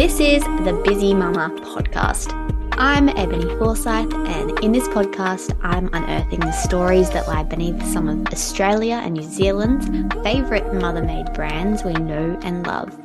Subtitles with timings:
[0.00, 2.32] This is the Busy Mama podcast.
[2.78, 8.08] I'm Ebony Forsyth, and in this podcast, I'm unearthing the stories that lie beneath some
[8.08, 9.84] of Australia and New Zealand's
[10.22, 12.98] favourite mother made brands we know and love.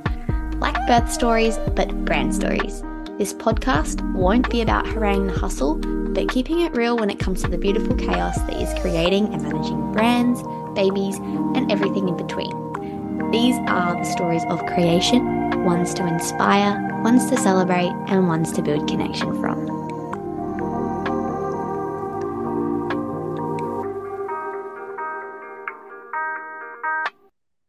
[0.62, 2.82] Like birth stories, but brand stories.
[3.18, 7.42] This podcast won't be about haranguing the hustle, but keeping it real when it comes
[7.42, 10.42] to the beautiful chaos that is creating and managing brands,
[10.76, 13.32] babies, and everything in between.
[13.32, 18.64] These are the stories of creation, ones to inspire, ones to celebrate, and ones to
[18.64, 19.60] build connection from.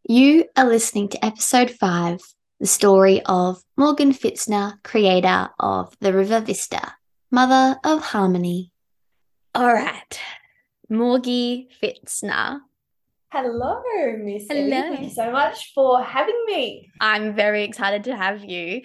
[0.09, 2.19] You are listening to episode 5,
[2.61, 6.95] the story of Morgan Pfitzner, creator of The River Vista,
[7.31, 8.71] mother of Harmonie.
[9.55, 10.19] All right,
[10.91, 12.61] Morgie Pfitzner.
[13.31, 13.83] Hello,
[14.19, 14.71] Miss Hello.
[14.71, 16.91] Thank you so much for having me.
[17.01, 18.83] I'm very excited to have you.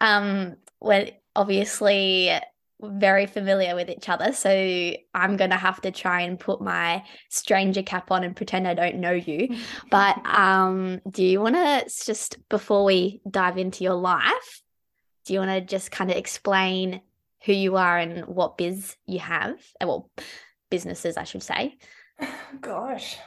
[0.00, 2.30] Um, we're obviously
[2.80, 4.50] very familiar with each other, so
[5.14, 8.96] I'm gonna have to try and put my stranger cap on and pretend I don't
[8.96, 9.56] know you.
[9.90, 14.62] But um, do you want to just before we dive into your life,
[15.24, 17.00] do you want to just kind of explain
[17.44, 20.10] who you are and what biz you have, uh, well,
[20.70, 21.78] businesses, I should say?
[22.60, 23.18] Gosh.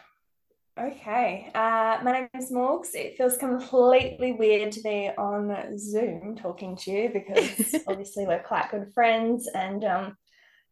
[0.77, 1.49] Okay.
[1.55, 2.95] Uh, my name is Morgs.
[2.95, 8.69] It feels completely weird to be on Zoom talking to you because obviously we're quite
[8.71, 10.17] good friends and um,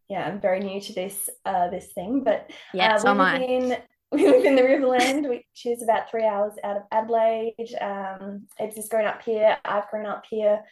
[0.09, 2.21] yeah, I'm very new to this uh, this thing.
[2.21, 3.77] But Yeah, uh, so we live in
[4.11, 7.55] we live in the Riverland, which is about three hours out of Adelaide.
[7.79, 9.57] Um, Ebs has grown up here.
[9.63, 10.63] I've grown up here.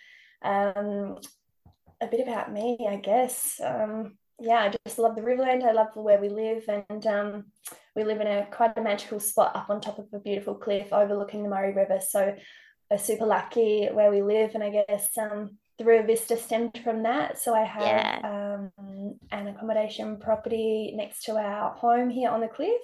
[0.44, 1.20] Um,
[2.02, 3.62] a bit about me, I guess.
[3.64, 5.64] Um, yeah, I just love the Riverland.
[5.64, 7.46] I love where we live, and um,
[7.96, 10.92] we live in a quite a magical spot up on top of a beautiful cliff
[10.92, 12.00] overlooking the Murray River.
[12.00, 12.36] So
[12.90, 17.04] we're super lucky where we live, and I guess um, the River Vista stemmed from
[17.04, 17.40] that.
[17.40, 22.82] So I have um, an accommodation property next to our home here on the cliff.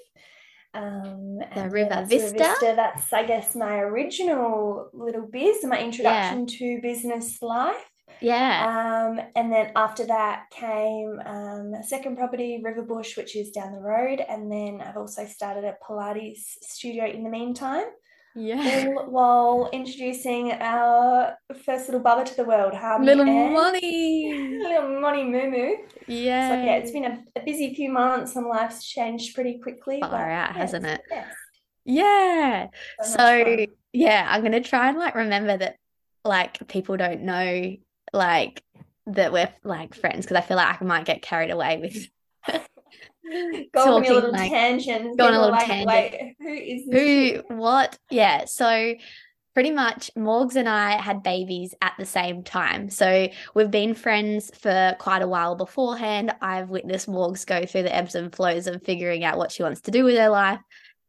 [0.76, 2.74] Um, yeah, River that's Vista?
[2.76, 7.84] That's I guess my original little biz, my introduction to business life.
[8.22, 9.10] Yeah.
[9.10, 13.80] Um, and then after that came um, a second property, Riverbush, which is down the
[13.80, 14.22] road.
[14.28, 17.86] And then I've also started a Pilates studio in the meantime,
[18.36, 18.86] yeah.
[18.88, 21.36] all while introducing our
[21.66, 23.54] first little bubba to the world, Harmonie Little Ann.
[23.54, 24.60] money.
[24.64, 25.76] Little Money Moo Moo.
[26.08, 26.50] Yeah.
[26.50, 30.00] So yeah, it's been a, a busy few months and life's changed pretty quickly.
[30.00, 31.02] Far but out, yeah, hasn't it?
[31.10, 31.38] best.
[31.86, 32.68] Yeah.
[33.04, 35.78] So So yeah, I'm gonna try and like remember that
[36.24, 37.78] like people don't know
[38.14, 38.64] like
[39.08, 42.08] that we're like friends because I feel like I might get carried away with
[43.74, 45.18] Go on a little like, tangent.
[45.18, 45.88] go on a little like, tangent.
[45.88, 47.44] Wait, who is this?
[47.50, 48.96] who what yeah so
[49.54, 54.52] pretty much morgs and i had babies at the same time so we've been friends
[54.56, 58.84] for quite a while beforehand i've witnessed morgs go through the ebbs and flows of
[58.84, 60.60] figuring out what she wants to do with her life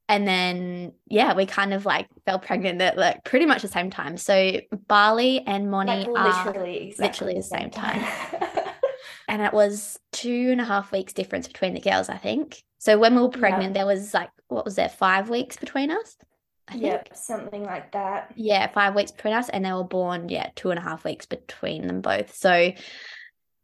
[0.08, 3.90] and then yeah we kind of like fell pregnant at like pretty much the same
[3.90, 8.04] time so bali and moni Like are literally, exactly literally the same time.
[9.28, 12.98] and it was two and a half weeks difference between the girls i think so
[12.98, 13.38] when we were Yeah.
[13.40, 16.16] pregnant there was like what was there five weeks between us
[16.68, 18.32] i think Yep, something like that.
[18.36, 21.24] yeah, five weeks between us, and they were born, yeah, two and a half weeks
[21.24, 22.34] between them both.
[22.34, 22.72] So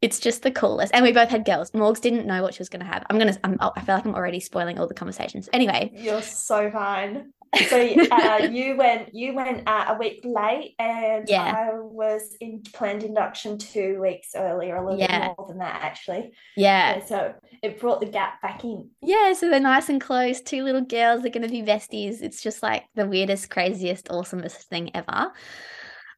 [0.05, 0.93] it's just the coolest.
[0.95, 1.71] And we both had girls.
[1.71, 3.05] Morgs didn't know what she was going to have.
[3.09, 5.49] I'm gonna, I'm, feel like I'm already spoiling all the conversations.
[5.55, 7.33] Anyway, You're so fine.
[7.69, 7.79] So
[8.11, 11.55] uh, you went you went uh, a week late, and Yeah.
[11.57, 15.29] I was in planned induction two weeks earlier, a little Yeah.
[15.29, 16.33] bit more than that actually.
[16.55, 18.91] yeah, Yeah, so it brought the gap back in.
[19.01, 19.33] yeah.
[19.33, 20.43] So they're nice and close.
[20.43, 21.23] Two little girls.
[21.23, 22.21] They're going to be besties.
[22.21, 25.33] It's just like the weirdest, craziest, awesomest thing ever.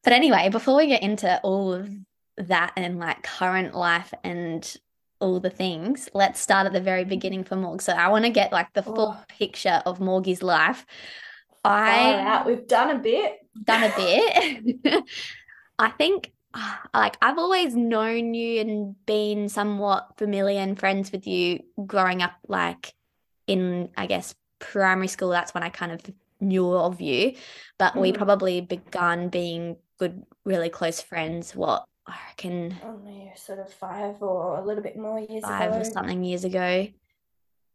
[0.03, 1.89] But anyway, before we get into all of
[2.37, 4.75] that and like current life and
[5.19, 7.81] all the things, let's start at the very beginning for Morg.
[7.81, 9.23] So I want to get like the full Oh.
[9.27, 10.85] picture of Morgie's life.
[11.63, 12.45] Far I out.
[12.45, 13.39] We've done a bit.
[13.63, 13.93] done a
[14.83, 15.03] bit.
[15.79, 21.27] I think ah, like I've always known you and been somewhat familiar and friends with
[21.27, 22.93] you growing up like
[23.47, 26.01] in I guess primary school that's when I kind of
[26.39, 27.35] knew of you
[27.79, 28.15] but we Mhm.
[28.17, 34.57] probably begun being good really close friends what I reckon Only sort of five or
[34.57, 35.81] a little bit more years five ago.
[35.81, 36.87] or something years ago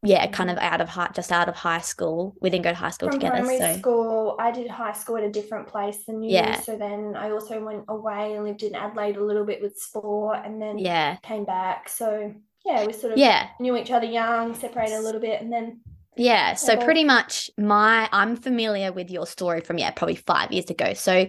[0.05, 0.32] yeah mm-hmm.
[0.32, 2.90] kind of out of high just out of high school we didn't go to high
[2.90, 6.23] school From together primary so school, I did high school at a different place than
[6.23, 6.32] you.
[6.32, 6.61] Yeah.
[6.61, 10.40] So then I also went away and lived in Adelaide a little bit with sport
[10.44, 11.88] and then yeah came back.
[11.88, 12.34] So
[12.64, 15.81] yeah, we sort of yeah knew each other young, separated a little bit, and then
[16.17, 20.69] Yeah, so pretty much my I'm familiar with your story from yeah, probably 5 years
[20.70, 20.94] ago.
[20.94, 21.26] So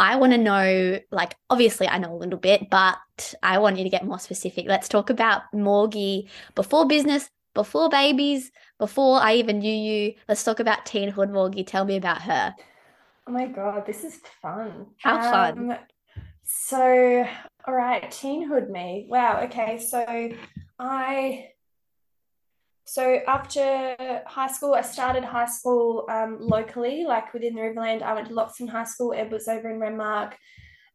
[0.00, 2.96] I want to know, like, obviously, I know a little bit, but
[3.42, 4.64] I want you to get more specific.
[4.66, 10.14] Let's talk about Morgie before business, before babies, before I even knew you.
[10.26, 11.66] Let's talk about teenhood Morgie.
[11.66, 12.54] Tell me about her.
[13.26, 14.86] Oh my God, this is fun.
[15.00, 15.70] How fun.
[15.70, 15.76] Um,
[16.44, 17.26] so,
[17.66, 19.06] all right, teenhood me.
[19.06, 19.42] Wow.
[19.44, 19.78] Okay.
[19.78, 20.30] So,
[20.78, 21.48] I
[22.90, 28.02] so after high school, I started high school um, locally, like within the Riverland.
[28.02, 29.14] I went to Loxton High School.
[29.14, 30.32] Ed was over in Renmark.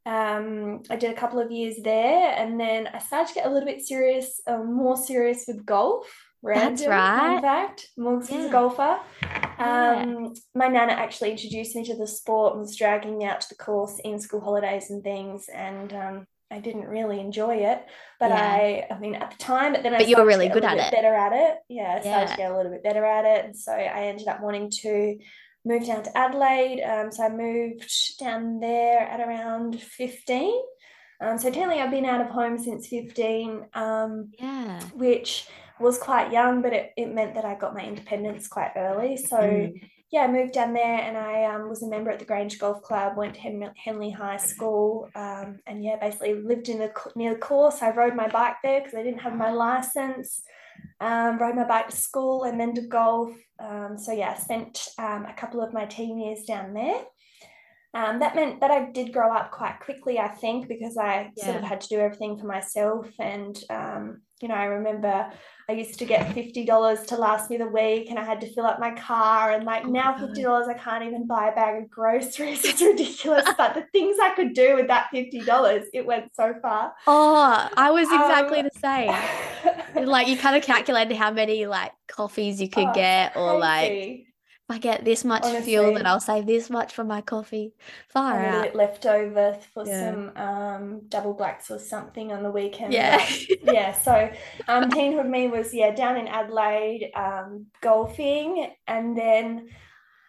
[0.05, 3.49] Um, I did a couple of years there, and then I started to get a
[3.49, 6.05] little bit serious, uh, more serious with golf.
[6.43, 7.35] Random, That's right.
[7.37, 8.39] In fact, Morgs yeah.
[8.39, 8.99] is a golfer.
[9.23, 10.29] Um, yeah.
[10.53, 13.55] My nana actually introduced me to the sport and was dragging me out to the
[13.55, 15.47] course in school holidays and things.
[15.47, 17.83] And um, I didn't really enjoy it,
[18.19, 18.35] but yeah.
[18.35, 20.77] I, I mean, at the time, but then I but you were really good at
[20.77, 21.57] it, better at it.
[21.69, 22.31] Yeah, I started yeah.
[22.31, 25.17] to get a little bit better at it, and so I ended up wanting to
[25.65, 26.83] move down to Adelaide.
[26.83, 30.61] Um, so I moved down there at around fifteen.
[31.19, 33.65] Um, so technically, I've been out of home since fifteen.
[33.73, 35.47] Um, yeah, which
[35.79, 39.17] was quite young, but it, it meant that I got my independence quite early.
[39.17, 39.81] So mm
[40.15, 42.81] yeah, I moved down there and I um, was a member at the Grange Golf
[42.81, 47.33] Club, went to Hen- Henley High School, um, and yeah, basically lived in the near
[47.33, 47.81] the course.
[47.81, 50.41] I rode my bike there because I didn't have my license.
[51.01, 53.35] Um, rode my bike to school and then to golf.
[53.59, 57.01] Um, so yeah, I spent um, a couple of my teen years down there.
[57.93, 61.43] Um, that meant that I did grow up quite quickly, I think, because I yeah.
[61.43, 63.09] sort of had to do everything for myself.
[63.19, 65.31] And, um, you know, I remember
[65.67, 68.67] I used to get $50 to last me the week and I had to fill
[68.67, 69.53] up my car.
[69.53, 72.63] And like oh now, $50, I can't even buy a bag of groceries.
[72.65, 73.49] It's ridiculous.
[73.57, 76.93] but the things I could do with that $50, it went so far.
[77.07, 80.05] Oh, I was exactly um, the same.
[80.05, 84.11] like you kind of calculated how many like coffees you could oh, get or crazy.
[84.11, 84.24] like
[84.67, 87.73] I get this much Honestly, fuel, then I'll save this much for my coffee.
[88.09, 88.75] Far a out.
[88.75, 90.11] left over for yeah.
[90.11, 92.91] some um, double blacks or something on the weekend.
[92.91, 93.23] Yeah.
[93.63, 93.93] yeah.
[93.93, 94.31] So
[94.67, 99.69] um, teenhood me was yeah down in Adelaide um, golfing, and then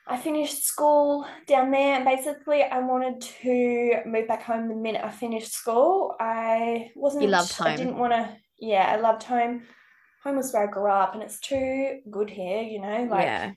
[0.07, 5.03] I finished school down there, and basically I wanted to move back home the minute
[5.03, 6.15] I finished school.
[6.21, 7.23] I wasn't.
[7.23, 7.69] You loved home.
[7.69, 8.37] I didn't want to.
[8.61, 9.63] Yeah, I loved home.
[10.25, 12.61] Home was where I grew up, and it's too good here.
[12.61, 13.25] You know, like.
[13.25, 13.53] Yeah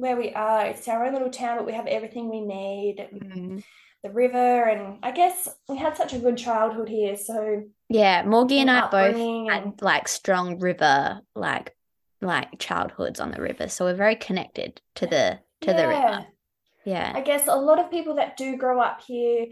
[0.00, 0.66] where we are.
[0.66, 3.08] It's our own little town, but we have everything we need.
[3.12, 3.58] Mm-hmm.
[4.02, 7.16] The river, and I guess we had such a good childhood here.
[7.16, 9.50] So yeah, Morgie and I both and...
[9.50, 11.76] had like strong river, like
[12.22, 13.68] like childhoods on the river.
[13.68, 15.76] So we're very connected to the to yeah.
[15.76, 16.26] the river.
[16.86, 17.12] Yeah.
[17.14, 19.48] I guess a lot of people that do grow up here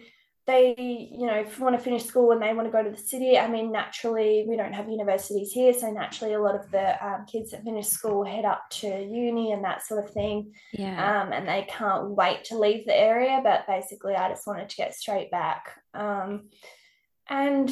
[0.49, 3.39] they you know want to finish school and they want to go to the city
[3.39, 7.27] i mean naturally we don't have universities here so naturally a lot of the um,
[7.27, 10.55] kids that finish school head up to uni and that sort of thing.
[10.73, 11.23] Yeah.
[11.23, 14.77] Um, and they can't wait to leave the area but basically i just wanted to
[14.77, 15.81] get straight back.
[15.93, 16.49] Um,
[17.29, 17.71] and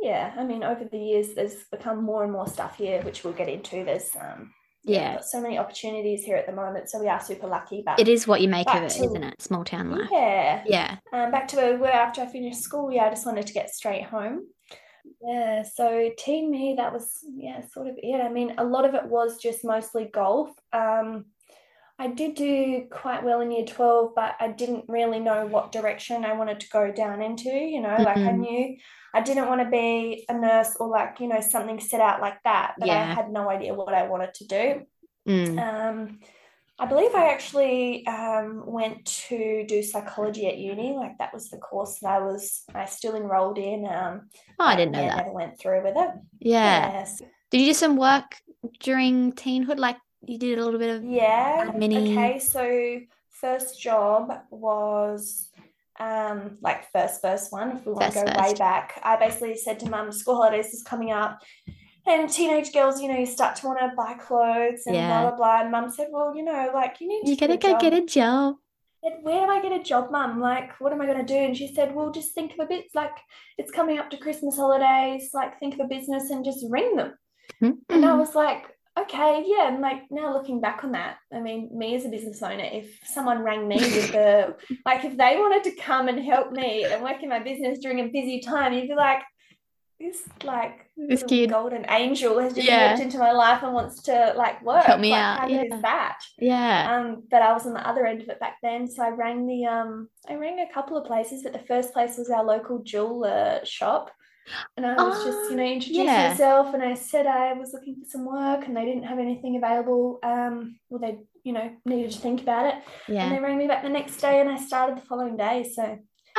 [0.00, 3.32] yeah i mean over the years there's become more and more stuff here which we'll
[3.32, 3.84] get into.
[3.84, 4.52] There's um,
[4.88, 7.98] yeah got so many opportunities here at the moment so we are super lucky but
[7.98, 11.30] it is what you make of it not it small town life yeah yeah um,
[11.30, 13.70] back to where we were after i finished school yeah i just wanted to get
[13.70, 14.46] straight home
[15.22, 18.94] yeah so teen me that was yeah sort of it i mean a lot of
[18.94, 21.24] it was just mostly golf um
[22.00, 26.24] I did do quite well in year 12, but I didn't really know what direction
[26.24, 27.50] I wanted to go down into.
[27.50, 28.04] You know, mm-hmm.
[28.04, 28.40] like I mm-hmm.
[28.40, 28.76] knew
[29.14, 32.42] I didn't want to be a nurse or like, you know, something set out like
[32.44, 33.10] that, but yeah.
[33.10, 34.82] I had no idea what I wanted to do.
[35.26, 35.58] Mm.
[35.58, 36.18] Um,
[36.78, 40.92] I believe I actually um, went to do psychology at uni.
[40.92, 43.86] Like that was the course that I was I still enrolled in.
[43.86, 44.28] Um,
[44.60, 45.24] oh, I didn't know yeah, that.
[45.24, 46.10] Never went through with it.
[46.38, 46.92] Yeah.
[46.92, 47.20] Yes.
[47.50, 48.36] Did you do some work
[48.80, 49.78] during teenhood?
[49.78, 51.72] Like you did a little bit of yeah.
[51.74, 52.12] Mini...
[52.12, 53.00] Okay, so
[53.30, 55.47] first job was
[56.00, 58.38] um like first first one if we want to go first.
[58.38, 59.00] way back.
[59.02, 61.42] I basically said to mum, school holidays is coming up.
[62.06, 65.08] And teenage girls, you know, you start to want to buy clothes and yeah.
[65.08, 65.60] blah blah blah.
[65.62, 67.80] And mum said, Well, you know, like you need You gotta go job.
[67.80, 68.56] get a job.
[69.04, 70.40] Said, Where do I get a job, mum?
[70.40, 71.36] Like, what am I gonna do?
[71.36, 73.16] And she said, Well, just think of a bit like
[73.58, 77.12] it's coming up to Christmas holidays, like think of a business and just ring them.
[77.62, 77.94] Mm-hmm.
[77.94, 81.70] And I was like, okay, yeah, and like now looking back on that, I mean,
[81.72, 85.64] me as a business owner, if someone rang me with the like, if they wanted
[85.64, 88.88] to come and help me and work in my business during a busy time, you'd
[88.88, 89.22] be like,
[90.00, 92.90] this like this kid golden angel has just yeah.
[92.90, 94.84] walked into my life and wants to like work.
[94.84, 95.40] Help me like, out.
[95.40, 95.62] How yeah.
[95.62, 96.18] is that?
[96.38, 96.96] Yeah.
[96.96, 99.46] Um, but I was on the other end of it back then, so I rang
[99.46, 102.78] the um, I rang a couple of places, but the first place was our local
[102.82, 104.10] jeweler shop.
[104.76, 106.28] And I was just, you know, ah, introducing yeah.
[106.28, 109.56] myself and I said I was looking for some work and they didn't have anything
[109.56, 110.18] available.
[110.22, 112.82] Um, well, they, you know, needed to think about it.
[113.08, 113.24] Yeah.
[113.24, 115.70] And they rang me back the next day and I started the following day.
[115.74, 115.98] So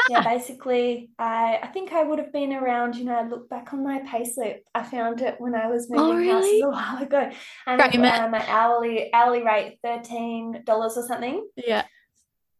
[0.10, 2.96] yeah, basically, I I think I would have been around.
[2.96, 4.60] You know, I look back on my payslip.
[4.74, 7.30] I found it when I was Oh, moving houses a while ago,
[7.68, 7.96] and it.
[7.96, 11.46] uh, my hourly hourly rate thirteen dollars or something.
[11.56, 11.84] Yeah.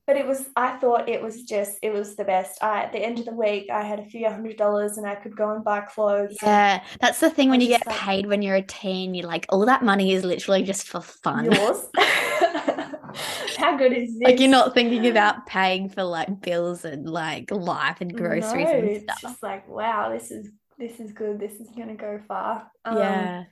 [0.10, 2.64] But it was, I thought it was just, it was the best.
[2.64, 5.14] I, at the end of the week, I had a few hundred dollars and I
[5.14, 6.36] could go and buy clothes.
[6.42, 6.82] Yeah.
[7.00, 9.68] That's the thing when you get like, paid when you're a teen, you're like, all
[9.68, 11.46] that money is literally just for fun.
[11.46, 11.86] yours.
[13.60, 17.52] How good is this Like you're not thinking about paying for like bills and like
[17.52, 20.50] life and groceries No, and it's just like, wow, this is
[20.80, 21.40] this is good.
[21.40, 22.72] This is gonna go far.
[22.84, 23.44] Um, Yeah.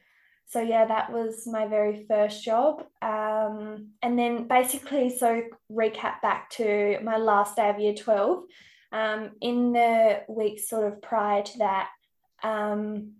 [0.50, 2.86] So yeah, that was my very first job.
[3.01, 8.44] Um, and then basically, so recap back to my last day of year 12.
[8.94, 11.89] Um, in the weeks sort of prior to that,
[12.44, 13.12] um,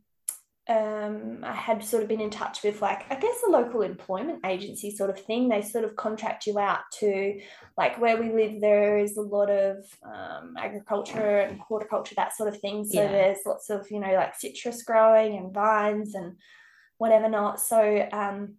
[0.69, 4.46] um, I had sort of been in touch with like, I guess a local employment
[4.46, 5.50] agency sort of thing.
[5.50, 7.41] They sort of contract you out to
[7.77, 12.48] like where we live, there is a lot of um, agriculture and horticulture, that sort
[12.53, 12.86] of thing.
[12.86, 13.12] So Yeah.
[13.12, 16.38] there's lots of, you know, like citrus growing and vines and
[16.98, 17.60] whatever not.
[17.60, 18.56] So um,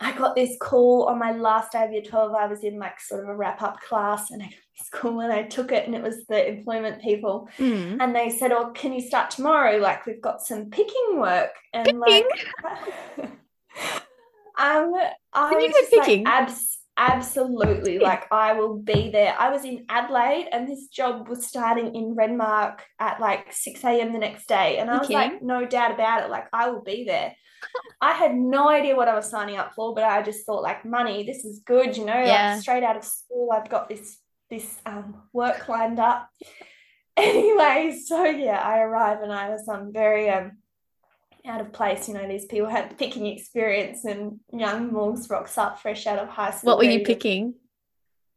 [0.00, 2.34] I got this call on my last day of year 12.
[2.34, 5.20] I was in like sort of a wrap up class and I got this call
[5.20, 7.48] and I took it and it was the employment people.
[7.58, 7.98] Mm.
[8.00, 9.78] And they said, Oh, can you start tomorrow?
[9.78, 11.52] Like we've got some picking work.
[11.72, 12.00] And Picking?
[12.00, 12.26] like
[14.58, 14.94] um
[15.32, 16.26] I Can you was just like picking?
[16.26, 19.34] abs absolutely like I will be there.
[19.38, 24.12] I was in Adelaide and this job was starting in Renmark at like 6 a.m.
[24.12, 24.78] the next day.
[24.78, 25.14] And I was Okay.
[25.14, 27.34] like, no doubt about it, like I will be there.
[28.00, 30.84] I had no idea what I was signing up for, but I just thought like
[30.84, 32.52] money, this is good, you know, Yeah.
[32.54, 34.18] like straight out of school, I've got this
[34.50, 36.28] this um work lined up.
[37.14, 40.52] Anyway, so yeah, I arrive and I was um very um
[41.46, 42.08] out of place.
[42.08, 46.28] You know, these people had picking experience and young Morgs rocks up fresh out of
[46.28, 46.68] high school.
[46.70, 47.54] What were you picking?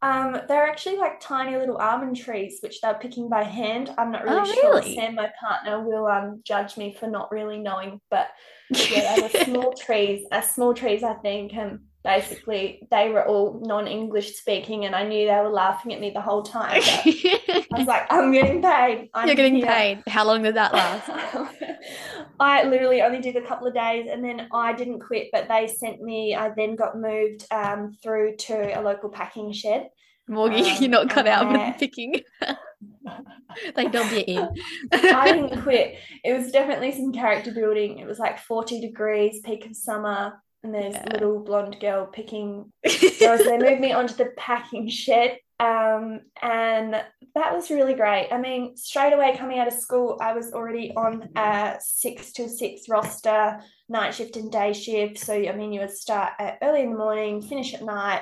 [0.02, 3.92] Um, they're actually like tiny little almond trees, which they're picking by hand.
[3.98, 4.76] I'm not really Oh, sure.
[4.76, 4.96] really?
[4.96, 8.28] Sam, my partner, will um judge me for not really knowing, but
[8.70, 13.60] yeah, they were small trees, uh, small trees, I think, and basically they were all
[13.66, 16.82] non-English speaking, and I knew they were laughing at me the whole time.
[16.84, 19.10] I was like, I'm getting paid.
[19.14, 19.66] I'm You're getting here.
[19.66, 20.04] paid.
[20.08, 21.10] How long did that last?
[22.40, 25.68] I literally only did a couple of days and then I didn't quit, but they
[25.68, 29.90] sent me, I then got moved um, through to a local packing shed.
[30.30, 32.22] Morgie, Um, you're not cut out for picking.
[33.76, 34.50] they dob you in.
[34.92, 35.96] I didn't quit.
[36.24, 38.00] It was definitely some character building.
[38.00, 41.06] It was like 40 degrees, peak of summer, and there's Yeah.
[41.10, 47.02] a little blonde girl picking so they moved me onto the packing shed um, and
[47.34, 50.92] that was really great i mean straight away coming out of school i was already
[50.96, 53.60] on a six to six roster
[53.90, 57.42] night shift and day shift so i mean you would start early in the morning
[57.42, 58.22] finish at night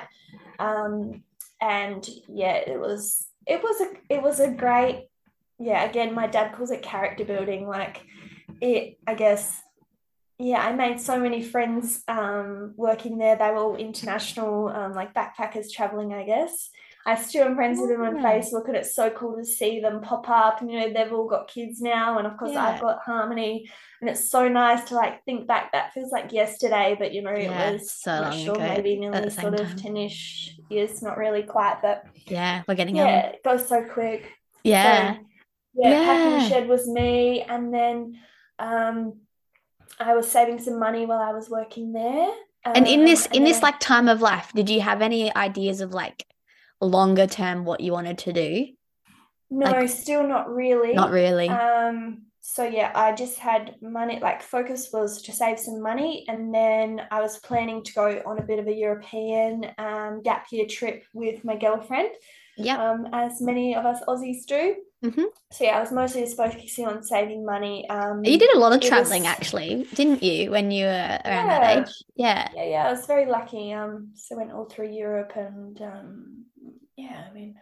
[0.58, 1.22] um,
[1.60, 5.08] and yeah it was it was a it was a great
[5.58, 8.02] yeah again my dad calls it character building like
[8.60, 9.60] it i guess
[10.38, 13.36] yeah, I made so many friends um, working there.
[13.36, 16.70] They were all international, um, like backpackers traveling, I guess.
[17.06, 18.22] I still am friends with them on Yeah.
[18.22, 20.60] Facebook, and it's so cool to see them pop up.
[20.60, 22.64] And, you know, they've all got kids now, and of course, Yeah.
[22.66, 23.68] I've got Harmonie,
[24.00, 25.72] and it's so nice to like think back.
[25.72, 28.66] That feels like yesterday, but you know, Yeah, it was so I'm not sure, ago
[28.74, 29.76] maybe nearly the sort of time.
[29.76, 33.34] 10 ish years, not really quite, but Yeah, we're getting yeah, old.
[33.34, 34.30] it goes so quick.
[34.62, 35.14] Yeah.
[35.16, 35.20] So,
[35.74, 36.48] yeah, packing Yeah.
[36.48, 38.18] shed was me, and then
[38.58, 39.20] um,
[40.00, 42.30] I was saving some money while I was working there.
[42.64, 45.82] And in Um, this in this like time of life, did you have any ideas
[45.82, 46.26] of like
[46.84, 48.68] longer term what you wanted to do?
[49.50, 50.92] no, like- still not really.
[50.94, 51.48] Not really.
[51.48, 56.52] Um, so yeah, I just had money, like focus was to save some money, and
[56.54, 60.66] then I was planning to go on a bit of a European um, gap year
[60.66, 62.10] trip with my girlfriend,
[62.58, 62.78] Yep.
[62.78, 64.76] um, as many of us Aussies do.
[65.04, 65.24] Mm-hmm.
[65.52, 67.88] So yeah, I was mostly just focusing on saving money.
[67.88, 71.48] Um, You did a lot of traveling was- actually, didn't you, when you were around
[71.48, 71.94] that age?
[72.14, 72.48] Yeah.
[72.54, 73.72] Yeah, yeah, I was very lucky.
[73.72, 76.44] Um, so I went all through Europe and um,
[76.96, 77.54] yeah, I mean,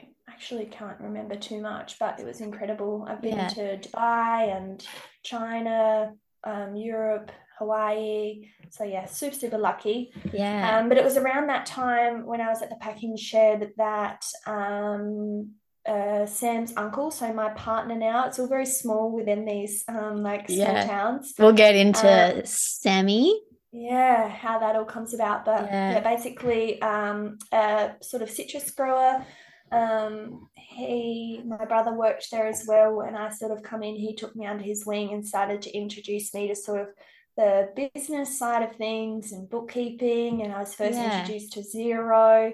[0.00, 3.06] I actually can't remember too much, but it was incredible.
[3.08, 3.48] I've been Yeah.
[3.48, 4.84] to Dubai and
[5.22, 6.12] China,
[6.44, 8.48] um, Europe, Hawaii.
[8.70, 10.12] So yeah, super, super lucky.
[10.32, 10.78] Yeah.
[10.78, 14.24] Um, but it was around that time when I was at the packing shed that
[14.46, 15.52] um,
[15.86, 20.46] uh, Sam's uncle, so my partner now, it's all very small within these um, like
[20.48, 20.86] small Yeah.
[20.86, 21.34] towns.
[21.38, 23.40] We'll get into uh, Sammy.
[23.72, 25.44] Yeah, how that all comes about.
[25.44, 25.92] But Yeah.
[25.92, 29.24] yeah, basically, um, a sort of citrus grower.
[29.72, 33.94] Um, he, my brother worked there as well, and I sort of come in.
[33.94, 36.88] He took me under his wing and started to introduce me to sort of
[37.36, 40.42] the business side of things and bookkeeping.
[40.42, 41.20] And I was first Yeah.
[41.20, 42.52] introduced to Xero.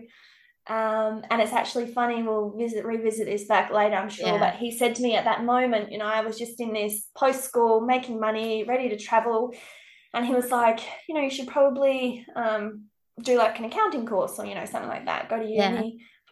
[0.69, 2.23] Um, and it's actually funny.
[2.23, 4.27] We'll visit revisit this back later, I'm sure.
[4.27, 4.39] Yeah.
[4.39, 7.09] But he said to me at that moment, you know, I was just in this
[7.17, 9.55] post school, making money, ready to travel,
[10.17, 12.87] and he was like, you know, you should probably um,
[13.23, 15.29] do like an accounting course or you know something like that.
[15.29, 15.55] Go to uni.
[15.55, 15.83] Yeah.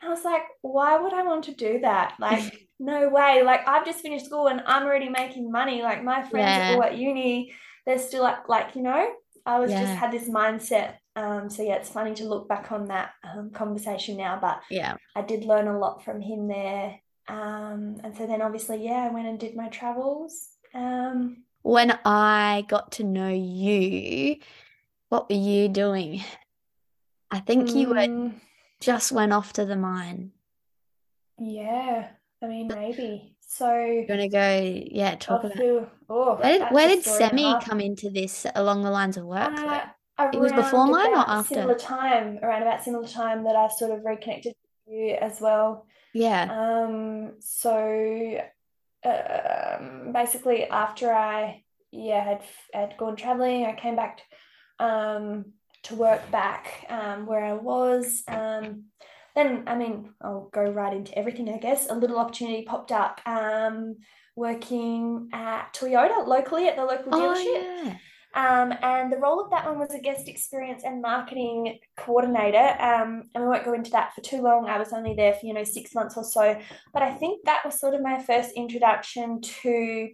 [0.03, 2.15] I was like, why would I want to do that?
[2.21, 3.43] Like, no way.
[3.43, 5.83] Like, I've just finished school and I'm already making money.
[5.83, 6.73] Like, my friends Yeah.
[6.73, 7.55] are all at uni.
[7.87, 9.07] They're still at, like, you know,
[9.47, 10.95] I was just had this mindset.
[11.17, 14.97] Um, so yeah, it's funny to look back on that um, conversation now, but Yeah.
[15.15, 16.99] I did learn a lot from him there.
[17.29, 20.49] Um, and so then obviously, yeah, I went and did my travels.
[20.75, 24.37] Um, When I got to know you,
[25.09, 26.23] what were you doing?
[27.31, 28.35] I think you were mm,
[28.81, 30.33] just went off to the mine.
[31.39, 32.09] yeah,
[32.43, 33.35] I mean, maybe.
[33.41, 37.39] So You want to go, yeah, talk about oh, where did where did story and
[37.39, 39.57] a Semi come into this along the lines of work?
[39.57, 41.55] Uh, It was before mine or after?
[41.55, 44.55] similar time, around about similar time that I sort of reconnected
[44.87, 45.87] with you as well.
[46.13, 46.47] Yeah.
[46.51, 48.39] Um, so
[49.05, 52.43] um, basically after I yeah had
[52.73, 54.21] had gone traveling, I came back
[54.79, 55.47] um
[55.85, 58.23] to work back um where I was.
[58.29, 58.85] Um,
[59.35, 61.89] then I mean I'll go right into everything, I guess.
[61.91, 63.97] A little opportunity popped up um
[64.37, 67.65] working at Toyota locally at the local Oh dealership.
[67.85, 67.99] yeah.
[68.35, 72.77] Um, and the role of that one was a guest experience and marketing coordinator.
[72.83, 74.69] Um, and we won't go into that for too long.
[74.69, 76.59] I was only there for, you know, six months or so.
[76.93, 80.09] But I think that was sort of my first introduction to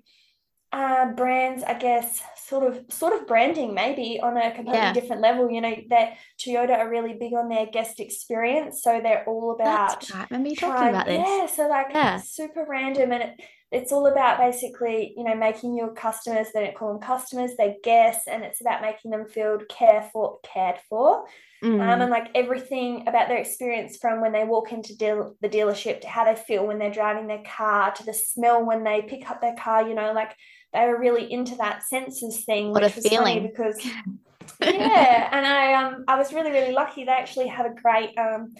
[0.72, 4.92] uh, brands, I guess, sort of sort of branding maybe on a completely Yeah.
[4.92, 5.50] different level.
[5.50, 8.82] You know, that Toyota are really big on their guest experience.
[8.82, 10.30] So they're all about That's right.
[10.30, 11.18] Remember you talking about this?
[11.26, 12.18] yeah, so like Yeah.
[12.18, 13.40] super random and it,
[13.72, 17.76] it's all about basically, you know, making your customers, they don't call them customers, they're
[17.84, 21.24] guests, and it's about making them feel cared for, cared for.
[21.62, 22.02] Um, Mm.
[22.02, 26.08] and like everything about their experience from when they walk into deal, the dealership to
[26.08, 29.40] how they feel when they're driving their car to the smell when they pick up
[29.40, 30.34] their car, you know, like
[30.72, 33.46] they were really into that senses thing, What a which was funny feeling.
[33.48, 33.80] because
[34.62, 37.04] yeah, and I um I was really really lucky.
[37.04, 38.52] They actually have a great um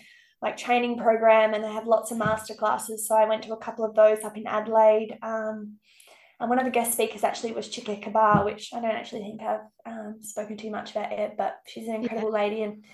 [0.42, 3.07] like training program, and they have lots of master classes.
[3.07, 5.18] So I went to a couple of those up in Adelaide.
[5.22, 5.76] Um,
[6.40, 9.42] and one of the guest speakers actually was Chika Kabar, which I don't actually think
[9.42, 12.85] I've um, spoken too much about it, but she's an incredible lady and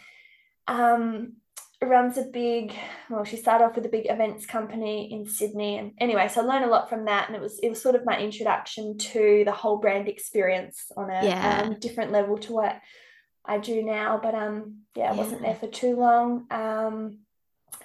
[0.69, 1.35] um
[1.83, 2.75] runs a big
[3.11, 6.45] well she started off with a big events company in Sydney and anyway so I
[6.45, 9.43] learned a lot from that and it was it was sort of my introduction to
[9.45, 11.63] the whole brand experience on a Yeah.
[11.63, 12.81] um, different level to what
[13.45, 17.19] I do now but um yeah I wasn't there for too long um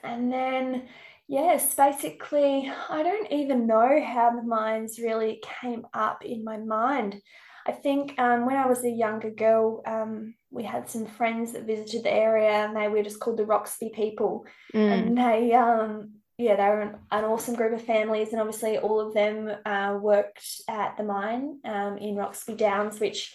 [0.03, 0.83] and then
[1.27, 7.21] yes basically I don't even know how the mines really came up in my mind
[7.65, 11.65] I think um, when I was a younger girl, um, we had some friends that
[11.65, 14.45] visited the area, and they were just called the Roxby people.
[14.73, 14.91] Mm.
[14.91, 18.99] And they, um, yeah, they were an, an awesome group of families, and obviously all
[18.99, 23.33] of them uh, worked at the mine um, in Roxby Downs, which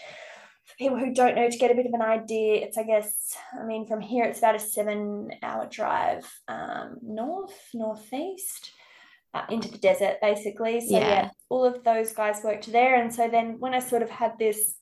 [0.78, 3.64] people who don't know, to get a bit of an idea, it's I guess, I
[3.64, 8.72] mean, from here it's about a seven-hour drive um, north, northeast.
[9.34, 11.08] Uh, into the desert basically so yeah.
[11.08, 11.28] Yeah.
[11.50, 14.76] all of those guys worked there and so then when i sort of had this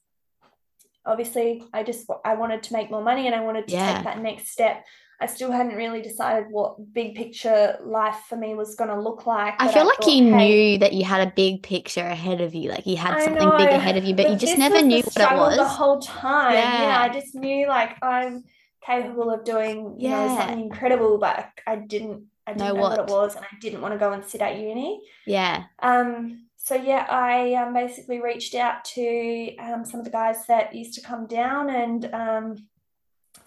[1.05, 3.95] obviously i just i wanted to make more money and i wanted to Yeah.
[3.97, 4.85] take that next step
[5.21, 9.27] i still hadn't really decided what big picture life for me was going to look
[9.27, 12.01] like I but feel like thought, you hey, knew that you had a big picture
[12.03, 14.59] ahead of you, like you had I something big ahead of you, but you just
[14.59, 15.73] never knew what it struggle the was.
[15.73, 16.83] whole time yeah.
[16.83, 17.01] Yeah.
[17.03, 18.45] i just knew like i'm
[18.85, 22.99] capable of doing you know something incredible but i didn't i didn't Know know what
[22.99, 25.65] it was and i didn't want to go and sit at uni Yeah.
[25.81, 30.75] Um, so yeah, I um, basically reached out to um, some of the guys that
[30.75, 32.57] used to come down and um,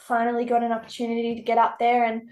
[0.07, 2.29] finally got an opportunity to get up there and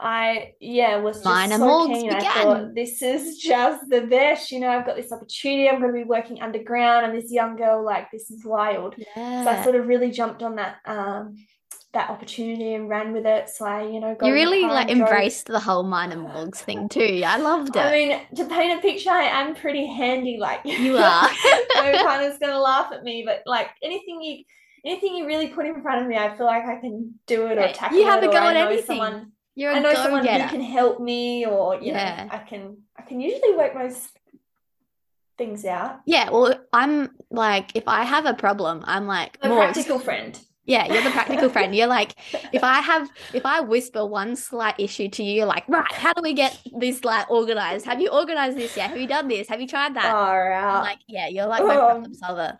[0.00, 2.10] I yeah was just Minor so keen.
[2.10, 2.32] I began.
[2.34, 6.04] thought this is just the best, you know, I've got this opportunity, I'm gonna be
[6.04, 8.94] working underground and this young girl, like this is wild.
[9.14, 11.34] So I sort of really jumped on that um
[11.94, 13.48] that opportunity and ran with it.
[13.48, 16.88] So I, you know, got You really like drove embraced the whole minor Morgs thing
[16.88, 17.22] too.
[17.26, 17.80] I loved it.
[17.80, 20.36] I mean, to paint a picture, I am pretty handy.
[20.38, 21.28] Like You are.
[21.76, 24.44] my partner's gonna laugh at me, but like anything you,
[24.88, 27.58] anything you really put in front of me, I feel like I can do it
[27.58, 28.86] or tackle you have it, a go I at know anything.
[28.86, 32.24] someone, You're I a know someone who can help me, or you Yeah.
[32.24, 34.10] know, I can, I can usually work most
[35.36, 36.00] things out.
[36.06, 40.38] Yeah, well, I'm like, if I have a problem, I'm like, A practical friend.
[40.64, 41.74] Yeah, you're the practical friend.
[41.74, 42.14] You're like,
[42.52, 46.12] if I have, if I whisper one slight issue to you, you're like, right, how
[46.12, 47.86] do we get this like organized?
[47.86, 48.88] Have you organized this yet?
[48.90, 49.48] Have you done this?
[49.48, 50.10] Have you tried that?
[50.12, 51.86] Far I'm like, yeah, you're like my Oh.
[51.86, 52.58] problem solver.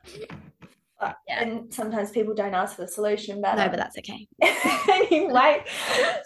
[1.01, 1.43] But, Yeah.
[1.43, 3.41] And sometimes people don't ask for the solution.
[3.41, 4.27] But No, but that's okay.
[4.43, 5.65] anyway,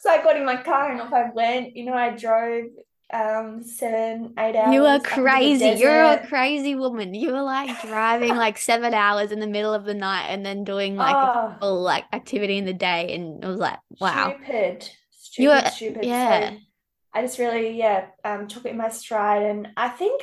[0.01, 1.77] so I got in my car and off I went.
[1.77, 2.67] You know, I drove
[3.13, 4.73] um seven, eight hours.
[4.75, 5.69] You are up into the crazy.
[5.83, 7.13] You're a crazy woman.
[7.15, 10.65] You were like driving like seven hours in the middle of the night and then
[10.65, 13.15] doing like a Oh, full like activity in the day.
[13.15, 14.35] And it was like, wow.
[14.43, 14.89] Stupid.
[15.39, 16.05] You Stupid, are, stupid.
[16.05, 16.51] yeah.
[16.51, 16.57] So
[17.15, 19.43] I just really, yeah, um, took it in my stride.
[19.43, 20.23] And I think,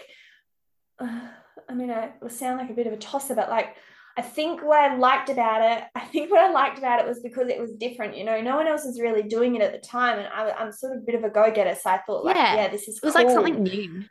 [0.99, 1.19] uh,
[1.69, 3.75] I mean, I will sound like a bit of a tosser, but like,
[4.19, 7.19] I think what I liked about it, I think what I liked about it was
[7.21, 8.17] because it was different.
[8.17, 10.19] You know, no one else was really doing it at the time.
[10.19, 11.75] And I, I'm sort of a bit of a go-getter.
[11.81, 12.55] So I thought, like, Yeah.
[12.55, 14.03] yeah, this is It was like something new.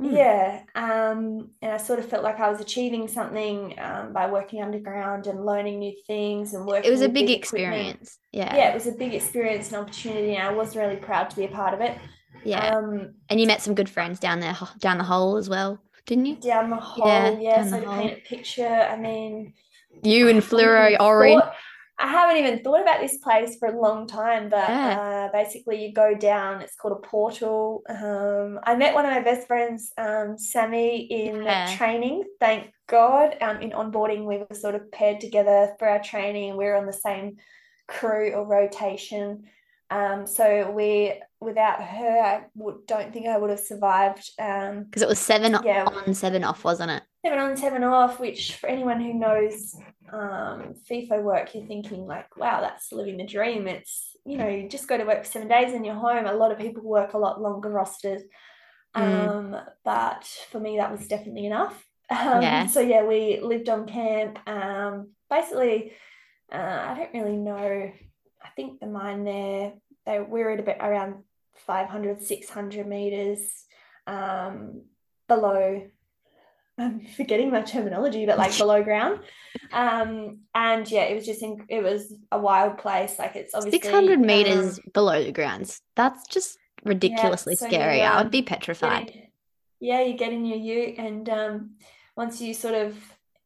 [0.00, 0.16] Mm.
[0.16, 4.62] Yeah, um, and I sort of felt like I was achieving something um, by working
[4.62, 7.74] underground and learning new things and working It was a big big equipment.
[7.74, 8.18] experience.
[8.32, 8.56] Yeah.
[8.56, 11.44] Yeah, it was a big experience and opportunity, and I was really proud to be
[11.44, 11.98] a part of it.
[12.44, 12.74] Yeah.
[12.76, 16.26] Um, And you met some good friends down there, down the hole as well, didn't
[16.26, 16.36] you?
[16.36, 17.96] down the hole, Yeah, yeah, so hole.
[17.96, 19.54] paint a picture, I mean,
[20.02, 21.42] You and fluoro orange.
[21.98, 25.28] I haven't even thought about this place for a long time, but Yeah.
[25.28, 27.82] uh, basically you go down, it's called a portal.
[27.88, 31.76] Um, I met one of my best friends, um, Sammy, in Yeah.
[31.76, 33.36] training, thank God.
[33.40, 36.56] Um, in onboarding, we were sort of paired together for our training.
[36.56, 37.36] We were on the same
[37.86, 39.44] crew or rotation.
[39.90, 44.30] Um, so we, without her, I would, don't think I would have survived.
[44.38, 47.02] Um, Because it was seven yeah, on, seven off, wasn't it?
[47.24, 49.76] seven on, seven off, which for anyone who knows
[50.12, 53.68] um, FIFO work, you're thinking like, wow, that's living the dream.
[53.68, 56.26] It's, you know, you just go to work for seven days and you're home.
[56.26, 58.22] A lot of people work a lot longer rosters.
[58.96, 59.28] Mm.
[59.28, 61.84] Um, but for me, that was definitely enough.
[62.10, 62.66] Um, Yeah.
[62.66, 64.38] so yeah, we lived on camp.
[64.46, 65.92] Um, basically,
[66.52, 66.56] uh,
[66.88, 67.92] I don't really know.
[68.44, 69.74] I think the mine there,
[70.04, 71.24] they we were at about around
[71.66, 73.64] 500, 600 meters
[74.06, 74.82] um,
[75.28, 75.88] below.
[76.78, 79.20] I'm forgetting my terminology, but like below ground.
[79.72, 83.18] Um, and yeah, it was just in, it was a wild place.
[83.18, 85.80] Like it's obviously 600 um, meters below the grounds.
[85.96, 88.02] That's just ridiculously so you, scary.
[88.02, 89.10] I would um, be petrified.
[89.10, 89.22] in-
[89.80, 91.70] yeah, you get in your ute, and um,
[92.16, 92.96] once you sort of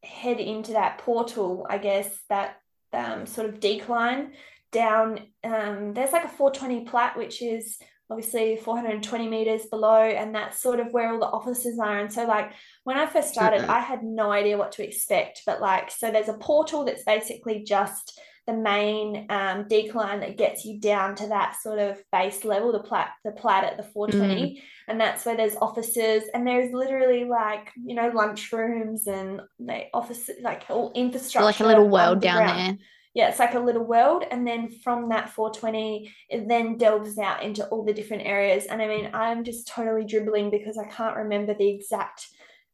[0.03, 2.61] head into that portal, I guess that
[2.93, 4.33] um, sort of decline
[4.71, 10.61] down, um, there's like a 420 plat, which is obviously 420 meters below, and that's
[10.61, 11.99] sort of where all the offices are.
[11.99, 12.51] And so, like,
[12.83, 13.69] when I first started, Mm-mm.
[13.69, 17.63] I had no idea what to expect, but like, so there's a portal that's basically
[17.63, 22.71] just the main um, decline that gets you down to that sort of base level,
[22.71, 27.25] the plat, the plat at the 420, and that's where there's offices, and there's literally
[27.25, 32.47] like you know lunchrooms and like offices, like all infrastructure, like a little world down
[32.47, 32.77] there.
[33.17, 37.41] Yeah, it's like a little world, and then from that 420, it then delves out
[37.41, 38.65] into all the different areas.
[38.67, 42.27] And I mean, I'm just totally dribbling because I can't remember the exact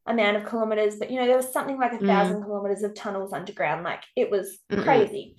[0.06, 2.08] amount of kilometers, but you know, there was something like a Mm.
[2.08, 3.86] thousand kilometers of tunnels underground.
[3.86, 4.84] Like it was Mm-mm.
[4.84, 5.38] crazy.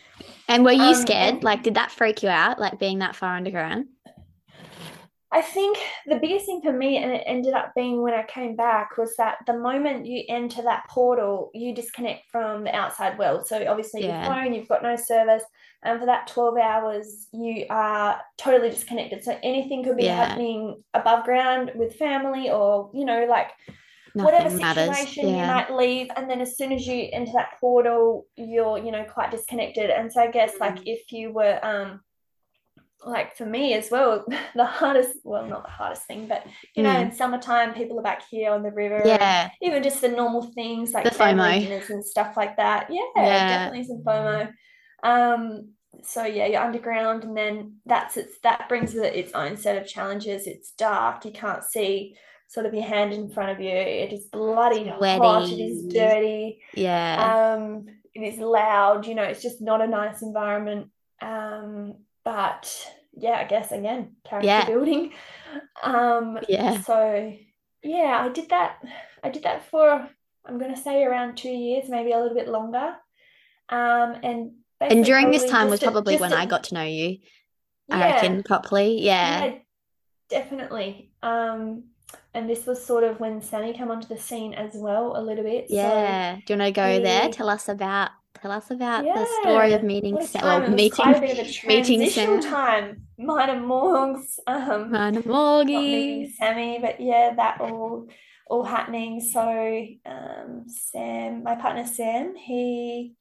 [0.49, 1.45] And were you Um, scared?
[1.45, 2.59] Like, did that freak you out?
[2.59, 3.87] Like being that far underground?
[5.35, 8.55] I think the biggest thing for me, and it ended up being when I came
[8.55, 13.49] back, was that the moment you enter that portal, you disconnect from the outside world.
[13.49, 14.29] So obviously Yeah.
[14.29, 15.43] your phone, you've got no service,
[15.83, 19.25] and for that 12 hours, you are totally disconnected.
[19.25, 20.15] So anything could be Yeah.
[20.15, 23.51] happening above ground with family or, you know, like
[24.15, 28.27] Nothing whatever situation you might leave and then as soon as you enter that portal
[28.37, 30.87] you're you know quite disconnected and so i guess like Mm.
[30.87, 32.01] if you were um
[33.07, 36.91] like for me as well the hardest well not the hardest thing but you know
[36.95, 37.03] Mm.
[37.03, 39.51] in summertime people are back here on the river Yeah.
[39.63, 41.61] even just the normal things like The FOMO.
[41.61, 43.49] dinners and stuff like that yeah, Yeah.
[43.49, 44.53] definitely some FOMO
[45.03, 45.69] um
[46.03, 49.77] so yeah you're underground and then that's it's that brings with it its own set
[49.81, 52.17] of challenges it's dark you can't see
[52.49, 56.61] sort of your hand in front of you it is bloody hot it is dirty
[56.75, 57.15] Yeah.
[57.55, 60.91] um it is loud you know it's just not a nice environment
[61.23, 64.67] um but yeah i guess again character Yeah.
[64.67, 65.13] building
[65.83, 66.81] um Yeah.
[66.83, 67.33] so
[67.83, 68.83] yeah i did that
[69.23, 70.09] i did that for
[70.47, 72.95] i'm going to say around two years maybe a little bit longer
[73.69, 76.75] um and And during this time was just a- probably when a- I got to
[76.75, 77.19] know you,
[77.91, 79.01] I yeah, reckon, properly.
[79.01, 79.45] Yeah.
[79.45, 79.55] yeah
[80.31, 81.85] definitely um
[82.33, 85.45] and this was sort of when Sammy came onto the scene as well a little
[85.45, 86.37] bit so Yeah.
[86.47, 87.29] Do you want to go there?
[87.31, 88.11] Tell us about
[88.45, 90.63] tell us about the story of Yeah, meeting what a Sa- time.
[90.63, 93.07] well, meeting a bit of a meeting time.
[93.19, 96.31] And Morg's, um, not Morgie.
[96.35, 98.07] Sammy, but yeah, that all
[98.51, 99.21] all happening.
[99.23, 99.41] So
[100.05, 103.15] um, Sam, my partner Sam, he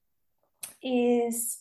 [0.82, 1.58] is.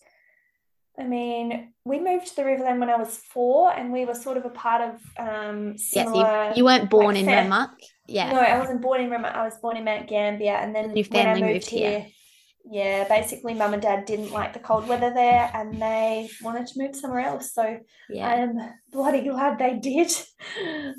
[0.98, 4.37] I mean, we moved to the Riverland when I was four, and we were sort
[4.37, 4.94] of a part of
[5.27, 6.53] um, Yes, you, similar.
[6.57, 7.70] you weren't born like in Renmark.
[8.09, 8.31] Yeah.
[8.33, 9.29] No, I wasn't born in Rema.
[9.29, 11.90] I was born in Mount Gambier, and then when I family moved moved here.
[12.01, 12.07] here,
[12.64, 16.79] yeah, basically, mum and dad didn't like the cold weather there and they wanted to
[16.79, 17.53] move somewhere else.
[17.53, 18.29] So Yeah.
[18.29, 18.59] I'm
[18.92, 20.11] bloody glad they did.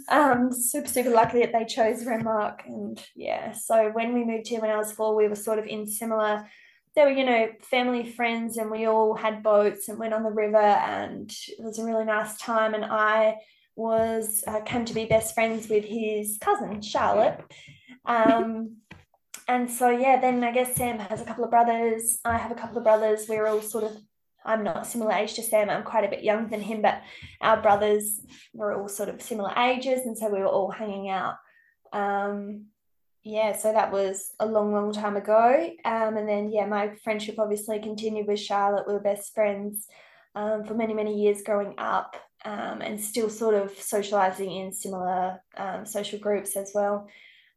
[0.09, 2.65] Um, super, super lucky that they chose Renmark.
[2.65, 5.65] And yeah, so when we moved here when I was four, we were sort of
[5.65, 6.47] in similar.
[6.95, 10.29] There were, you know, family friends, and we all had boats and went on the
[10.29, 12.73] river, and it was a really nice time.
[12.73, 13.37] And I
[13.75, 17.41] was uh, came to be best friends with his cousin Charlotte.
[18.05, 18.77] Um,
[19.47, 22.19] and so yeah, then I guess Sam has a couple of brothers.
[22.25, 23.25] I have a couple of brothers.
[23.27, 23.97] We're all sort of
[24.45, 25.69] I'm not similar age to Sam.
[25.69, 27.01] I'm quite a bit younger than him, but
[27.41, 28.21] our brothers
[28.53, 31.35] were all sort of similar ages, and so we were all hanging out.
[31.93, 32.65] Um,
[33.23, 35.69] yeah, so that was a long, long time ago.
[35.85, 38.85] Um, and then yeah, my friendship obviously continued with Charlotte.
[38.85, 39.87] We were best friends
[40.35, 45.41] um, for many, many years growing up, um, and still sort of socializing in similar
[45.55, 47.07] um, social groups as well.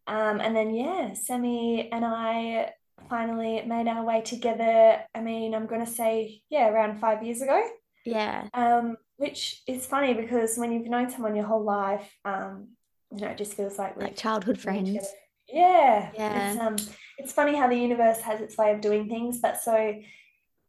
[0.07, 2.73] Um, and then yeah, Sammy and I
[3.09, 4.99] finally made our way together.
[5.15, 7.61] I mean, I'm going to say, yeah, around five years ago.
[8.05, 8.49] Yeah.
[8.55, 12.69] Um, which is funny because when you've known someone your whole life, um,
[13.13, 15.07] you know, it just feels like Like childhood friends.
[15.49, 16.51] Yeah, Yeah.
[16.53, 16.77] it's um,
[17.19, 19.39] it's funny how the universe has its way of doing things.
[19.41, 19.95] But so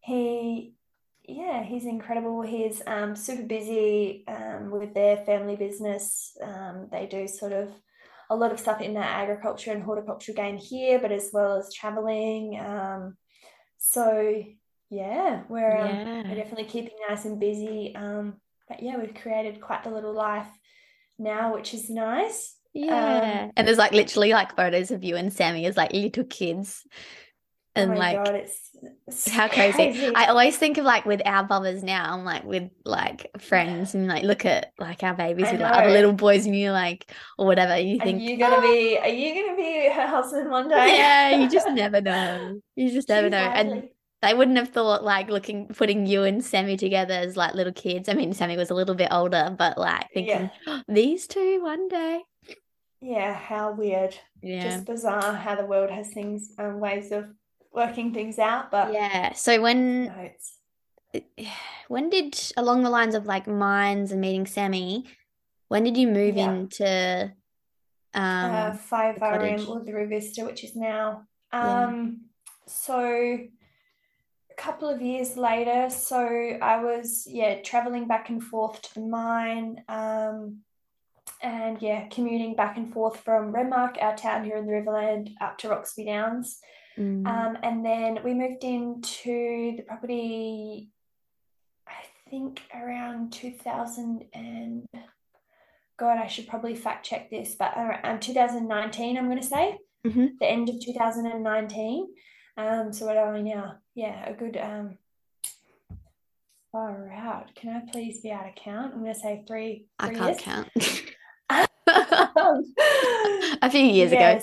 [0.01, 0.75] he,
[1.27, 2.41] yeah, he's incredible.
[2.41, 6.37] He's um super busy um with their family business.
[6.41, 7.69] Um, they do sort of
[8.29, 11.73] a lot of stuff in the agriculture and horticulture game here, but as well as
[11.73, 12.59] traveling.
[12.59, 13.17] Um,
[13.77, 14.43] so
[14.89, 16.23] yeah, we're um, Yeah.
[16.29, 17.93] we're definitely keeping nice and busy.
[17.95, 18.35] Um,
[18.67, 20.47] but yeah, we've created quite the little life
[21.17, 22.55] now, which is nice.
[22.73, 23.43] Yeah.
[23.45, 26.83] Um, and there's like literally like photos of you and Sammy as like little kids.
[27.77, 28.75] Oh And my like God, it's,
[29.07, 29.89] it's how crazy.
[29.93, 30.15] crazy.
[30.15, 34.07] I always think of like with our brothers now, I'm like with like friends and
[34.07, 37.45] like look at like our babies with like other little boys and you like or
[37.45, 37.77] whatever.
[37.77, 38.97] You Are think you're gonna "Oh, be?
[38.99, 40.97] Are you gonna be her husband one day?
[40.97, 42.61] Yeah, you just never know.
[42.75, 43.37] You just never She's know.
[43.37, 43.89] And
[44.21, 48.09] they wouldn't have thought like looking putting you and Sammy together as like little kids.
[48.09, 50.51] I mean, Sammy was a little bit older, but like thinking
[50.87, 52.23] these two one day.
[53.01, 54.17] Yeah, how weird.
[54.41, 54.63] Yeah.
[54.63, 57.25] Just bizarre how the world has things, um, ways of
[57.77, 58.71] working things out.
[58.71, 59.33] But Yeah.
[59.33, 59.81] So when
[61.13, 61.43] no,
[61.87, 65.05] when did along the lines of like mines and meeting Sammy,
[65.69, 66.51] when did you move Yeah.
[66.51, 67.33] into
[68.13, 69.61] um uh, five the cottage.
[69.61, 71.27] RM Uluru Vista, which is now.
[71.53, 71.85] Yeah.
[71.85, 72.25] Um,
[72.65, 76.19] so a couple of years later, so
[76.73, 80.63] I was yeah traveling back and forth to the mine, um,
[81.41, 85.57] and yeah commuting back and forth from Renmark, our town here in the Riverland, up
[85.59, 86.59] to Roxby Downs.
[86.97, 90.89] Mm, Um, and then we moved into the property,
[91.87, 94.87] I think around 2000 and
[95.97, 100.37] God, I should probably fact check this, but around 2019, I'm going to say Mhm.
[100.39, 102.07] the end of 2019.
[102.55, 103.77] Um, so what are we now?
[103.95, 104.97] Yeah, a good um,
[106.71, 107.53] far out.
[107.55, 108.93] Can I please be out of count?
[108.93, 109.87] I'm going to say three.
[109.99, 110.41] I can't years.
[110.41, 110.69] count.
[113.61, 114.39] A few years ago.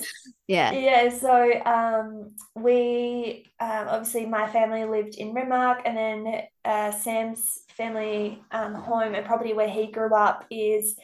[0.46, 0.72] Yeah.
[0.72, 7.60] Yeah, so um, we um, obviously my family lived in Renmark, and then uh, Sam's
[7.76, 10.96] family um, home and property where he grew up is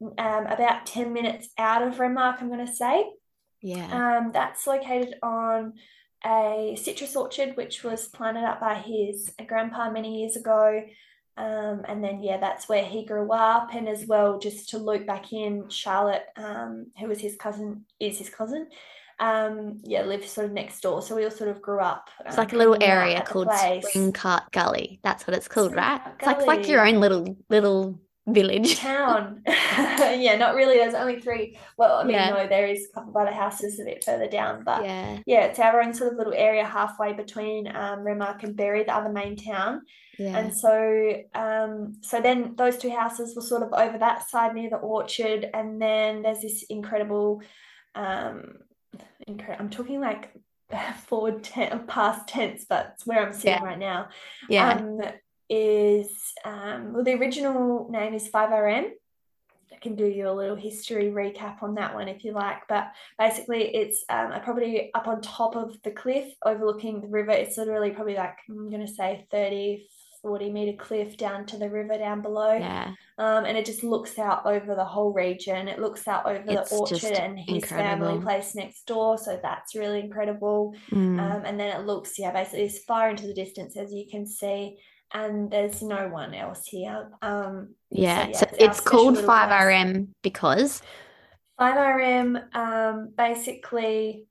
[0.00, 3.10] um, about 10 minutes out of Renmark, I'm going to say.
[3.62, 4.18] Yeah.
[4.18, 5.74] Um, that's located on
[6.24, 10.82] a citrus orchard, which was planted up by his grandpa many years ago.
[11.36, 13.74] Um, and then, yeah, that's where he grew up.
[13.74, 18.18] And as well, just to loop back in, Charlotte, um, who was his cousin, is
[18.18, 18.68] his cousin,
[19.18, 21.02] um, yeah, lived sort of next door.
[21.02, 22.08] So we all sort of grew up.
[22.24, 23.48] It's um, like a little area called.
[23.52, 25.00] Spring Cart Gully.
[25.02, 26.00] That's what it's called, Spring right?
[26.00, 28.76] Cart It's like like your own little little village.
[28.80, 29.42] town.
[29.46, 30.76] yeah, not really.
[30.76, 31.58] There's only three.
[31.78, 32.30] Well, I mean, Yeah.
[32.30, 35.18] no, there is a couple of other houses a bit further down, but Yeah.
[35.26, 38.94] yeah, it's our own sort of little area halfway between um, Renmark and Berri, the
[38.94, 39.82] other main town.
[40.18, 40.36] Yeah.
[40.38, 44.70] And so, um, so then those two houses were sort of over that side near
[44.70, 47.42] the orchard, and then there's this incredible,
[47.94, 48.54] um,
[49.28, 50.30] incre- I'm talking like
[51.06, 53.64] forward ten- past tense, but it's where I'm sitting Yeah.
[53.64, 54.08] right now.
[54.48, 54.70] Yeah.
[54.72, 55.00] Um,
[55.48, 58.90] is um, well, the original name is 5RM.
[59.72, 62.66] I can do you a little history recap on that one if you like.
[62.68, 67.32] But basically, it's um, a property up on top of the cliff overlooking the river.
[67.32, 69.86] It's literally probably like, I'm going to say 30,
[70.22, 72.54] 40 meter cliff down to the river down below.
[72.54, 72.94] Yeah.
[73.18, 75.68] Um, and it just looks out over the whole region.
[75.68, 79.18] It looks out over It's the orchard and his family place next door.
[79.18, 80.74] So that's really incredible.
[80.90, 81.20] Mm.
[81.20, 84.26] Um, and then it looks, yeah, basically as far into the distance as you can
[84.26, 84.78] see,
[85.12, 87.10] and there's no one else here.
[87.22, 88.28] Um, Yeah.
[88.28, 90.82] yeah, So it's it's called 5RM because
[91.58, 94.26] 5RM, um, basically,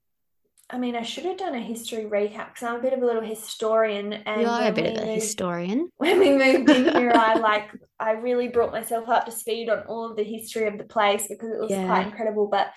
[0.69, 3.05] I mean, I should have done a history recap because I'm a bit of a
[3.05, 4.13] little historian.
[4.13, 5.89] And you are a bit of a moved- historian.
[5.97, 9.79] when we moved in here, I like I really brought myself up to speed on
[9.87, 11.85] all of the history of the place because it was Yeah.
[11.87, 12.47] quite incredible.
[12.47, 12.71] But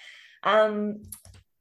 [0.44, 1.02] um,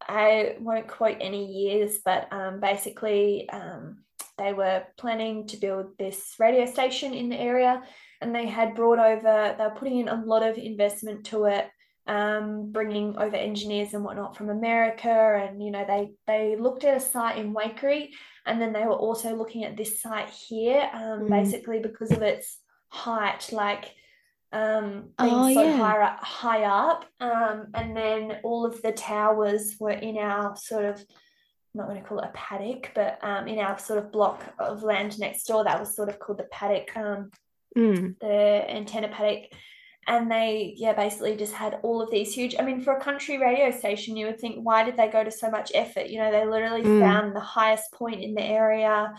[0.08, 4.04] I won't quote any years, but um, basically um,
[4.38, 7.84] they were planning to build this radio station in the area,
[8.22, 11.68] and they had brought over they were putting in a lot of investment to it.
[12.10, 16.96] Um, bringing over engineers and whatnot from America, and you know they they looked at
[16.96, 18.12] a site in Waikerie,
[18.46, 21.30] and then they were also looking at this site here, um, Mm.
[21.30, 23.94] basically because of its height, like
[24.54, 25.76] um, being Oh, so yeah.
[25.76, 27.06] high up, high up.
[27.20, 31.04] Um, and then all of the towers were in our sort of,
[31.78, 34.42] I'm not going to call it a paddock, but um, in our sort of block
[34.58, 35.64] of land next door.
[35.64, 37.32] That was sort of called the paddock, um,
[37.78, 38.18] Mm.
[38.20, 39.52] the antenna paddock.
[40.08, 42.56] And they, yeah, basically just had all of these huge.
[42.58, 45.30] I mean, for a country radio station, you would think, why did they go to
[45.30, 46.08] so much effort?
[46.08, 47.00] You know, they literally Mm.
[47.00, 49.14] found the highest point in the area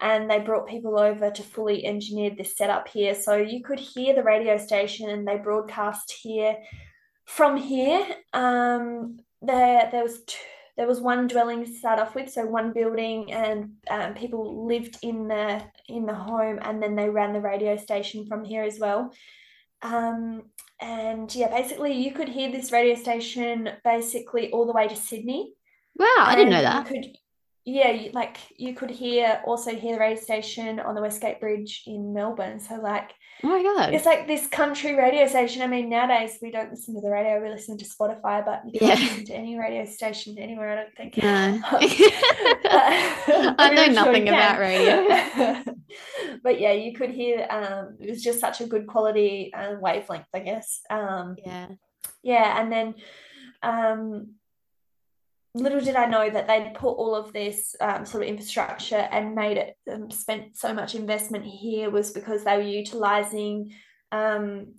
[0.00, 3.14] and they brought people over to fully engineer this setup here.
[3.14, 6.58] So you could hear the radio station and they broadcast here.
[7.24, 10.36] From here, um, there there was two,
[10.76, 14.98] there was one dwelling to start off with, so one building, and um, people lived
[15.02, 18.78] in the in the home, and then they ran the radio station from here as
[18.78, 19.12] well.
[19.82, 20.44] Um,
[20.80, 25.52] and yeah, basically, you could hear this radio station basically all the way to Sydney.
[25.96, 26.88] Wow, I didn't know that.
[26.88, 27.16] You could,
[27.64, 32.14] yeah, like you could hear also hear the radio station on the Westgate Bridge in
[32.14, 32.60] Melbourne.
[32.60, 33.12] So like
[33.44, 33.92] Oh my god.
[33.92, 35.62] it's like this country radio station.
[35.62, 38.44] I mean, nowadays we don't listen to the radio; we listen to Spotify.
[38.44, 38.94] But you Yeah.
[38.94, 40.70] listen to any radio station anywhere.
[40.70, 41.16] I don't think.
[41.16, 41.60] No.
[41.64, 45.62] I I know nothing about radio.
[46.42, 47.46] but yeah, you could hear.
[47.50, 50.80] Um, it was just such a good quality um, wavelength, I guess.
[50.88, 51.66] Um, yeah.
[52.22, 52.94] yeah, and then
[53.62, 54.34] um,
[55.54, 59.34] little did I know that they'd put all of this um, sort of infrastructure and
[59.34, 63.72] made it um, spent so much investment here was because they were utilizing
[64.12, 64.74] um,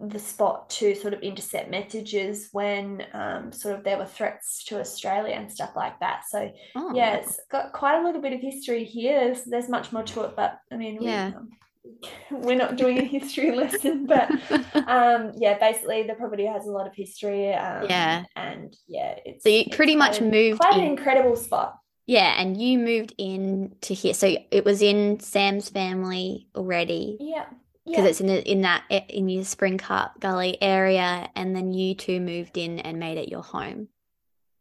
[0.00, 4.78] the spot to sort of intercept messages when um, sort of there were threats to
[4.80, 6.22] Australia and stuff like that.
[6.28, 9.20] So Oh, yeah, it's got quite a little bit of history here.
[9.20, 11.28] There's, there's much more to it, but I mean, Yeah.
[11.30, 11.48] we, um,
[12.30, 14.30] we're not doing a history lesson, but
[14.86, 17.52] um, yeah, basically the property has a lot of history.
[17.52, 18.24] Um, Yeah.
[18.34, 21.78] and yeah, it's So you it's pretty much moved quite an incredible spot.
[22.06, 24.14] Yeah, and you moved in to here.
[24.14, 27.46] So it was in Sam's family already Yeah,
[27.84, 31.72] because yeah, it's in the, in that in your Spring Cart Gully area, and then
[31.72, 33.88] you two moved in and made it your home.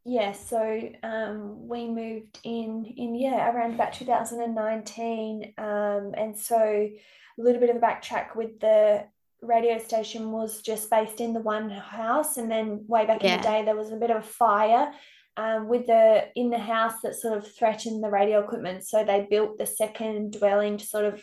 [0.05, 0.33] Yeah.
[0.33, 6.93] So um, we moved in in yeah around about 2019, um, and so a
[7.37, 9.05] little bit of a backtrack with the
[9.41, 13.43] radio station was just based in the one house, and then way back in the
[13.43, 14.93] day there was a bit of a fire.
[15.37, 19.27] Um, with the in the house that sort of threatened the radio equipment, so they
[19.29, 21.21] built the second dwelling to sort of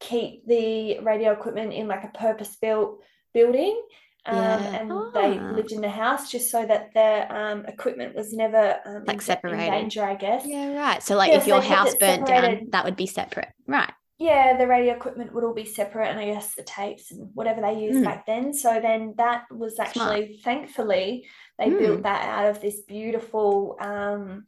[0.00, 3.00] keep the radio equipment in like a purpose-built
[3.32, 3.80] building.
[4.24, 4.80] Um, Yeah.
[4.80, 5.50] and they Ah.
[5.52, 9.64] lived in the house just so that the um, equipment was never um, Like separated.
[9.66, 10.46] in danger, I guess.
[10.46, 11.02] Yeah, right.
[11.02, 13.48] So like Yeah, if so your house burnt down, that would be separate.
[13.66, 13.92] Right.
[14.18, 17.60] Yeah, the radio equipment would all be separate, and I guess the tapes and whatever
[17.60, 18.04] they used Mm.
[18.04, 18.52] back then.
[18.52, 21.26] So then that was actually, thankfully,
[21.58, 21.78] they Mm.
[21.78, 24.46] built that out of this beautiful um,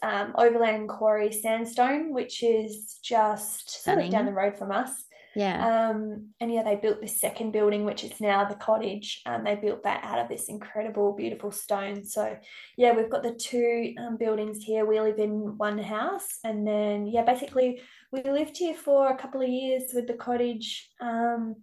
[0.00, 5.04] um, overland quarry sandstone, which is just down the road from us.
[5.36, 5.90] Yeah.
[5.90, 9.22] Um, and yeah, they built this second building, which is now the cottage.
[9.26, 12.04] And they built that out of this incredible, beautiful stone.
[12.04, 12.36] So
[12.76, 14.84] yeah, we've got the two um, buildings here.
[14.84, 19.42] We live in one house, and then yeah, basically we lived here for a couple
[19.42, 21.56] of years with the cottage um,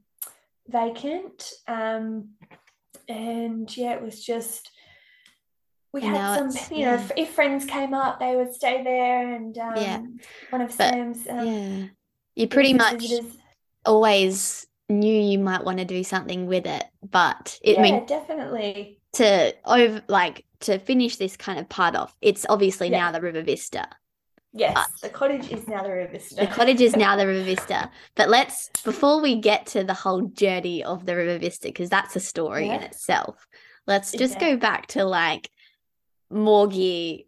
[0.68, 1.52] vacant.
[1.68, 2.30] Um,
[3.10, 4.72] and yeah, it was just
[5.92, 7.02] we And had some, you know, yeah.
[7.04, 10.02] if, if friends came up, they would stay there, and um, Yeah.
[10.50, 11.86] one of But, Sam's um, yeah.
[12.36, 13.38] You pretty much visitors-
[13.86, 19.00] always knew you might want to do something with it, but it, yeah, mean, definitely.
[19.14, 23.00] to over like to finish this kind of part off, it's obviously Yeah.
[23.00, 23.88] now the River Vista.
[24.58, 26.36] Yes, the cottage is now the River Vista.
[26.36, 27.92] The cottage is now the River Vista.
[28.16, 32.16] But let's before we get to the whole journey of the River Vista, because that's
[32.16, 33.46] a story in itself.
[33.86, 34.52] Let's just Yeah.
[34.52, 35.50] go back to like
[36.32, 37.26] Morgie,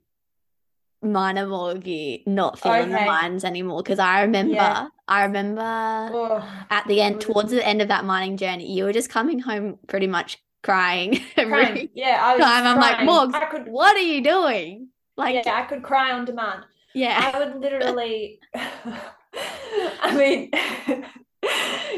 [1.02, 3.84] minor Morgie, not feeling the mines anymore.
[3.84, 4.88] Because I remember, Yeah.
[5.08, 8.94] I remember Oh, at the end, towards the end of that mining journey, you were
[8.94, 11.90] just coming home pretty much crying every crying.
[11.94, 12.66] Yeah, I was time.
[12.66, 13.10] I'm like, crying.
[13.10, 14.90] Morgs, I could, what are you doing?
[15.16, 16.64] Like, yeah, I could cry on demand.
[16.94, 20.50] yeah, I would literally, I mean,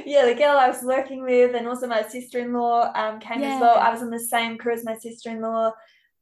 [0.06, 3.78] yeah, the girl I was working with, and also my sister-in-law um, came as well.
[3.78, 5.74] I was on the same crew as my sister-in-law.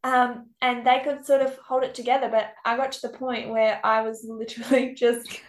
[0.04, 2.30] Um, and they could sort of hold it together.
[2.30, 5.42] But I got to the point where I was literally just,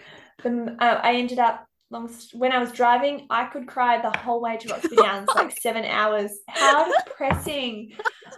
[0.43, 4.41] the, uh, I ended up long when I was driving, I could cry the whole
[4.41, 6.33] way to Roxby Downs, like seven hours.
[6.49, 7.93] How depressing.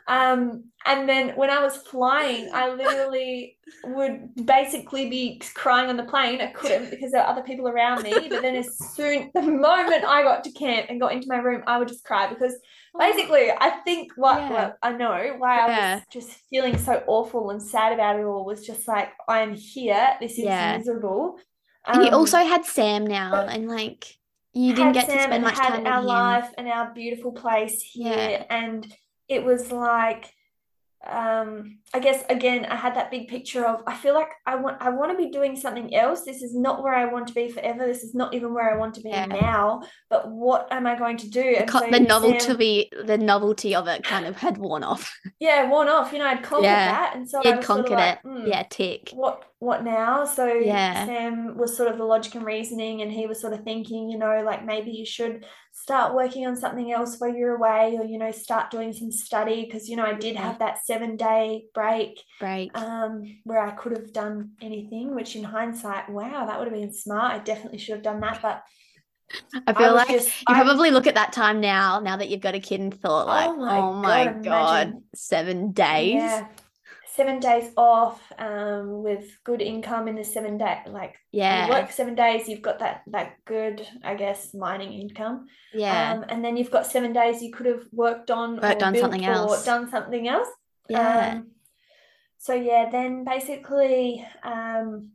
[0.07, 6.05] Um, and then when I was flying, I literally would basically be crying on the
[6.05, 6.41] plane.
[6.41, 8.13] I couldn't because there were other people around me.
[8.29, 11.63] But then as soon the moment I got to camp and got into my room,
[11.67, 12.57] I would just cry because
[12.99, 14.72] basically I think what yeah.
[14.82, 15.64] I know why yeah.
[15.64, 19.55] I was just feeling so awful and sad about it all was just like I'm
[19.55, 20.16] here.
[20.20, 20.76] This is yeah.
[20.76, 21.38] miserable.
[21.86, 24.07] And you also um, had Sam now, and like
[24.53, 27.32] you didn't get Sam to spend much had time our with life and our beautiful
[27.32, 28.86] place here, and
[29.28, 30.30] it was like
[31.07, 34.77] um i guess again i had that big picture of i feel like i want
[34.83, 36.25] i want to be doing something else.
[36.25, 37.87] This is not where i want to be forever.
[37.87, 39.25] This is not even where i want to be yeah.
[39.25, 39.83] now.
[40.11, 41.41] But what am i going to do?
[41.41, 45.19] And the, so the novelty Sam, the novelty of it kind of had worn off.
[45.39, 46.13] Yeah worn off.
[46.13, 46.91] You know i'd conquered yeah.
[46.91, 47.17] that.
[47.17, 48.27] And so you'd conquered sort of like, it.
[48.27, 49.11] mm, yeah tick.
[49.15, 50.25] what what now?
[50.25, 51.05] So yeah.
[51.05, 54.19] Sam was sort of the logic and reasoning and he was sort of thinking you
[54.19, 58.19] know like maybe you should start working on something else while you're away or you
[58.19, 62.23] know start doing some study because you know I did have that 7 day break
[62.41, 62.77] break.
[62.77, 66.95] um where I could have done anything which in hindsight wow that would have been
[66.95, 67.35] smart.
[67.35, 68.63] I definitely should have done that but
[69.67, 72.31] I feel I like just, you I, probably look at that time now now that
[72.31, 76.15] you've got a kid and thought like oh my, oh my god, god 7 days?
[76.15, 76.47] Yeah
[77.17, 81.67] seven days off um, with good income in the seven day like yeah.
[81.67, 85.47] you work seven days you've got that that good i guess mining income.
[85.73, 86.13] Yeah.
[86.13, 89.25] Um, and then you've got seven days you could have worked on worked on something
[89.25, 89.65] else.
[89.65, 90.49] done something else.
[90.89, 91.35] Yeah.
[91.35, 91.51] Um,
[92.41, 95.11] so yeah then basically um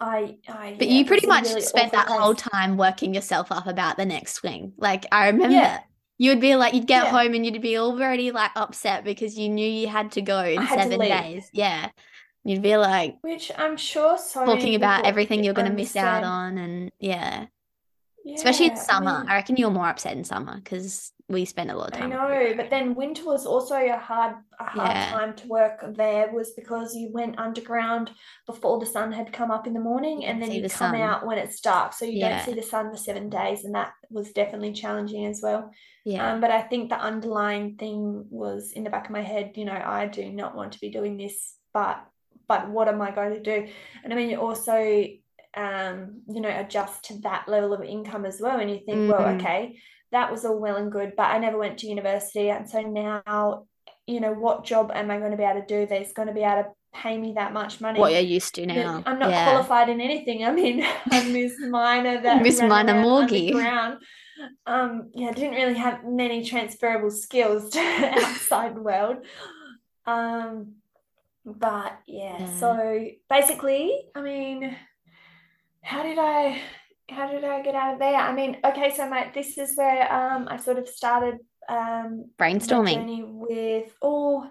[0.00, 2.18] I, I but yeah, you pretty much really spent that place.
[2.18, 5.80] whole time working yourself up about the next swing like i remember yeah
[6.18, 7.10] you would be like you'd get yeah.
[7.10, 10.66] home and you'd be already like upset because you knew you had to go in
[10.66, 11.48] seven days.
[11.52, 11.90] Yeah.
[12.44, 16.22] You'd be like which i'm sure so talking about everything you're going to miss out
[16.22, 17.46] on and yeah,
[18.26, 21.44] yeah especially in summer I, mean, I, reckon you're more upset in summer because we
[21.44, 24.64] spend a lot of time i know but then winter was also a hard a
[24.64, 25.10] hard yeah.
[25.10, 28.10] time to work there was because you went underground
[28.46, 31.00] before the sun had come up in the morning and then you the come sun.
[31.00, 33.92] out when it's dark so you don't see the sun for seven days and that
[34.10, 35.70] was definitely challenging as well
[36.06, 36.34] yeah.
[36.34, 39.64] Um, but I think the underlying thing was in the back of my head, you
[39.64, 42.00] know, I do not want to be doing this, but
[42.46, 43.66] but what am I going to do?
[44.04, 45.04] And I mean, you also
[45.56, 48.60] um, you know, adjust to that level of income as well.
[48.60, 49.10] And you think, mm-hmm.
[49.10, 49.78] well, okay,
[50.12, 52.50] that was all well and good, but I never went to university.
[52.50, 53.64] And so now,
[54.06, 56.34] you know, what job am I going to be able to do that's going to
[56.34, 56.68] be able to
[57.02, 57.98] pay me that much money.
[57.98, 59.02] What you're used to now.
[59.06, 59.44] I'm not yeah.
[59.44, 60.44] qualified in anything.
[60.44, 63.54] I mean, I'm Miss Minor that Miss Minor Morgie.
[64.66, 67.80] Um, yeah, I didn't really have many transferable skills to
[68.18, 69.24] outside world.
[70.06, 70.74] Um,
[71.44, 74.76] but yeah, yeah, so basically, I mean,
[75.86, 76.60] how did I
[77.08, 78.16] how did I get out of there?
[78.16, 83.26] I mean, okay, so my this is where um I sort of started um brainstorming
[83.28, 84.48] with oh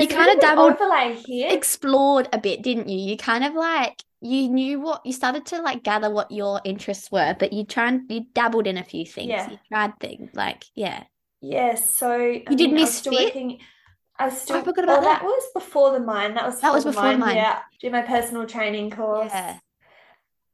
[0.00, 4.02] you kind of dabbled overlay here explored a bit didn't you you kind of like
[4.20, 8.00] you knew what you started to like gather what your interests were but you tried
[8.08, 9.50] you dabbled in a few things yeah.
[9.50, 11.04] you tried things like yeah
[11.40, 13.60] yes so you I did miss fit working,
[14.16, 14.58] I was still.
[14.58, 15.22] I forgot about that.
[15.22, 15.24] that.
[15.24, 16.34] was before the mine.
[16.34, 17.18] That was that was before mine.
[17.18, 17.36] mine.
[17.36, 19.32] Yeah, did my personal training course.
[19.32, 19.58] Yeah.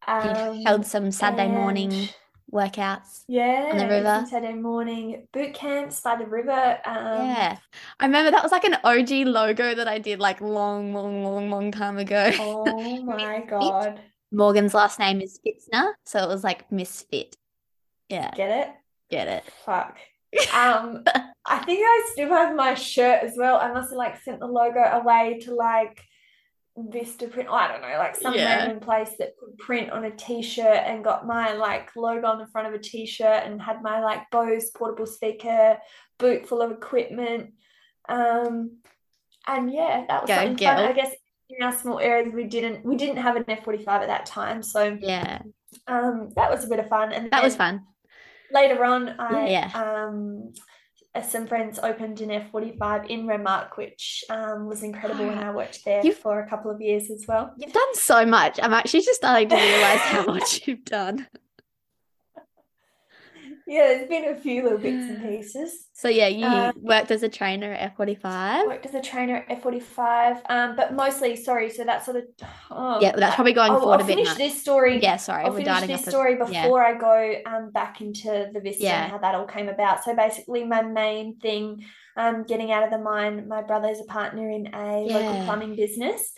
[0.06, 2.08] Um, you held some Saturday morning
[2.52, 3.24] workouts.
[3.28, 4.24] Yeah, on the river.
[4.28, 6.78] Saturday morning boot camps by the river.
[6.84, 7.58] Um, yeah,
[7.98, 11.50] I remember that was like an OG logo that I did like long, long, long,
[11.50, 12.30] long time ago.
[12.38, 14.00] Oh my god!
[14.32, 17.36] Morgan's last name is Pfitzner, so it was like Misfit.
[18.08, 18.74] Yeah, get it?
[19.10, 19.44] Get it?
[19.64, 19.98] Fuck.
[20.54, 21.02] Um,
[21.44, 23.56] I think I still have my shirt as well.
[23.56, 26.04] I must have like sent the logo away to like
[26.88, 27.48] Vistaprint.
[27.48, 28.56] I don't know, like some yeah.
[28.56, 32.46] random place that could print on a t-shirt and got my like logo on the
[32.46, 35.78] front of a t-shirt and had my like Bose portable speaker
[36.18, 37.52] boot full of equipment.
[38.08, 38.78] Um,
[39.46, 40.84] and yeah, that was Go something fun.
[40.84, 41.14] I guess
[41.48, 44.26] in our small areas we didn't we didn't have an F forty five at that
[44.26, 45.42] time, so yeah,
[45.86, 47.12] um, that was a bit of fun.
[47.12, 47.82] And that was fun.
[48.52, 49.70] Later on, I yeah.
[49.74, 50.52] um
[51.28, 56.04] some friends opened an F45 in Renmark, which um, was incredible when I worked there
[56.04, 57.52] you've, for a couple of years as well.
[57.56, 58.60] You've done so much.
[58.62, 61.26] I'm actually just starting to realize how much you've done.
[63.70, 65.86] Yeah, there's been a few little bits and pieces.
[65.92, 68.66] So yeah, you Um, worked as a trainer at F45.
[68.66, 72.24] Worked as a trainer at F45, um, but mostly, sorry, so that's sort of.
[72.70, 74.38] Oh, Yeah, that's probably going I'll, forward I'll a bit finish much.
[74.38, 75.00] this story.
[75.00, 76.62] Yeah, sorry, I'll we're finish this up a- story yeah.
[76.64, 79.02] before I go um, back into the Vista Yeah.
[79.04, 80.02] and how that all came about.
[80.02, 81.84] So basically, my main thing,
[82.16, 83.46] um, getting out of the mine.
[83.46, 86.32] My brother's a partner in a local plumbing business,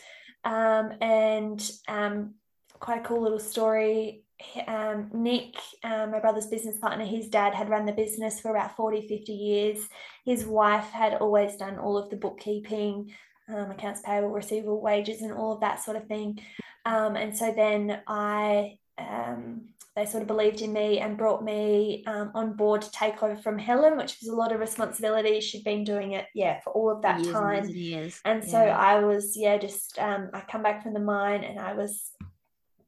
[0.45, 1.59] um, and
[1.89, 2.35] um,
[2.79, 4.25] quite a cool little story.
[4.67, 8.77] Um, Nick, um, my brother's business partner, his dad had run the business for about
[8.77, 9.89] 40, 50 years.
[10.25, 13.13] His wife had always done all of the bookkeeping,
[13.49, 16.41] um, accounts payable, receivable, wages, and all of that sort of thing.
[16.85, 22.03] Um, and so then I, um, they sort of believed in me and brought me
[22.07, 25.41] um, on board to take over from Helen, which was a lot of responsibility.
[25.41, 27.65] She'd been doing it, yeah, for all of that years time.
[27.65, 28.21] and years.
[28.25, 31.75] And so I was, yeah, just um, I come back from the mine and I
[31.75, 32.11] was.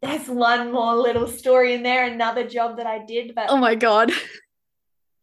[0.05, 3.75] There's one more little story in there, another job that I did, but Oh my
[3.75, 4.13] god.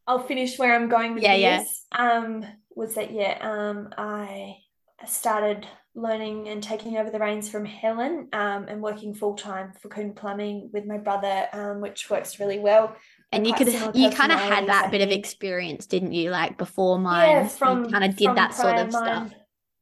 [0.07, 1.63] I'll finish where I'm going with Yeah, yeah.
[1.91, 3.37] Um, was that yeah?
[3.41, 4.57] Um, I
[5.05, 9.89] started learning and taking over the reins from Helen, um, and working full time for
[9.89, 12.95] Coon Plumbing with my brother, um, which works really well.
[13.33, 16.31] And you could you kind of had that I bit of experience, didn't you?
[16.31, 19.29] Like before mine, Yeah, from kind of did that sort of mine.
[19.29, 19.40] stuff.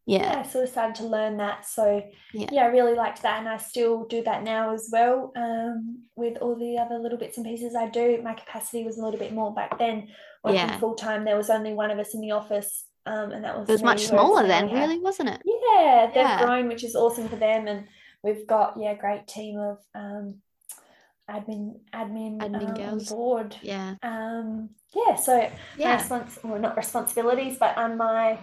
[0.09, 0.43] Yeah.
[0.43, 1.65] sort of started to learn that.
[1.65, 2.03] So
[2.33, 2.47] Yeah.
[2.51, 5.31] yeah, I really liked that, and I still do that now as well.
[5.35, 9.03] Um, with all the other little bits and pieces I do, my capacity was a
[9.03, 10.09] little bit more back then.
[10.43, 10.77] Working Yeah.
[10.79, 13.69] full time, there was only one of us in the office, um, and that was
[13.69, 15.41] It was much smaller then, really, wasn't it?
[15.45, 16.45] Yeah, they've Yeah.
[16.45, 17.87] grown, which is awesome for them, and
[18.23, 20.41] we've got yeah, a great team of um,
[21.29, 23.09] admin admin, Admin um, girls.
[23.09, 23.55] board.
[23.61, 23.95] Yeah.
[24.01, 25.97] Um, yeah, so my Yeah.
[25.99, 28.39] respons- well, not responsibilities, but on my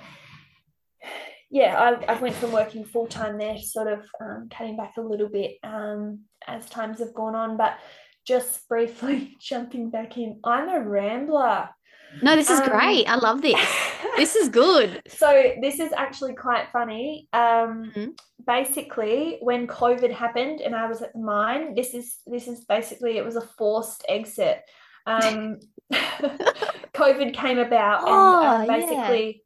[1.50, 1.78] yeah,
[2.08, 5.00] I, I went from working full time there, to sort of um, cutting back a
[5.00, 7.56] little bit um, as times have gone on.
[7.56, 7.78] But
[8.26, 11.68] just briefly jumping back in, I'm a rambler.
[12.22, 13.04] No, this is Um, great.
[13.08, 13.60] I love this.
[14.16, 15.02] This is good.
[15.08, 17.28] so this is actually quite funny.
[17.32, 18.18] Um, Mhm.
[18.46, 23.18] Basically, when COVID happened and I was at the mine, this is this is basically
[23.18, 24.62] it was a forced exit.
[25.04, 25.58] Um,
[26.94, 28.76] COVID came about, and Oh, um, yeah.
[28.78, 29.42] basically,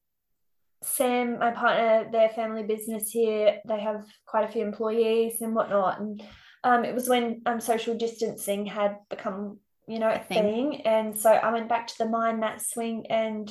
[0.83, 6.01] Sam, my partner, their family business here, they have quite a few employees and whatnot,
[6.01, 6.23] and
[6.65, 10.73] um, it was when um, social distancing had become, you know, a thing.
[10.73, 13.51] thing, and so I went back to the mine that swing and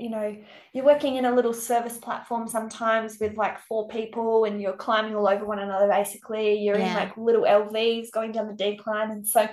[0.00, 0.34] you know,
[0.72, 5.14] you're working in a little service platform sometimes with like four people and you're climbing
[5.14, 6.58] all over one another basically.
[6.58, 9.10] You're in like little LVs going down the decline.
[9.10, 9.46] And so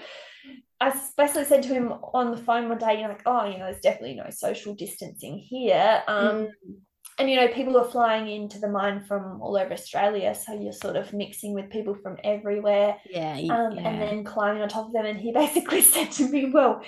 [0.80, 3.58] i basically said to him on the phone one day, you know, like, oh, you
[3.58, 6.02] know, there's definitely no social distancing here.
[6.08, 6.76] Um, Mm.
[7.18, 10.36] And you know, people are flying into the mine from all over Australia.
[10.36, 13.34] So you're sort of mixing with people from everywhere Yeah.
[13.34, 13.88] um, yeah.
[13.88, 15.06] and then climbing on top of them.
[15.06, 16.82] And he basically said to me, Well,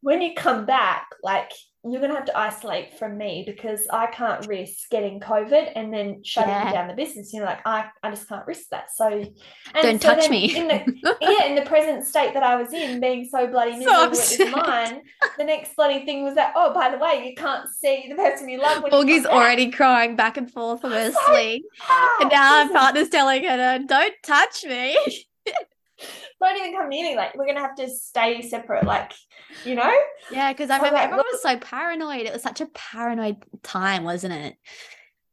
[0.00, 1.50] when you come back, like
[1.86, 6.22] you're gonna have to isolate from me because I can't risk getting COVID and then
[6.24, 6.72] shutting Yeah.
[6.72, 7.32] down the business.
[7.32, 8.86] You know, like I, I just can't risk that.
[8.94, 9.32] So and
[9.74, 10.56] Don't so touch me.
[10.56, 14.10] In the, yeah, in the present state that I was in, being so bloody miserable
[14.10, 14.50] this upset.
[14.50, 15.02] mine,
[15.38, 18.48] the next bloody thing was that, oh, by the way, you can't see the person
[18.48, 19.32] you love when you Borgie's back.
[19.32, 21.64] already crying back and forth from her sleep.
[21.88, 22.76] Ah, And now our Jesus.
[22.78, 24.96] partner's telling her, don't touch me.
[26.40, 27.16] don't even come near me.
[27.16, 28.86] Like we're gonna have to stay separate.
[28.86, 29.12] Like,
[29.64, 29.92] you know?
[30.30, 32.26] Yeah, because I remember like, everyone was so paranoid.
[32.26, 34.56] It was such a paranoid time, wasn't it?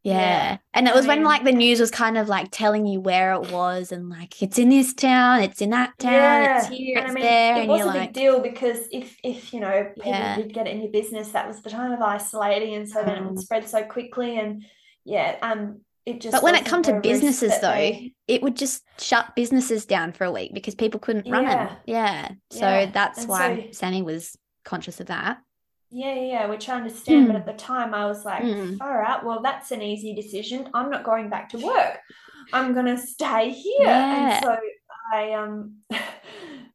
[0.03, 0.17] Yeah.
[0.17, 2.99] Yeah, And it I was when like the news was kind of like telling you
[2.99, 6.97] where it was and like it's in this town, it's in that town, it's here,
[6.97, 9.91] and it's I mean, there, it was a big deal because if if you know
[9.95, 10.36] people Yeah.
[10.38, 13.17] did get it in your business, that was the time of isolating, and so then
[13.17, 13.43] it would Mm.
[13.43, 14.63] spread so quickly, and
[15.05, 16.32] yeah, um, it just.
[16.34, 20.24] but when it come to businesses though, they- it would just shut businesses down for
[20.26, 21.66] a week because people couldn't run Yeah.
[21.68, 21.78] them.
[21.86, 22.30] Yeah.
[22.52, 25.38] So Yeah, that's and why so- Sammy was conscious of that.
[25.89, 27.39] yeah, yeah, which I understand, but Mm.
[27.39, 28.78] at the time I was like, Mm.
[28.78, 29.26] far out.
[29.26, 30.70] Well, that's an easy decision.
[30.74, 31.99] I'm not going back to work.
[32.54, 34.36] I'm gonna stay here, Yeah.
[34.38, 34.58] and so
[35.14, 35.78] I um.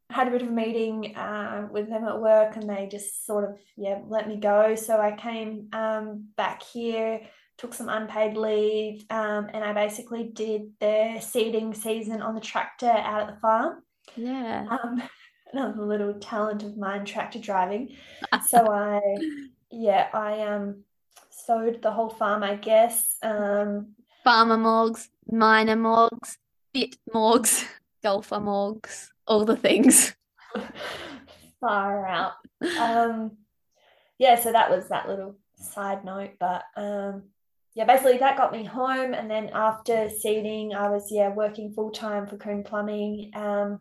[0.09, 3.43] had a bit of a meeting uh, with them at work and they just sort
[3.43, 7.21] of yeah let me go so i came um, back here
[7.57, 12.89] took some unpaid leave um, and i basically did the seeding season on the tractor
[12.89, 13.81] out at the farm
[14.15, 14.67] Yeah.
[14.69, 15.01] um,
[15.53, 17.95] another little talent of mine tractor driving
[18.47, 19.01] so i
[19.71, 20.83] yeah i um
[21.29, 23.93] sowed the whole farm i guess um,
[24.23, 26.35] Farmer Morgs, miner Morgs,
[26.73, 27.63] bit Morgs,
[28.03, 30.13] golfer Morgs, all the things.
[31.61, 32.33] far out
[32.79, 33.31] um
[34.19, 37.23] yeah so that was that little side note but um
[37.77, 41.91] yeah basically that got me home and then after seeding i was yeah working full
[41.91, 43.79] time for Coon plumbing um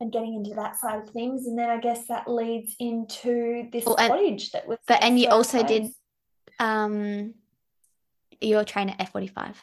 [0.00, 1.46] and getting into that side of things.
[1.46, 4.78] And then I guess that leads into this Well, cottage that was.
[4.88, 5.68] But and you also close.
[5.68, 5.90] did
[6.58, 7.34] um
[8.40, 9.54] your train at F45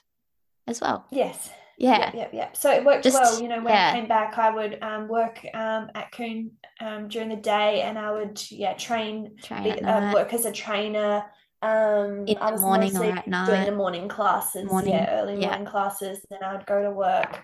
[0.68, 1.06] as well.
[1.12, 1.50] Yes.
[1.80, 2.00] Yeah.
[2.00, 2.58] Yep, yep, yep.
[2.58, 3.42] So it worked Just- well.
[3.42, 3.90] You know, when yeah.
[3.90, 8.00] I came back, I would um, work um, at Coon um, during the day, and
[8.00, 11.24] I would yeah train, Train uh, work as a trainer.
[11.62, 13.66] Um, In I the was morning or at doing night?
[13.66, 15.48] the morning classes, Morning, yeah, early yeah.
[15.50, 16.20] morning classes.
[16.30, 17.40] Then I would go to work.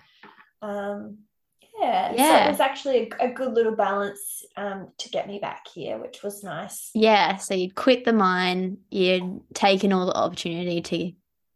[0.62, 1.18] Um,
[1.80, 2.46] yeah, so Yeah.
[2.46, 6.22] it was actually a, a good little balance um, to get me back here, which
[6.22, 6.90] was nice.
[6.94, 10.80] Yeah, so you'd quit the mine, you'd taken all the opportunity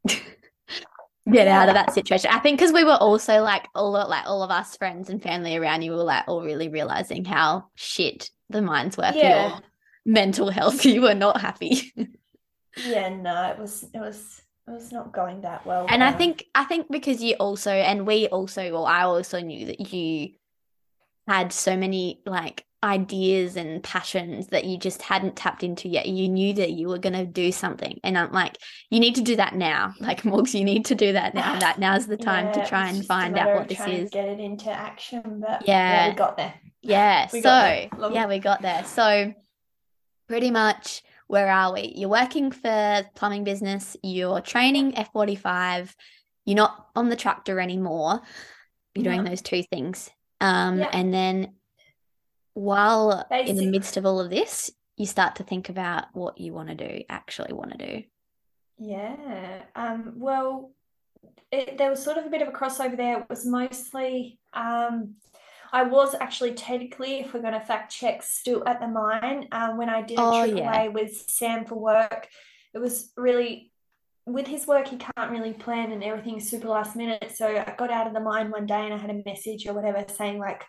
[0.06, 0.14] to
[1.30, 2.30] get out of that situation.
[2.32, 5.22] I think because we were also like all of, like all of us friends and
[5.22, 9.60] family around you were like all really realizing how shit the mines were for your
[10.04, 10.84] mental health.
[10.84, 11.92] You were not happy.
[12.84, 15.86] Yeah, no, it was it was it was not going that well.
[15.88, 19.66] And I think I think because you also and we also well I also knew
[19.66, 20.30] that you
[21.26, 26.06] had so many like ideas and passions that you just hadn't tapped into yet.
[26.06, 27.98] You knew that you were gonna do something.
[28.04, 28.56] And I'm like,
[28.88, 29.94] you need to do that now.
[30.00, 31.58] Like Morgs, you need to do that now.
[31.58, 34.10] That now's the time Yeah, to try and find out what this is.
[34.10, 36.06] Get it into action, but Yeah.
[36.06, 36.54] yeah we got there.
[36.82, 37.28] Yeah.
[37.32, 37.88] We so there.
[38.12, 38.84] Yeah, we got there.
[38.84, 39.34] So
[40.28, 41.92] pretty much where are we?
[41.94, 45.94] You're working for plumbing business, you're training F45,
[46.44, 48.20] you're not on the tractor anymore.
[48.94, 49.30] You're doing No.
[49.30, 50.10] those two things.
[50.40, 50.90] Um, Yeah.
[50.92, 51.54] and then
[52.54, 56.52] while in the midst of all of this, you start to think about what you
[56.52, 58.02] want to do, actually want to do.
[58.78, 59.62] Yeah.
[59.76, 60.72] Um, well,
[61.52, 63.20] it, there was sort of a bit of a crossover there.
[63.20, 65.16] It was mostly, um,
[65.72, 69.48] I was actually technically, if we're going to fact check, still at the mine.
[69.52, 70.68] Um, when I did a Oh, trip yeah.
[70.68, 72.28] away with Sam for work,
[72.74, 73.70] it was really,
[74.26, 77.32] with his work, he can't really plan and everything's super last minute.
[77.34, 79.74] So I got out of the mine one day and I had a message or
[79.74, 80.64] whatever saying, like,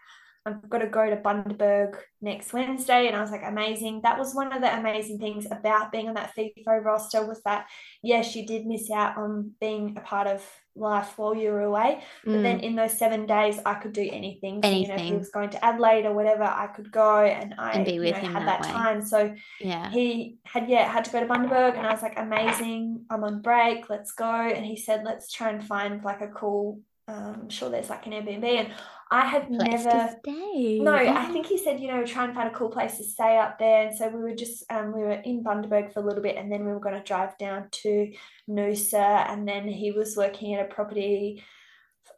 [0.46, 3.08] I've got to go to Bundaberg next Wednesday.
[3.08, 4.02] And I was like, amazing.
[4.04, 7.68] That was one of the amazing things about being on that FIFO roster was that,
[8.02, 10.44] yes, you did miss out on being a part of
[10.76, 12.02] life while you were away.
[12.24, 14.62] But Mm, then in those seven days, I could do anything.
[14.64, 17.54] So, you know, if he was going to Adelaide or whatever, I could go and
[17.58, 19.02] I, And be you with know, him had that that time.
[19.06, 19.90] So yeah.
[19.92, 23.06] he had, yeah, had to go to Bundaberg and I was like, amazing.
[23.10, 23.90] I'm on break.
[23.90, 24.32] Let's go.
[24.32, 28.06] And he said, let's try and find like a cool, um, I'm sure there's like
[28.06, 28.44] an Airbnb.
[28.46, 28.70] And
[29.12, 30.16] I had Place never.
[30.22, 30.80] stay.
[30.80, 33.40] No, I think he said, you know, try and find a cool place to stay
[33.40, 33.88] up there.
[33.88, 36.52] And so we were just, um, we were in Bundaberg for a little bit and
[36.52, 38.14] then we were going to drive down to
[38.48, 39.28] Noosa.
[39.30, 41.44] And then he was working at a property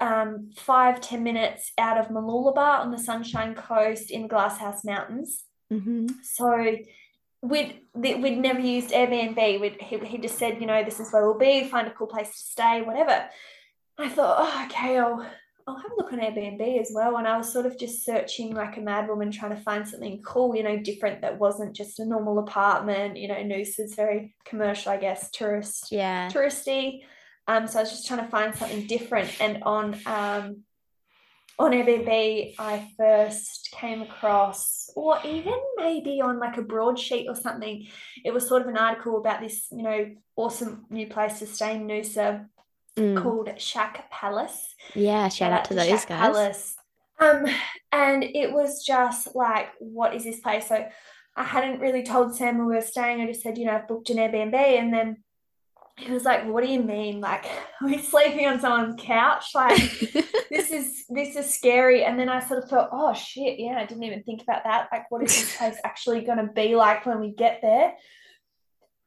[0.02, 5.46] um, five, ten minutes out of Mooloolaba on the Sunshine Coast in Glasshouse Mountains.
[5.72, 6.10] Mhm.
[6.24, 6.76] So
[7.42, 9.62] we'd we'd never used Airbnb.
[9.62, 12.08] We'd, he, he just said, you know, this is where we'll be, find a cool
[12.08, 13.30] place to stay, whatever.
[13.98, 15.26] I thought, oh, okay, I'll
[15.68, 17.18] I'll have a look on Airbnb as well.
[17.18, 20.22] And I was sort of just searching like a mad woman, trying to find something
[20.24, 23.18] cool, you know, different that wasn't just a normal apartment.
[23.18, 26.30] You know, Noosa's very commercial, I guess, tourist Yeah.
[26.30, 27.04] touristy.
[27.48, 29.40] Um, so I was just trying to find something different.
[29.42, 30.64] And on um,
[31.60, 37.88] on Airbnb, I first came across, or even maybe on like a broadsheet or something,
[38.26, 41.76] it was sort of an article about this, you know, awesome new place to stay
[41.76, 42.48] in Noosa
[42.98, 43.22] Mm.
[43.22, 44.76] called Shack Palace.
[44.94, 45.30] Yeah.
[45.30, 46.20] Shout out to those Shack guys.
[46.20, 46.76] Palace.
[47.20, 47.46] Um,
[47.92, 50.68] and it was just like, what is this place?
[50.68, 50.88] So
[51.36, 53.22] I hadn't really told Sam where we were staying.
[53.22, 54.54] I just said, you know, I've booked an Airbnb.
[54.54, 55.24] And then
[55.98, 57.22] he was like, what do you mean?
[57.22, 57.46] Like,
[57.82, 59.46] we're we sleeping on someone's couch?
[59.54, 59.78] Like,
[60.50, 62.04] this is this is scary.
[62.04, 64.90] And then I sort of thought, oh shit, yeah, I didn't even think about that.
[64.92, 67.94] Like, what is this place actually going to be like when we get there?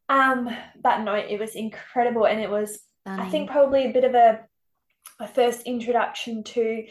[0.09, 4.15] Um, but no, it was incredible, and it was I think probably a bit of
[4.15, 4.41] a
[5.21, 6.85] a first introduction to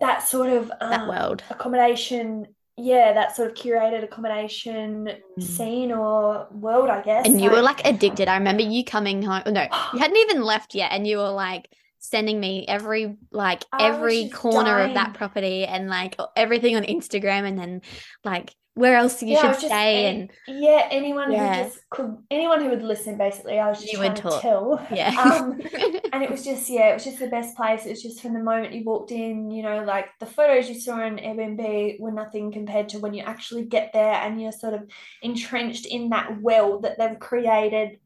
[0.00, 1.42] that sort of that um, world.
[1.50, 2.46] accommodation.
[2.78, 5.42] Yeah, that sort of curated accommodation Mm.
[5.42, 7.26] scene or world, I guess.
[7.26, 8.28] And you were like addicted.
[8.28, 9.42] I remember you coming home.
[9.46, 11.68] No, you hadn't even left yet, and you were like
[11.98, 17.58] sending me every like every corner of that property and like everything on Instagram, and
[17.58, 17.82] then
[18.24, 21.56] like where else you Yeah, should stay, any- and yeah, anyone Yeah.
[21.56, 24.86] who just could, anyone who would listen, basically, I was just You trying to tell.
[24.90, 25.60] yeah, Um,
[26.12, 27.84] and it was just, yeah, it was just the best place.
[27.84, 30.80] It was just from the moment you walked in, you know, like the photos you
[30.80, 34.72] saw on Airbnb were nothing compared to when you actually get there and you're sort
[34.72, 34.88] of
[35.20, 37.98] entrenched in that world that they've created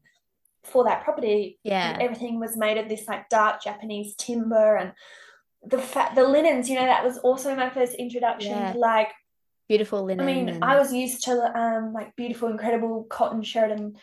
[0.63, 1.59] for that property.
[1.63, 4.91] yeah, Everything was made of this like dark Japanese timber and
[5.65, 8.73] the fat, the linens, you know, that was also my first introduction Yeah.
[8.73, 9.11] to like
[9.67, 10.21] beautiful linen.
[10.27, 13.95] I mean, and- I was used to um like beautiful, incredible cotton Sheridan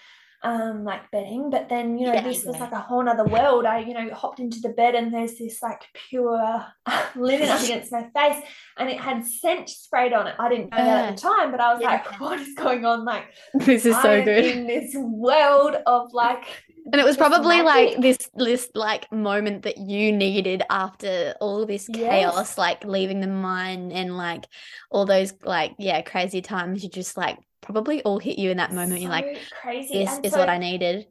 [0.42, 3.64] um like bedding but then you know Yeah, this was like a whole other world
[3.64, 6.66] I you know hopped into the bed and there's this like pure
[7.16, 8.44] linen up against my face
[8.76, 11.60] and it had scent sprayed on it I didn't know that at the time but
[11.60, 11.92] I was Yeah.
[11.92, 14.44] like what is going on like This is so good.
[14.44, 16.44] in this world of like
[16.92, 21.88] And it was probably like this this like moment that you needed after all this
[21.88, 22.58] chaos, Yes.
[22.58, 24.46] like leaving the mine and like
[24.90, 26.82] all those like yeah, crazy times.
[26.84, 29.00] You just like probably all hit you in that moment.
[29.00, 31.06] You're like, crazy this and is so what I needed.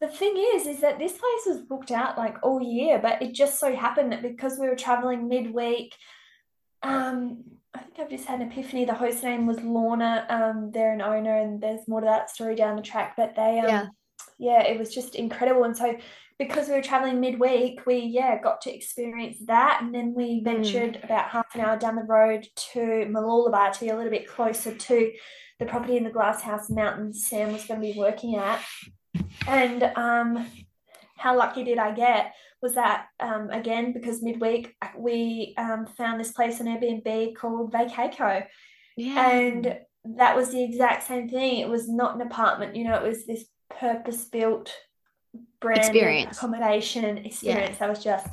[0.00, 3.34] The thing is, is that this place was booked out like all year, but it
[3.34, 5.94] just so happened that because we were traveling midweek,
[6.82, 7.44] um,
[7.74, 8.86] I think I've just had an epiphany.
[8.86, 10.24] The host name was Lorna.
[10.30, 13.14] Um, they're an owner, and there's more to that story down the track.
[13.16, 13.86] But they, um, Yeah.
[14.40, 15.64] Yeah, it was just incredible.
[15.64, 15.96] And so,
[16.38, 20.98] because we were traveling midweek, we yeah got to experience that, and then we ventured
[21.04, 24.74] about half an hour down the road to Mooloolaba to be a little bit closer
[24.74, 25.12] to
[25.58, 28.62] the property in the Glass House Mountains Sam was going to be working at.
[29.46, 30.46] And um,
[31.16, 32.32] how lucky did I get
[32.62, 38.46] was that um, again because midweek we um, found this place on Airbnb called Vacaco,
[38.96, 39.30] Yeah.
[39.30, 41.60] and that was the exact same thing.
[41.60, 43.44] It was not an apartment, you know, it was this
[43.78, 44.72] purpose built
[45.60, 46.36] branded Experience.
[46.36, 48.26] accommodation experience that was just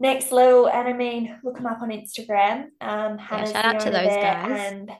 [0.00, 0.68] next level.
[0.68, 2.66] And I mean, look them up on Instagram.
[2.80, 4.72] Um, Hannah's shout out to those there, guys.
[4.72, 4.90] and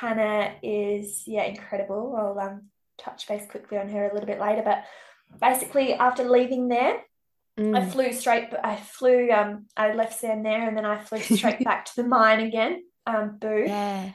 [0.00, 2.14] Hannah is yeah incredible.
[2.18, 4.84] I'll um, touch base quickly on her a little bit later, but
[5.40, 7.00] basically after leaving there.
[7.58, 7.92] I Mm.
[7.92, 8.48] flew straight.
[8.64, 9.30] I flew.
[9.30, 12.82] Um, I left Sam there, and then I flew straight back to the mine again.
[13.06, 13.64] Um, boo.
[13.66, 14.10] Yeah.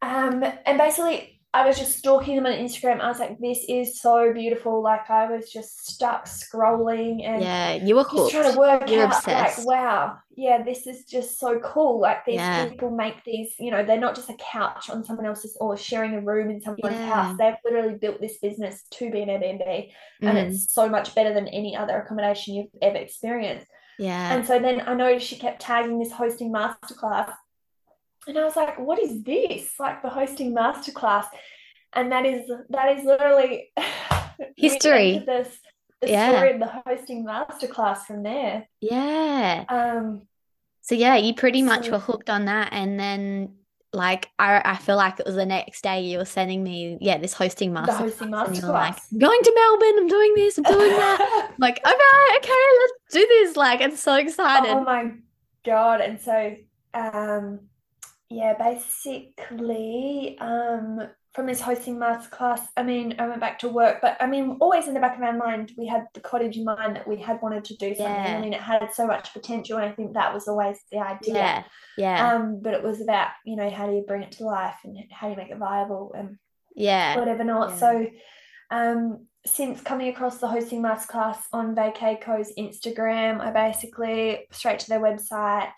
[0.00, 3.00] Um, and basically, I was just stalking them on Instagram.
[3.00, 7.74] I was like, "This is so beautiful." Like I was just stuck scrolling and Yeah.
[7.74, 9.66] you were just trying to work You're out, obsessed.
[9.66, 12.00] like, wow, yeah, this is just so cool.
[12.00, 12.68] Like these Yeah.
[12.68, 13.54] people make these.
[13.58, 16.60] You know, they're not just a couch on someone else's or sharing a room in
[16.62, 17.06] someone's Yeah.
[17.14, 17.36] house.
[17.38, 19.92] They've literally built this business to be an Airbnb,
[20.22, 20.44] and Mm.
[20.50, 23.66] it's so much better than any other accommodation you've ever experienced.
[23.98, 24.32] Yeah.
[24.34, 27.34] And so then I noticed she kept tagging this hosting masterclass.
[28.26, 29.72] And I was like, what is this?
[29.80, 31.26] Like the hosting masterclass.
[31.92, 33.70] And that is that is literally
[34.56, 35.22] History.
[35.26, 35.58] this
[36.00, 36.30] the Yeah.
[36.32, 38.66] story of the hosting masterclass from there.
[38.80, 39.64] Yeah.
[39.68, 40.22] Um
[40.80, 43.54] So yeah, you pretty much So- were hooked on that, and then
[43.92, 47.18] like I I feel like it was the next day you were sending me yeah
[47.18, 50.56] this hosting the master hosting and you were like going to Melbourne, I'm doing this,
[50.58, 51.48] I'm doing that.
[51.50, 53.56] I'm like okay, okay, let's do this.
[53.56, 54.70] Like I'm so excited.
[54.70, 55.12] Oh my
[55.64, 56.00] God.
[56.00, 56.56] And so
[56.94, 57.60] um
[58.32, 64.18] yeah, basically um from this hosting masterclass, I mean, I went back to work, but
[64.20, 66.96] I mean, always in the back of our mind, we had the cottage in mind
[66.96, 68.04] that we had wanted to do something.
[68.04, 68.36] Yeah.
[68.36, 71.34] I mean, it had so much potential, and I think that was always the idea.
[71.34, 71.64] yeah,
[71.96, 74.76] yeah, Um, but it was about, you know, how do you bring it to life
[74.84, 76.36] and how do you make it viable and
[76.76, 77.70] yeah, whatever not.
[77.70, 77.76] Yeah.
[77.76, 78.06] So,
[78.70, 85.00] um, since coming across the hosting masterclass on Vacaco's Instagram, I basically straight to their
[85.00, 85.70] website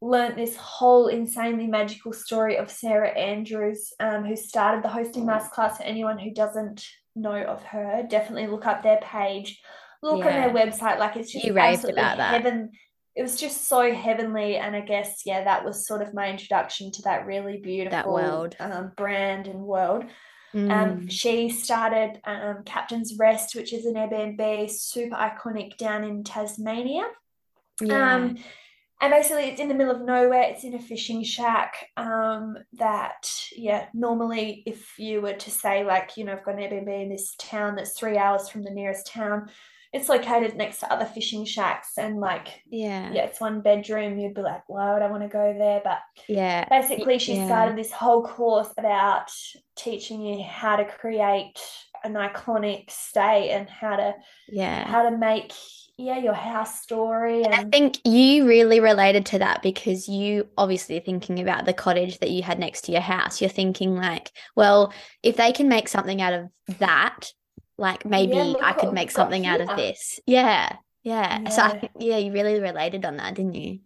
[0.00, 5.76] learnt this whole insanely magical story of Sarah Andrews, um, who started the hosting masterclass.
[5.78, 6.86] For anyone who doesn't
[7.16, 9.60] know of her, definitely look up their page,
[10.02, 10.98] look on their website.
[10.98, 12.42] Like it's just You absolutely about that.
[12.42, 12.70] heaven.
[13.16, 16.92] It was just so heavenly, and I guess yeah, that was sort of my introduction
[16.92, 18.54] to that really beautiful that world.
[18.60, 20.04] um, brand and world.
[20.54, 20.70] Mm.
[20.70, 27.02] Um, she started um, Captain's Rest, which is an Airbnb, super iconic down in Tasmania.
[27.82, 28.36] yeah, Um,
[29.00, 30.42] and basically, it's in the middle of nowhere.
[30.42, 31.88] It's in a fishing shack.
[31.96, 36.60] Um, that yeah, normally if you were to say like, you know, I've got an
[36.60, 39.48] Airbnb in this town that's three hours from the nearest town,
[39.92, 44.18] it's located next to other fishing shacks, and like, yeah, yeah, it's one bedroom.
[44.18, 45.80] You'd be like, why would I want to go there?
[45.82, 47.46] But yeah, basically she yeah.
[47.46, 49.30] started this whole course about
[49.76, 51.58] teaching you how to create
[52.04, 54.14] an iconic stay and how to
[54.48, 54.86] yeah.
[54.86, 55.52] how to make
[55.98, 61.40] yeah your house story I think you really related to that because you obviously thinking
[61.40, 63.40] about the cottage that you had next to your house.
[63.40, 64.92] You're thinking like, well,
[65.22, 67.32] if they can make something out of that,
[67.76, 70.20] like maybe look I could make something out of this.
[70.26, 70.76] Yeah.
[71.02, 71.48] Yeah.
[71.48, 71.80] So I Yeah.
[71.80, 73.80] think yeah, you really related on that, didn't you?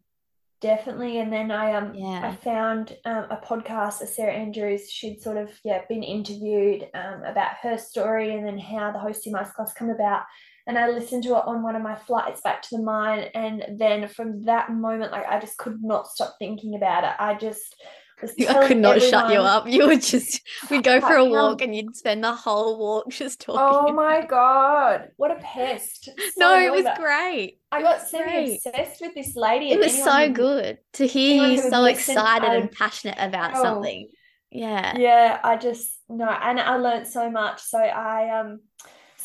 [0.60, 2.20] definitely and then I um yeah.
[2.28, 7.24] I found um, a podcast of Sarah Andrews she'd sort of yeah been interviewed um,
[7.24, 10.22] about her story and then how the hosting masterclass come about
[10.66, 13.64] and I listened to it on one of my flights back to the mine and
[13.78, 17.74] then from that moment like I just could not stop thinking about it I just
[18.20, 19.66] was I could not shut you up.
[19.66, 20.40] You would just
[20.70, 23.60] we'd go for a walk and you'd spend the whole walk just talking.
[23.90, 26.08] Oh my god, what a pest.
[26.18, 27.58] So No, it was great.
[27.72, 29.72] I It got was semi-obsessed with this lady.
[29.72, 33.56] It was so who- good to hear you so listen, excited I and passionate about
[33.56, 33.62] Oh.
[33.64, 34.08] something.
[34.52, 34.96] Yeah.
[34.96, 37.60] Yeah, I just no, and I learned so much.
[37.62, 38.60] So I um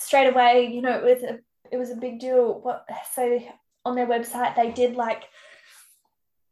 [0.08, 1.40] straight away, you know, it was a
[1.70, 2.62] it was a big deal.
[2.62, 3.40] What so
[3.86, 5.24] on their website they did like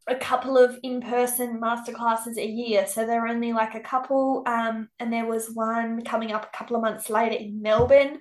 [0.08, 2.86] a couple of in-person masterclasses a year.
[2.86, 6.58] So there were only like a couple, um, and there was one coming up a
[6.58, 8.20] couple of months later in Melbourne.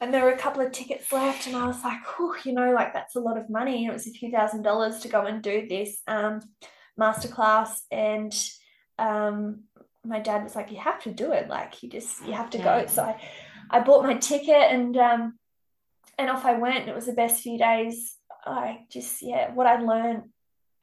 [0.00, 2.72] And there were a couple of tickets left, and I was like, oh, you know,
[2.72, 3.84] like that's a lot of money.
[3.84, 6.40] And it was a few thousand dollars to go and do this um,
[7.00, 7.70] masterclass.
[7.90, 8.34] And
[8.98, 9.62] um,
[10.04, 11.48] my dad was like, you have to do it.
[11.48, 12.82] Like you just you have to yeah.
[12.82, 12.86] go.
[12.86, 13.20] So I,
[13.70, 15.38] I bought my ticket and um,
[16.18, 16.88] and off I went.
[16.88, 18.16] It was the best few days.
[18.46, 20.24] I just yeah, what I learned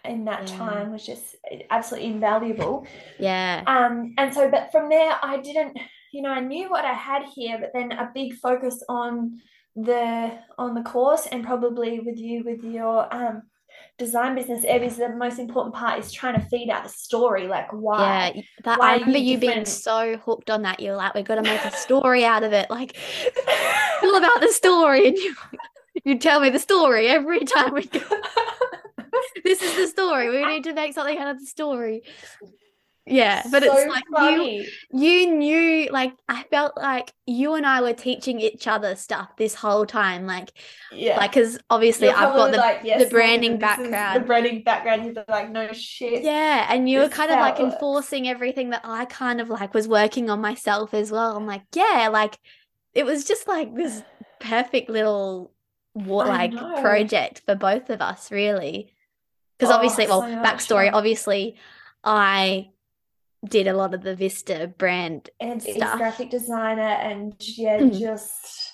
[0.04, 0.58] in that yeah.
[0.58, 1.36] time was just
[1.70, 2.88] absolutely invaluable.
[3.20, 3.64] Yeah.
[3.68, 5.78] Um, and so, but from there, I didn't,
[6.12, 9.40] you know, I knew what I had here, but then a big focus on
[9.76, 13.44] the on the course and probably with you with your um
[14.02, 17.48] design business Eb is the most important part is trying to feed out the story
[17.48, 18.34] like why?
[18.36, 20.80] Yeah that why I remember you, you being so hooked on that.
[20.80, 22.70] You're like we've got to make a story out of it.
[22.70, 22.98] Like
[24.04, 25.36] all about the story and you
[26.04, 28.02] you tell me the story every time we go.
[29.44, 30.30] This is the story.
[30.30, 32.04] We need to make something out of the story.
[33.06, 34.68] Yeah, but so it's like funny.
[34.92, 39.36] you you knew like I felt like you and I were teaching each other stuff
[39.38, 40.28] this whole time.
[40.28, 40.52] Like
[40.92, 44.22] yeah, like because obviously You're I've got the, like, yes, the branding background.
[44.22, 46.22] The branding background, you're like, no shit.
[46.22, 49.88] Yeah, and you were kind of like enforcing everything that I kind of like was
[49.88, 51.36] working on myself as well.
[51.36, 52.38] I'm like, yeah, like
[52.94, 54.04] it was just like this
[54.40, 55.52] perfect little
[55.94, 58.94] what like project for both of us, really
[59.62, 60.90] because oh, obviously, well, so backstory.
[60.92, 61.56] Obviously,
[62.04, 62.71] I
[63.48, 65.98] did a lot of the Vista brand and stuff.
[65.98, 67.98] graphic designer, and yeah, mm.
[67.98, 68.74] just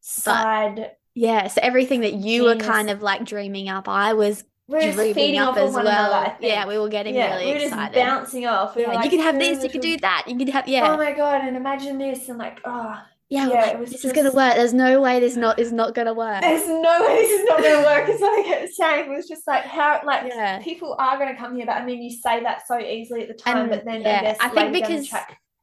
[0.00, 0.76] side.
[0.76, 2.66] But, yeah, so everything that you genius.
[2.66, 5.86] were kind of like dreaming up, I was we dreaming up as well.
[5.86, 7.94] Another, yeah, we were getting yeah, really we were excited.
[7.94, 8.76] just bouncing off.
[8.76, 10.92] We yeah, like, you could have this, you could do that, you could have yeah.
[10.92, 11.42] Oh my god!
[11.44, 13.00] And imagine this, and like, oh,
[13.30, 14.56] yeah, yeah like, this just, is gonna work.
[14.56, 16.42] There's no way this not is not gonna work.
[16.42, 18.08] There's no way this is not gonna work.
[18.08, 20.60] It's like I kept saying, it was just like how like yeah.
[20.62, 23.34] people are gonna come here, but I mean you say that so easily at the
[23.34, 25.08] time, and, but then yeah, I, guess, I think because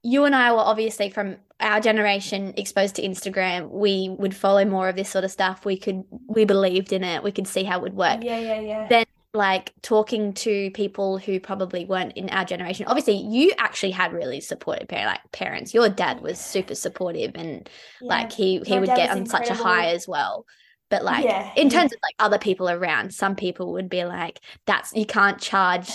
[0.01, 4.87] you and I were obviously from our generation exposed to Instagram, we would follow more
[4.87, 5.65] of this sort of stuff.
[5.65, 7.21] We could we believed in it.
[7.21, 8.23] We could see how it would work.
[8.23, 8.87] Yeah, yeah, yeah.
[8.87, 9.05] Then
[9.37, 12.87] like talking to people who probably weren't in our generation.
[12.87, 15.73] Obviously, you actually had really supportive parent, like parents.
[15.73, 17.69] Your dad was super supportive, and
[18.01, 18.07] yeah.
[18.07, 19.47] like he he My would get on incredible.
[19.47, 20.45] such a high as well.
[20.89, 24.39] But like yeah, in terms of like other people around, some people would be like,
[24.65, 25.91] "That's you can't charge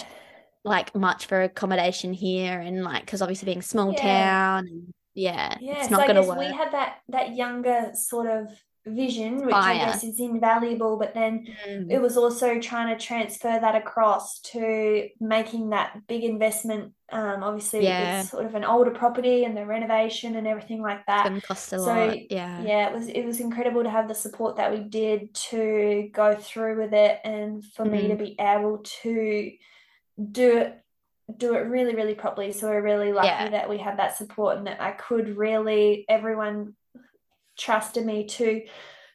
[0.64, 4.00] like much for accommodation here," and like because obviously being small yeah.
[4.00, 6.38] town, and yeah, yeah, it's not so going to work.
[6.38, 8.48] We had that that younger sort of
[8.84, 9.74] vision, which Fire.
[9.74, 11.90] I guess is invaluable, but then mm.
[11.90, 16.92] it was also trying to transfer that across to making that big investment.
[17.10, 18.20] Um, obviously, yeah.
[18.20, 21.30] it's sort of an older property and the renovation and everything like that.
[21.30, 22.30] It's cost a so, lot.
[22.30, 26.10] Yeah, yeah, it was it was incredible to have the support that we did to
[26.12, 27.92] go through with it, and for mm.
[27.92, 28.18] me to mm.
[28.18, 29.52] be able to
[30.30, 30.78] do it
[31.38, 33.48] do it really really properly so we're really lucky yeah.
[33.48, 36.74] that we had that support and that I could really everyone
[37.56, 38.62] trusted me to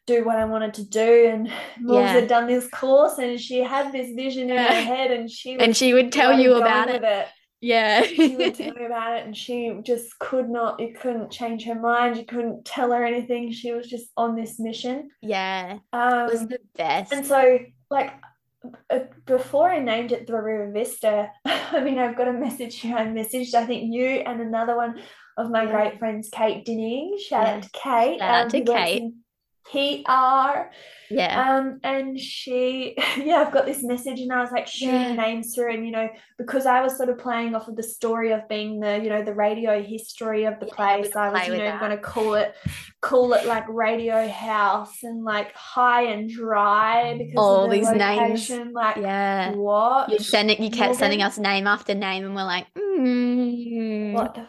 [0.07, 1.27] do what I wanted to do.
[1.27, 1.47] And
[1.81, 2.13] Morgs yeah.
[2.13, 5.75] had done this course and she had this vision in her head and she and
[5.75, 7.03] she would tell you about it.
[7.03, 7.27] it.
[7.59, 8.03] Yeah.
[8.03, 11.75] she would tell me about it and she just could not, you couldn't change her
[11.75, 12.17] mind.
[12.17, 13.51] You couldn't tell her anything.
[13.51, 15.09] She was just on this mission.
[15.21, 15.79] Yeah.
[15.91, 17.11] Um, it was the best.
[17.11, 17.59] And so,
[17.89, 18.13] like,
[18.89, 22.95] uh, before I named it the River Vista, I mean, I've got a message here.
[22.95, 25.01] I messaged, I think, you and another one
[25.37, 25.71] of my yeah.
[25.71, 27.17] great friends, Kate Dinning.
[27.19, 27.55] Shout yeah.
[27.55, 28.19] out to Kate.
[28.19, 29.13] Shout um, out to Kate.
[29.71, 30.71] PR.
[31.09, 31.57] Yeah.
[31.57, 35.13] Um, and she, yeah, I've got this message, and I was like shooting yeah.
[35.13, 38.31] names through, and you know, because I was sort of playing off of the story
[38.31, 41.15] of being the, you know, the radio history of the yeah, place.
[41.15, 42.55] I was, you know, going to call it,
[43.01, 48.57] call it like Radio House and like High and Dry because all the these location.
[48.57, 48.73] names.
[48.73, 50.09] Like, yeah, what?
[50.09, 50.59] You send it.
[50.59, 50.95] You kept Morgan?
[50.95, 54.13] sending us name after name, and we're like, mm.
[54.13, 54.45] what the?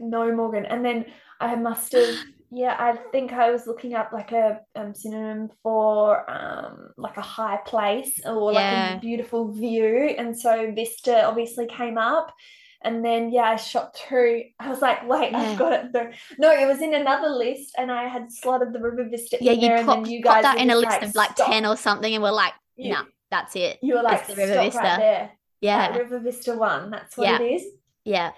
[0.00, 0.66] No, Morgan.
[0.66, 1.06] And then
[1.40, 2.14] I must have
[2.50, 7.22] yeah, I think I was looking up like a um, synonym for um, like a
[7.22, 8.96] high place or like yeah.
[8.96, 10.14] a beautiful view.
[10.16, 12.32] And so Vista obviously came up.
[12.82, 14.44] And then, yeah, I shot through.
[14.60, 15.40] I was like, wait, yeah.
[15.40, 16.14] I've got it.
[16.38, 19.60] No, it was in another list and I had slotted the River Vista yeah, you
[19.62, 19.84] there.
[19.84, 21.50] Pop, you guys that in a list like, of like stop.
[21.50, 22.14] 10 or something.
[22.14, 23.78] And we're like, no, nah, that's it.
[23.82, 24.78] You were like, the River Vista.
[24.78, 25.30] Right there.
[25.60, 25.90] Yeah.
[25.90, 26.90] That River Vista one.
[26.90, 27.42] That's what yeah.
[27.42, 27.66] it is.
[28.04, 28.30] Yeah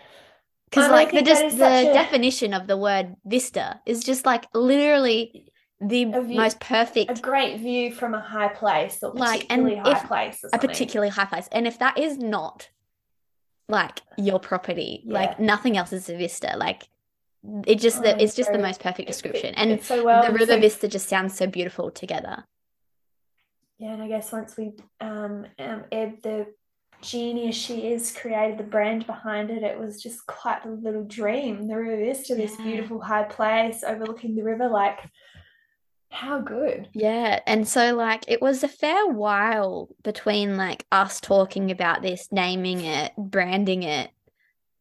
[0.70, 1.92] because like the just the a...
[1.92, 7.58] definition of the word vista is just like literally the view, most perfect a great
[7.58, 11.48] view from a high place or like and high place a particularly high place.
[11.50, 12.68] And if that is not
[13.68, 15.14] like your property yeah.
[15.14, 16.54] like nothing else is a vista.
[16.56, 16.88] Like
[17.66, 19.54] it just Oh, the, it's just the most perfect description.
[19.54, 22.44] and so well the river so- vista just sounds so beautiful together.
[23.78, 26.48] Yeah, and I guess once we um, um Eb, the
[27.02, 31.66] genius she is, created the brand behind it, it was just quite a little dream.
[31.66, 32.64] The River is to this Yeah.
[32.64, 35.00] beautiful high place overlooking the river, like
[36.10, 36.88] how good.
[36.92, 42.28] Yeah, and so like it was a fair while between like us talking about this,
[42.32, 44.10] naming it, branding it,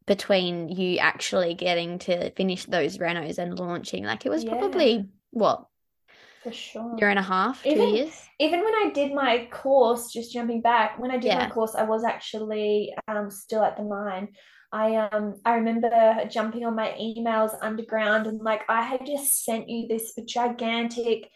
[0.07, 4.03] between you actually getting to finish those renos and launching.
[4.03, 4.55] Like it was Yeah.
[4.55, 5.65] probably what,
[6.43, 6.95] For sure.
[6.97, 8.13] year and a half, two Even- years?
[8.39, 11.83] Even when I did my course, just jumping back, when I did my course, I
[11.83, 14.29] was actually um still at the mine.
[14.71, 15.89] I um I remember
[16.29, 21.29] jumping on my emails underground and like I had just sent you this gigantic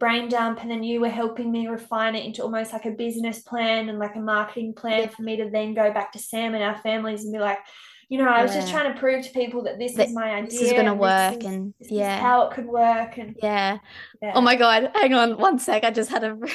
[0.00, 3.38] brain dump and then you were helping me refine it into almost like a business
[3.42, 5.08] plan and like a marketing plan Yeah.
[5.08, 7.60] for me to then go back to Sam and our families and be like,
[8.08, 10.30] you know, I was just trying to prove to people that this That is my
[10.34, 10.50] idea.
[10.50, 12.20] This is gonna work is- and this yeah.
[12.20, 13.78] how it could work and Yeah.
[14.22, 14.32] yeah.
[14.34, 15.84] Oh my God, hang on one sec.
[15.84, 16.36] I just had a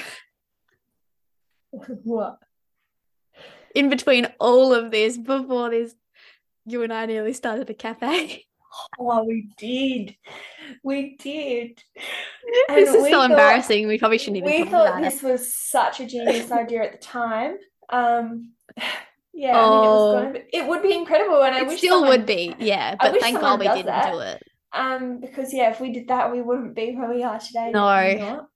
[2.04, 2.38] what?
[3.76, 5.94] in between all of this, before this,
[6.66, 8.46] you and I nearly started a cafe.
[9.00, 10.16] Oh, we did.
[10.84, 11.82] We did.
[12.70, 13.88] This is so thought- embarrassing.
[13.88, 15.10] We probably shouldn't even We thought about it.
[15.10, 17.58] this was such a genius idea at the time.
[17.90, 18.52] Um,
[19.34, 20.18] yeah, Oh.
[20.18, 22.10] I mean, it was be, it would be incredible, and I It wish still someone,
[22.10, 22.96] would be, yeah.
[23.00, 24.12] But thank God we didn't that.
[24.12, 24.44] do it.
[24.72, 27.72] Um, because yeah, if we did that, we wouldn't be where we are today.
[27.72, 28.48] No.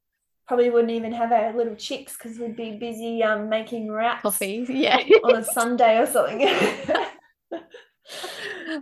[0.48, 4.66] Probably wouldn't even have our little chicks because we'd be busy um making wraps Coffee,
[4.70, 4.98] yeah.
[5.24, 6.42] on a Sunday or something.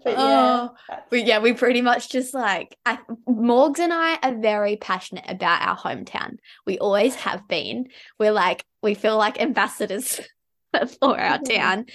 [0.03, 0.75] But yeah, Oh,
[1.11, 2.97] we, yeah, we pretty much just like I,
[3.29, 6.37] Morgs and I are very passionate about our hometown.
[6.65, 7.87] We always have been.
[8.19, 10.19] We're like we feel like ambassadors
[10.99, 11.85] for our town,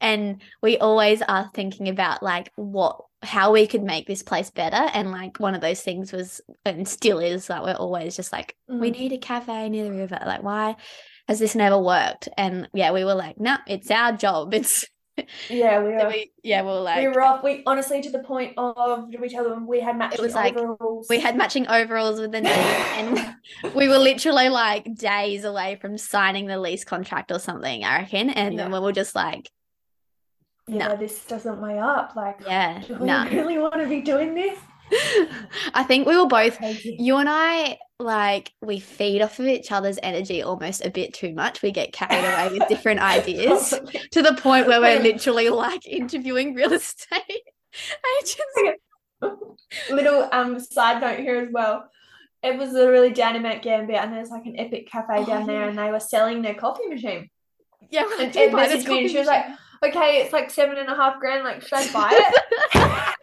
[0.00, 4.76] and we always are thinking about like what how we could make this place better.
[4.94, 8.54] And like one of those things was and still is that we're always just like
[8.68, 8.98] we Mm.
[8.98, 10.18] need a cafe near the river.
[10.24, 10.76] Like why
[11.26, 12.28] has this never worked?
[12.38, 14.54] And yeah, we were like, no, it's our job.
[14.54, 14.84] It's
[15.48, 16.08] yeah, we so are.
[16.08, 17.42] we yeah, we were like we were off.
[17.42, 20.34] We honestly to the point of did we tell them we had matching it was
[20.34, 21.06] like, overalls?
[21.08, 23.36] we had matching overalls with the name and
[23.74, 28.30] we were literally like days away from signing the lease contract or something, I reckon.
[28.30, 29.50] And then we were just like,
[30.66, 30.96] yeah, no.
[30.96, 32.14] this doesn't weigh up.
[32.14, 33.26] Like, yeah, do we no.
[33.30, 34.58] really want to be doing this?
[35.74, 39.98] I think we were both you and I like we feed off of each other's
[40.02, 41.62] energy almost a bit too much.
[41.62, 43.74] We get carried away with different ideas
[44.12, 47.42] to the point where we're literally like interviewing real estate
[48.20, 48.80] agents.
[49.90, 51.88] Little um side note here as well.
[52.42, 55.46] It was literally down in Mount Gambier, and there's like an epic cafe Oh, down
[55.46, 55.68] there, yeah.
[55.68, 57.28] and they were selling their coffee machine.
[57.90, 59.44] Yeah, And "Do buy this messaged me, and she was like,
[59.84, 61.42] "Okay, it's like seven and a half grand.
[61.42, 63.14] Like, should I buy it?"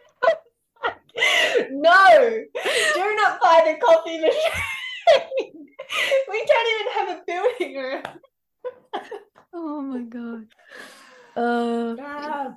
[1.70, 2.44] No,
[2.94, 4.52] do not buy the coffee machine.
[6.28, 8.20] we don't even have a building around.
[9.54, 10.46] oh my god.
[11.36, 12.54] Uh, Ah,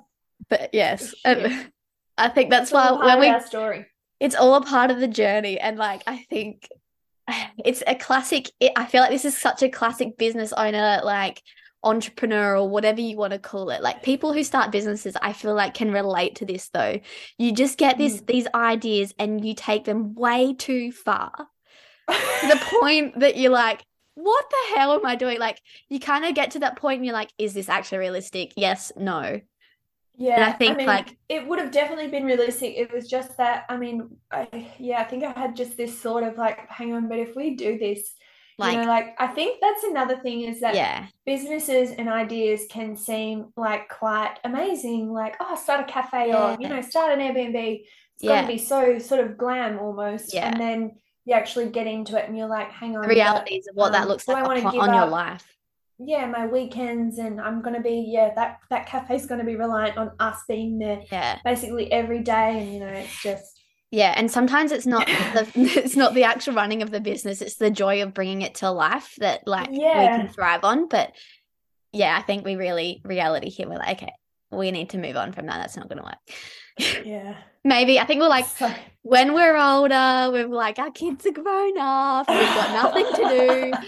[0.48, 1.70] but yes, um,
[2.16, 3.84] I think that's it's why when we story.
[4.20, 6.66] it's all a part of the journey and like i think
[7.64, 11.42] it's a classic it, i feel like this is such a classic business owner like
[11.82, 13.82] entrepreneur or whatever you want to call it.
[13.82, 17.00] Like people who start businesses i feel like can relate to this though.
[17.38, 18.26] You just get this mm.
[18.26, 21.32] these ideas and you take them way too far
[22.08, 25.38] to the point that you're like what the hell am i doing?
[25.38, 28.52] Like you kind of get to that point and you're like is this actually realistic?
[28.56, 29.40] Yes no.
[30.20, 32.74] Yeah, I think, mean, like- it would have definitely been realistic.
[32.76, 36.24] It was just that, I mean, I, yeah, I think I had just this sort
[36.24, 38.12] of like, hang on, but if we do this,
[38.60, 42.62] you like know, like I think that's another thing is that yeah businesses and ideas
[42.70, 46.54] can seem like quite amazing, like, oh, start a cafe Yeah.
[46.54, 47.80] or, you know, start an Airbnb.
[47.80, 48.42] It's Yeah.
[48.42, 50.34] to be so sort of glam almost.
[50.34, 50.48] Yeah.
[50.48, 50.92] And then
[51.24, 53.92] you actually get into it and you're like, hang on, the but, realities of what
[53.92, 55.46] that um, looks do I like upon, give on your up life
[56.02, 60.12] yeah, my weekends and I'm gonna be, yeah, that that cafe's gonna be reliant on
[60.18, 63.59] us being there yeah basically every day and you know it's just
[63.90, 67.56] Yeah, and sometimes it's not the it's not the actual running of the business, it's
[67.56, 70.88] the joy of bringing it to life that like we can thrive on.
[70.88, 71.12] But
[71.92, 73.68] yeah, I think we really reality here.
[73.68, 74.12] We're like, okay,
[74.50, 75.58] we need to move on from that.
[75.58, 77.04] That's not going to work.
[77.04, 78.72] yeah Maybe I think we're like so
[79.02, 83.72] when we're older, we're like our kids are grown up, we've got nothing to do.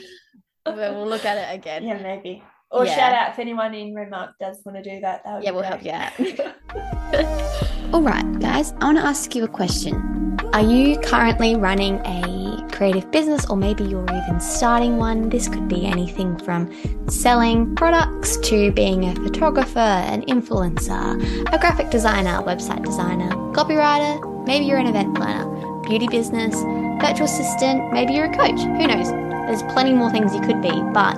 [0.64, 1.82] We'll look at it again.
[1.82, 2.94] yeah maybe or Yeah.
[2.94, 5.62] shout out if anyone in Renmark does want to do that that would Yeah, we'll
[5.62, 6.12] help you out.
[7.94, 10.38] All right, guys, I want to ask you a question.
[10.54, 15.28] Are you currently running a creative business, or maybe you're even starting one?
[15.28, 16.70] This could be anything from
[17.08, 24.64] selling products to being a photographer, an influencer, a graphic designer, website designer, copywriter, Maybe
[24.64, 25.46] you're an event planner,
[25.82, 26.54] beauty business,
[27.00, 28.58] virtual assistant, maybe you're a coach.
[28.60, 29.08] Who knows?
[29.10, 31.14] There's plenty more things you could be, but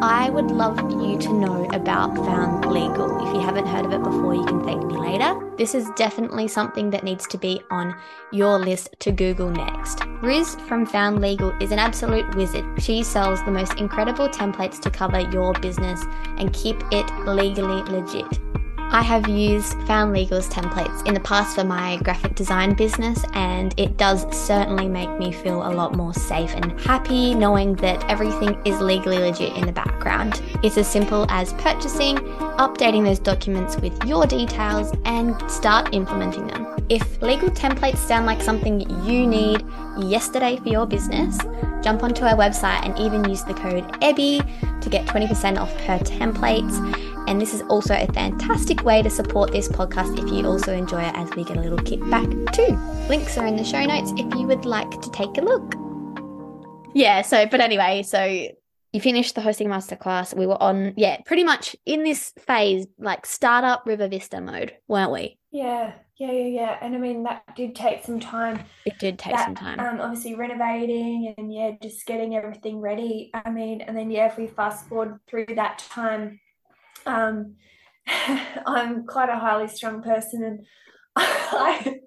[0.00, 3.26] I would love you to know about Foundd Legal.
[3.26, 5.40] If you haven't heard of it before, you can thank me later.
[5.56, 7.96] This is definitely something that needs to be on
[8.30, 10.02] your list to Google next.
[10.20, 12.64] Riz from Foundd Legal is an absolute wizard.
[12.82, 16.04] She sells the most incredible templates to cover your business
[16.36, 18.26] and keep it legally legit.
[18.88, 23.74] I have used Foundd Legal's templates in the past for my graphic design business, and
[23.76, 28.58] it does certainly make me feel a lot more safe and happy knowing that everything
[28.64, 30.40] is legally legit in the background.
[30.62, 32.16] It's as simple as purchasing,
[32.58, 36.66] updating those documents with your details, and start implementing them.
[36.88, 39.64] If legal templates sound like something you need
[39.98, 41.38] yesterday for your business,
[41.82, 45.98] jump onto our website and even use the code EBBY to get 20% off her
[45.98, 47.05] templates.
[47.26, 51.02] And this is also a fantastic way to support this podcast if you also enjoy
[51.02, 52.76] it as we get a little kickback too.
[53.08, 55.74] Links are in the show notes if you would like to take a look.
[56.94, 60.34] Yeah, so, but anyway, so you finished the hosting masterclass.
[60.36, 65.10] We were on, yeah, pretty much in this phase, like startup River Vista mode, weren't
[65.12, 65.36] we?
[65.50, 66.78] Yeah, yeah, yeah, yeah.
[66.80, 68.64] And I mean, that did take some time.
[68.86, 69.80] It did take That, some time.
[69.80, 73.30] um, obviously renovating and yeah, just getting everything ready.
[73.34, 76.40] I mean, and then yeah, if we fast forward through that time,
[77.06, 77.54] um,
[78.66, 80.66] I'm quite a highly strung person, and
[81.16, 82.00] I,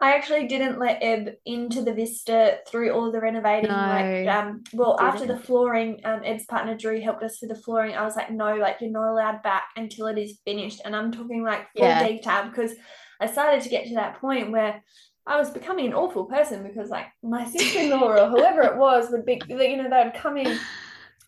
[0.00, 3.70] I actually didn't let Eb into the Vista through all the renovating.
[3.70, 7.62] Like, No, um, well, after the flooring, um, Eb's partner Drew helped us with the
[7.62, 7.94] flooring.
[7.94, 11.10] I was like, no, like you're not allowed back until it is finished, and I'm
[11.10, 12.06] talking like full Yeah.
[12.06, 12.72] detail because
[13.20, 14.82] I started to get to that point where.
[15.26, 19.24] I was becoming an awful person because, like, my sister-in-law or whoever it was would
[19.24, 20.58] be, you know, they'd come in,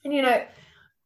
[0.04, 0.44] and you know,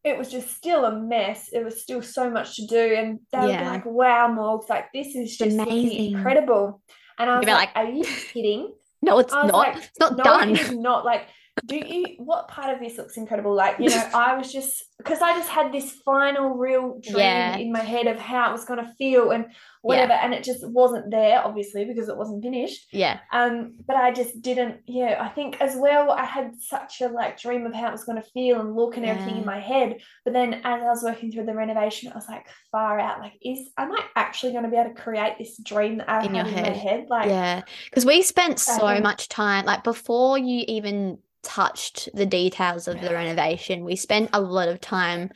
[0.05, 1.49] it was just still a mess.
[1.53, 3.71] It was still so much to do, and they Yeah.
[3.71, 6.15] like, "Wow, Morgs, like this is just amazing.
[6.15, 6.81] incredible."
[7.19, 8.73] And I was You'd like, "Are you kidding?"
[9.03, 9.53] No, it's not.
[9.55, 10.51] like, it's not No, done.
[10.51, 11.07] it is not.
[11.07, 11.23] Like,
[11.67, 12.07] do you?
[12.19, 13.55] What part of this looks incredible?
[13.55, 17.57] Like, you know, I was just because I just had this final real dream Yeah.
[17.57, 19.47] in my head of how it was going to feel and
[19.83, 22.87] whatever, and it just wasn't there, obviously, because it wasn't finished.
[22.93, 23.19] Yeah.
[23.33, 27.41] Um, but I just didn't, yeah, I think as well, I had such a like
[27.41, 30.01] dream of how it was going to feel and look and everything in my head.
[30.25, 33.33] But then as I was working through the renovation, I was like, far out, like,
[33.43, 36.35] is am I actually going to be able to create this dream that I In
[36.35, 36.77] have your in my head.
[36.77, 37.07] head?
[37.09, 42.27] Like, Yeah, because we spent so Um, much time, like before you even touched the
[42.27, 45.31] details of the renovation, we spent a lot of time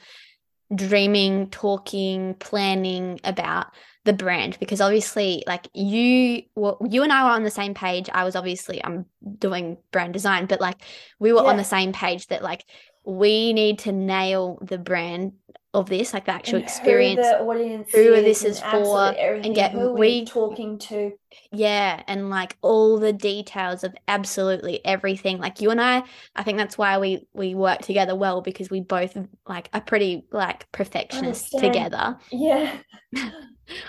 [0.75, 3.67] dreaming, talking, planning about
[4.05, 8.11] the brand because obviously like you well, you and I were on the same page.
[8.13, 9.07] I was obviously I'm
[9.39, 10.83] doing brand design, but like
[11.19, 12.65] we were on the same page that like
[13.05, 15.33] we need to nail the brand
[15.75, 17.21] of this, like the actual and experience.
[17.21, 21.13] who the audience who this is is and for, absolutely get- who we- talking to.
[21.51, 25.39] Yeah, and like all the details of absolutely everything.
[25.39, 26.05] Like you and I,
[26.37, 29.17] I think that's why we we work together well because we both
[29.49, 32.17] like are pretty like perfectionists together.
[32.31, 32.73] Yeah.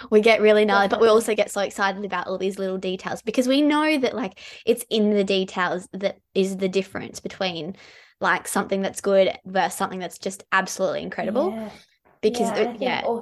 [0.09, 3.21] We get really gnarly, but we also get so excited about all these little details
[3.21, 7.75] because we know that like it's in the details that is the difference between
[8.21, 11.51] like something that's good versus something that's just absolutely incredible.
[11.51, 11.69] Yeah.
[12.21, 13.19] Because yeah, it- yeah,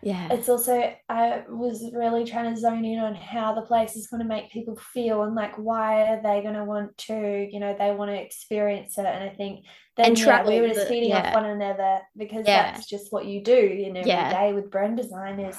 [0.00, 4.06] yeah, it's also I was really trying to zone in on how the place is
[4.06, 7.58] going to make people feel and like why are they going to want to you
[7.58, 9.06] know they want to experience it.
[9.06, 9.64] And I think
[9.96, 13.42] then And yeah, we were just feeding off one another because that's just what you
[13.42, 15.58] do you know every day with brand design is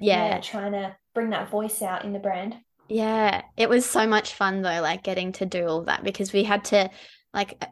[0.00, 0.40] yeah.
[0.40, 2.56] trying to bring that voice out in the brand.
[2.88, 6.42] Yeah, it was so much fun though, like getting to do all that because we
[6.42, 6.90] had to
[7.38, 7.62] like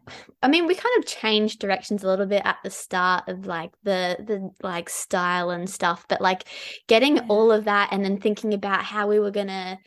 [0.43, 3.73] I mean, we kind of changed directions a little bit at the start of like
[3.83, 6.45] the the like style and stuff, but like
[6.89, 7.27] getting Yeah.
[7.29, 9.79] all of that and then thinking about how we were gonna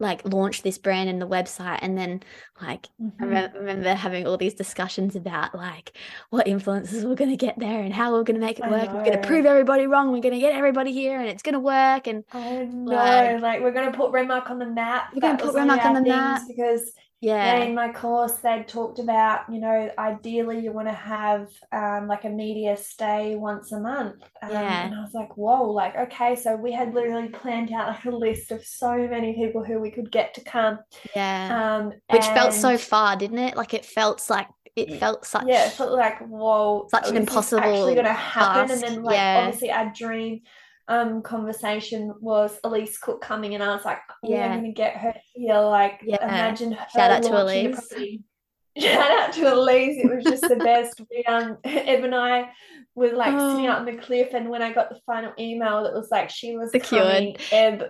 [0.00, 2.20] like launch this brand and the website and then
[2.60, 3.28] like I Mhm.
[3.30, 5.92] remem- remember having all these discussions about like
[6.30, 8.90] what influences we're gonna get there and how we're gonna make it work.
[8.92, 10.10] We're gonna prove everybody wrong.
[10.10, 13.70] We're gonna get everybody here and it's gonna work and I know, Like- like, we're
[13.78, 15.10] going to put Renmark on the map.
[15.14, 16.42] We're gonna put was one of Renmark on the map.
[16.48, 16.92] because
[17.22, 17.54] yeah.
[17.58, 22.24] in my course they'd talked about you know ideally you want to have um, like
[22.24, 24.86] a media stay once a month um, Yeah.
[24.86, 28.10] and I was like whoa like okay so we had literally planned out like a
[28.26, 30.80] list of so many people who we could get to come
[31.14, 31.76] Yeah.
[31.78, 33.56] um, Which felt so far, didn't it?
[33.56, 37.62] Like it felt like it felt such yeah it felt like whoa such an impossible
[37.62, 39.42] actually going to happen and then like yeah.
[39.44, 40.40] obviously our dream
[40.88, 45.14] um conversation was Elise Cook coming and I was like "Yeah, I'm to get her
[45.34, 46.22] here like Yeah.
[46.24, 47.92] imagine her Shout out to Elise.
[48.78, 50.02] Shout out to Elise.
[50.02, 51.00] It was just the best.
[51.10, 52.50] We um Eb and I
[52.94, 53.70] were like sitting Oh.
[53.70, 56.56] out on the cliff and when I got the final email that was like she
[56.56, 57.04] was Secured.
[57.04, 57.84] coming, Eb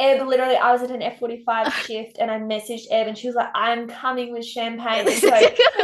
[0.00, 3.36] Eb literally, I was at an F45 shift and I messaged Eb and she was
[3.36, 5.06] like, I'm coming with champagne.
[5.10, 5.28] So,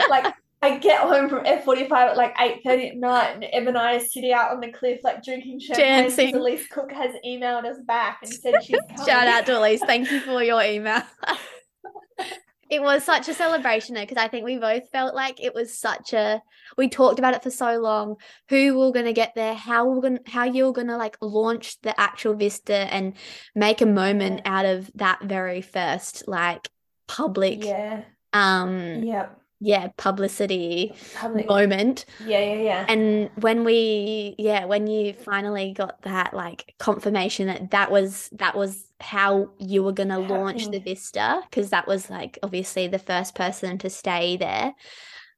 [0.08, 0.32] like,
[0.66, 4.00] I get home from F45 at like 8.30 at night and Eb and I are
[4.00, 5.86] sitting out on the cliff, like, drinking champagne.
[5.86, 6.34] Dancing.
[6.34, 9.06] Elise Cook has emailed us back and said she's coming.
[9.06, 9.80] Shout out to Elise.
[9.86, 11.02] Thank you for your email.
[12.70, 15.78] it was such a celebration though, because I think we both felt like it was
[15.78, 16.42] such a
[16.76, 18.16] we talked about it for so long,
[18.48, 22.34] who we're gonna get there, how we're gonna how you're gonna like launch the actual
[22.34, 23.14] Vista and
[23.54, 26.68] make a moment out of that very first like
[27.06, 28.02] public Yeah.
[28.32, 29.40] um Yep.
[29.60, 31.46] Yeah publicity Public.
[31.48, 32.86] moment Yeah, yeah, yeah.
[32.88, 38.54] and when we yeah when you finally got that like confirmation that that was that
[38.56, 42.98] was how you were going to launch the vista because that was like obviously the
[42.98, 44.74] first person to stay there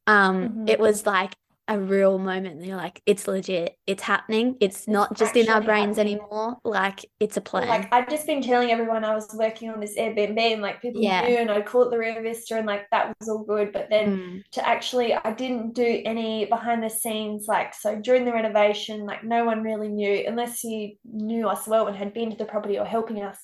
[0.06, 0.68] um Mhm.
[0.70, 1.34] it was like
[1.68, 5.60] a real moment and you're like it's legit it's happening it's not just in our
[5.60, 6.18] brains happening.
[6.18, 9.80] anymore like it's a plan Like I've just been telling everyone I was working on
[9.80, 11.20] this Airbnb and like people Yeah.
[11.26, 13.72] knew and I'd call it the River Vista and like that was all good.
[13.72, 18.24] But then Mm, to actually I didn't do any behind the scenes like so during
[18.24, 22.30] the renovation, like no one really knew unless you knew us well and had been
[22.30, 23.38] to the property or helping us,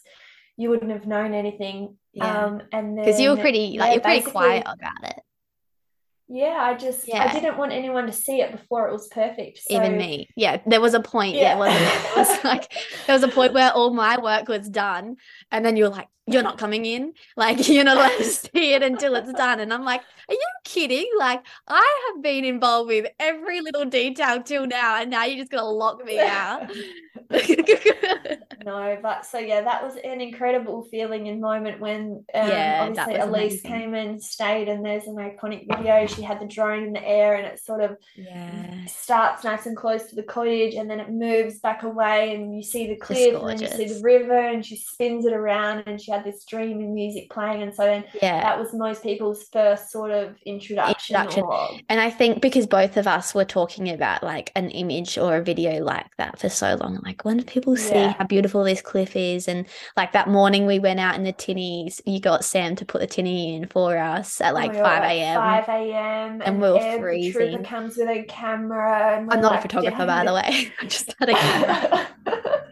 [0.56, 1.96] you wouldn't have known anything.
[2.12, 5.22] yeah Um and because you were pretty like yeah, you're pretty quiet about it
[6.28, 9.60] Yeah, I just I didn't want anyone to see it before it was perfect.
[9.68, 11.58] even me yeah there was a point yeah, Yeah.
[11.58, 12.02] wasn't there?
[12.02, 12.72] There was like
[13.06, 15.16] there was a point where all my work was done
[15.50, 17.12] and then you're like you're not coming in.
[17.36, 19.60] Like you're not allowed to see it until it's done.
[19.60, 21.08] And i'm like are you kidding?
[21.18, 25.50] Like i have been involved with every little detail till now and now you're just
[25.50, 26.70] gonna lock me out.
[28.64, 33.16] No, but so yeah, that was an incredible feeling and moment when um, Yeah, obviously
[33.16, 33.70] Elise amazing.
[33.70, 36.06] came and stayed, and there's an iconic video.
[36.06, 38.86] She had the drone in the air, and it sort of yeah.
[38.86, 42.62] starts nice and close to the cottage, and then it moves back away, and you
[42.62, 46.10] see the cliff, and you see the river, and she spins it around, and she
[46.16, 50.10] had this dreamy music playing, and so then yeah that was most people's first sort
[50.10, 51.16] of introduction.
[51.16, 51.42] Introduction.
[51.44, 55.36] Or, And I think because both of us were talking about like an image or
[55.36, 58.14] a video like that for so long, like when do people see Yeah.
[58.18, 59.48] how beautiful this cliff is?
[59.48, 59.66] And
[59.96, 63.06] like that morning we went out in the tinnies, you got Sam to put the
[63.06, 65.40] tinny in for us at oh like God, 5 a.m.
[65.40, 66.42] 5 a.m.
[66.44, 67.64] and we were freezing.
[67.64, 69.18] comes with a camera.
[69.18, 70.72] And I'm not a photographer, by the way.
[70.80, 72.08] I just had a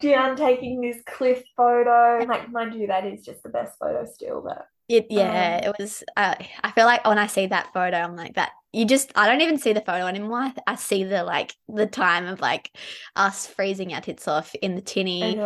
[0.00, 2.24] Gian taking this cliff photo.
[2.26, 4.42] Like, mind you, that is just the best photo still.
[4.42, 6.02] But It yeah, Um, it was.
[6.16, 8.52] Uh, I feel like when I see that photo, I'm like that.
[8.72, 10.38] You just I don't even see the photo anymore.
[10.40, 12.70] I, I see the like the time of like
[13.16, 15.36] us freezing our tits off in the tinny.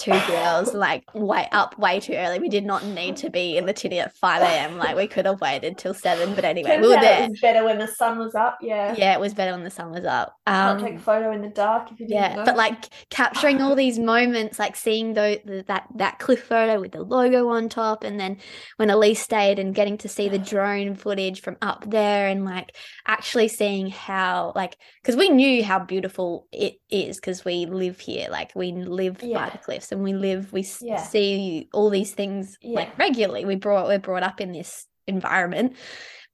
[0.00, 2.38] Two girls like way up way too early.
[2.40, 4.78] We did not need to be in the tinny at five a.m.
[4.78, 6.34] Like we could have waited till seven.
[6.34, 7.24] But anyway, Turns we were there.
[7.24, 8.58] it was better when the sun was up.
[8.62, 8.94] Yeah.
[8.96, 10.34] Yeah, it was better when the sun was up.
[10.46, 12.44] Can't take Um, a photo in the dark if you didn't yeah, know.
[12.44, 17.02] but like capturing all these moments, like seeing those that that cliff photo with the
[17.02, 18.38] logo on top, and then
[18.76, 22.76] when Elise stayed and getting to see the drone footage from up there, and like
[23.06, 28.28] actually seeing how like because we knew how beautiful it is because we live here,
[28.30, 30.96] like we live by the cliffs, and we live we Yeah.
[31.02, 33.44] see all these things like regularly.
[33.44, 35.76] We brought we're brought up in this environment,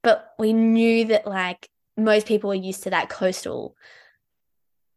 [0.03, 3.75] but we knew that like most people were used to that coastal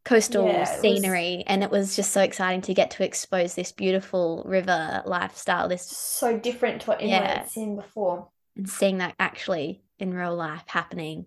[0.04, 3.54] coastal Yeah, it was- scenery and it was just so exciting to get to expose
[3.54, 7.38] this beautiful river lifestyle this so different to what anyone Yeah.
[7.40, 8.28] had seen before.
[8.56, 11.26] and seeing that actually in real life happening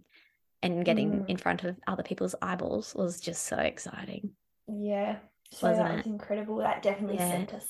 [0.61, 1.29] and getting Mm.
[1.29, 4.31] in front of other people's eyeballs was just so exciting
[4.67, 5.19] Yeah.
[5.53, 5.97] So Wasn't that it?
[5.97, 6.57] was incredible.
[6.57, 7.31] That definitely Yeah.
[7.31, 7.67] sent us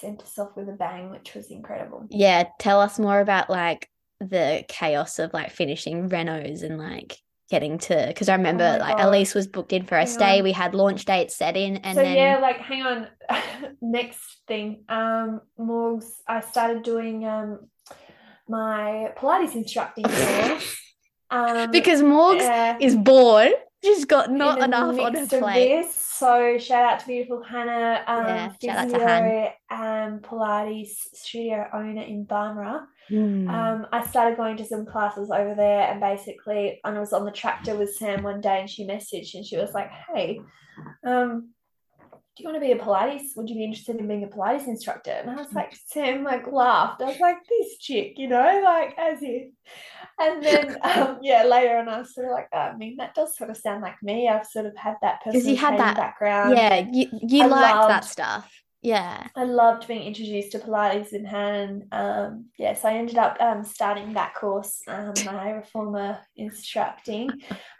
[0.00, 2.06] sent us off with a bang, which was incredible.
[2.10, 3.88] yeah tell us more about like
[4.20, 7.16] the chaos of like finishing renos and like
[7.50, 9.08] getting to because i remember Oh like God.
[9.08, 10.44] elise was booked in for a Hang stay on.
[10.44, 13.08] we had launch dates set in and so then yeah, like hang on.
[13.80, 17.68] Next thing, um, Morgs, I started doing um
[18.48, 20.76] my Pilates instructing course.
[21.30, 23.52] Um, because morgs uh, is bored
[23.84, 25.94] she's got not the enough on her plate this.
[25.94, 31.68] So shout out to beautiful Hannah, um, Yeah, shout out to physio and Pilates studio
[31.72, 32.86] owner in Barmera.
[33.10, 33.48] Mm.
[33.48, 37.24] Um, I started going to some classes over there, and basically, and I was on
[37.24, 40.40] the tractor with Sam one day, and she messaged and she was like, "Hey,
[41.04, 41.50] um,
[42.38, 43.36] do you want to be a Pilates?
[43.36, 46.46] Would you be interested in being a Pilates instructor?" And I was like, Sam like
[46.50, 47.02] laughed.
[47.02, 49.48] I was like, "This chick, you know, like as if."
[50.20, 53.14] And then, um, yeah, later on, I was sort of like, oh, I mean, that
[53.16, 54.28] does sort of sound like me.
[54.28, 56.56] I've sort of had that 'Cause personal you had that- background.
[56.56, 61.24] yeah you, you I liked that stuff yeah I loved being introduced to Pilates in
[61.24, 61.86] hand.
[61.90, 67.28] Um, yeah, so I ended up um, starting that course, um, my reformer instructing.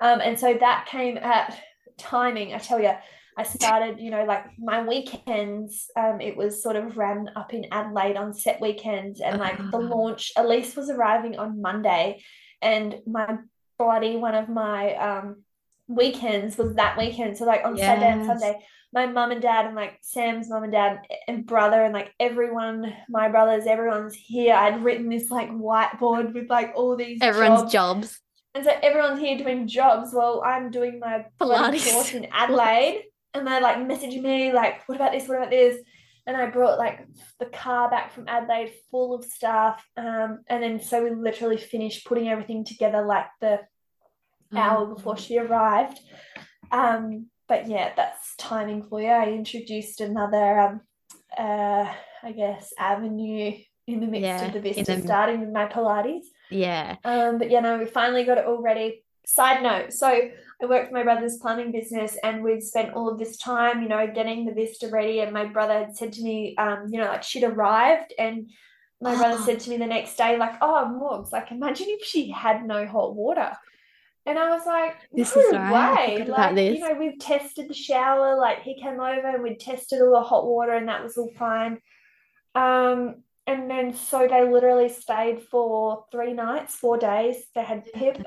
[0.00, 1.56] Um, and so that came at
[1.98, 2.52] timing.
[2.54, 2.92] I tell you,
[3.38, 7.66] I started, you know, like my weekends, um, it was sort of ran up in
[7.70, 9.20] Adelaide on set weekends.
[9.20, 9.94] And like the Ah.
[9.94, 12.20] launch, Elise was arriving on Monday.
[12.60, 13.38] And my
[13.78, 15.44] bloody one of my um
[15.86, 17.38] weekends was that weekend.
[17.38, 18.58] So like on Saturday and Sunday,
[18.92, 20.98] my mum and dad and like Sam's mum and dad
[21.28, 24.54] and brother and like everyone, my brothers, everyone's here.
[24.54, 27.72] I'd written this like whiteboard with like all these Everyone's jobs.
[27.72, 28.20] jobs.
[28.54, 31.92] And so everyone's here doing jobs while I'm doing my Pilates.
[31.92, 33.04] course in Adelaide.
[33.38, 35.28] And they're like messaging me, like, what about this?
[35.28, 35.78] What about this?
[36.26, 37.06] And I brought like
[37.40, 39.82] the car back from Adelaide full of stuff.
[39.96, 43.60] Um, and then so we literally finished putting everything together like the
[44.54, 44.94] hour Oh.
[44.94, 45.98] before she arrived.
[46.70, 49.08] Um, but yeah, that's timing for you.
[49.08, 50.80] I introduced another um
[51.38, 51.86] uh
[52.22, 53.52] I guess avenue
[53.86, 56.26] in the midst Yeah, of the in Vista the- starting with my Pilates.
[56.50, 56.96] Yeah.
[57.04, 59.02] Um, but yeah, no, we finally got it all ready.
[59.26, 60.08] Side note, so
[60.60, 63.88] I worked for my brother's plumbing business and we'd spent all of this time, you
[63.88, 65.20] know, getting the Vista ready.
[65.20, 68.50] And my brother had said to me, um, you know, like she'd arrived and
[69.00, 69.44] my brother Oh.
[69.44, 72.86] said to me the next day, like, oh, Morgs, like imagine if she had no
[72.86, 73.52] hot water.
[74.26, 76.24] And I was like, This no is right, way.
[76.26, 76.76] Like, this.
[76.76, 80.22] you know, we've tested the shower, like he came over and we'd tested all the
[80.22, 81.80] hot water and that was all fine.
[82.54, 87.36] Um, and then so they literally stayed for three nights, four days.
[87.54, 88.18] They had Pip,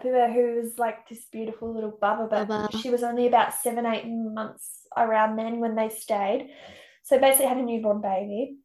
[0.00, 2.82] who was like this beautiful little bubba, but Bubba.
[2.82, 6.50] she was only about seven, eight months around then when they stayed.
[7.02, 8.56] So basically had a newborn baby.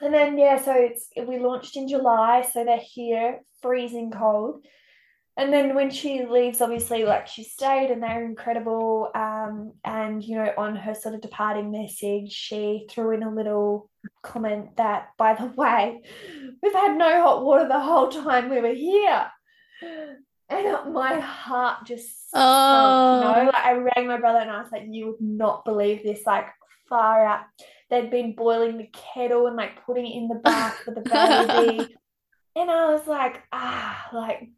[0.00, 4.64] And then yeah, so it's we launched in July, so they're here, freezing cold.
[5.36, 9.10] And then when she leaves, obviously, like she stayed and they're incredible.
[9.14, 13.90] Um, and you know, on her sort of departing message, she threw in a little
[14.22, 16.02] comment that, by the way,
[16.62, 19.26] we've had no hot water the whole time we were here.
[20.50, 23.44] And my heart just sunk, you know, Oh.
[23.46, 26.46] like I rang my brother and I was like, you would not believe this, like
[26.88, 27.44] far out.
[27.90, 31.96] They'd been boiling the kettle and like putting it in the bath for the baby.
[32.56, 34.48] And I was like, ah, like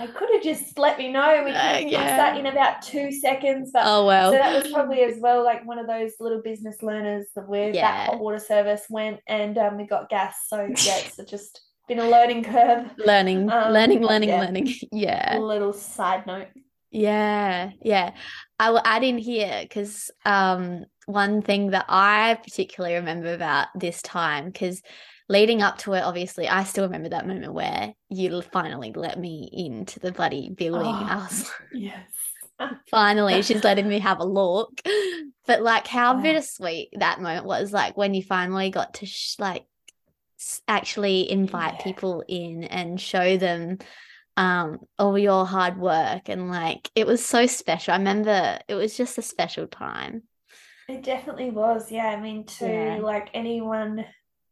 [0.00, 1.42] I could have just let me know.
[1.44, 2.16] We Uh, yeah.
[2.16, 3.70] that in about two seconds.
[3.72, 4.32] But Oh well.
[4.32, 7.70] so that was probably as well like one of those little business learners that where
[7.70, 7.82] Yeah.
[7.82, 10.46] that hot water service went and um, we got gas.
[10.48, 12.90] So yeah, it's just been a learning curve.
[12.98, 14.40] learning, Um, learning, learning, yeah.
[14.40, 14.74] learning.
[14.92, 15.38] Yeah.
[15.38, 16.48] Little side note.
[16.90, 18.12] Yeah, yeah.
[18.58, 24.00] I will add in here because um, one thing that I particularly remember about this
[24.02, 24.80] time, because
[25.28, 29.48] leading up to it, obviously, I still remember that moment where you finally let me
[29.52, 30.86] into the bloody building.
[30.86, 31.28] Oh.
[31.30, 32.08] was Yes.
[32.90, 34.80] finally, she's letting me have a look.
[35.46, 36.22] But like how Oh.
[36.22, 39.64] bittersweet that moment was, like when you finally got to sh like
[40.66, 41.82] actually invite Yeah.
[41.84, 43.78] people in and show them
[44.36, 47.94] um all your hard work and like it was so special.
[47.94, 50.22] I remember it was just a special time.
[50.88, 51.90] It definitely was.
[51.90, 52.06] Yeah.
[52.06, 52.98] I mean, to Yeah.
[53.02, 54.04] like anyone,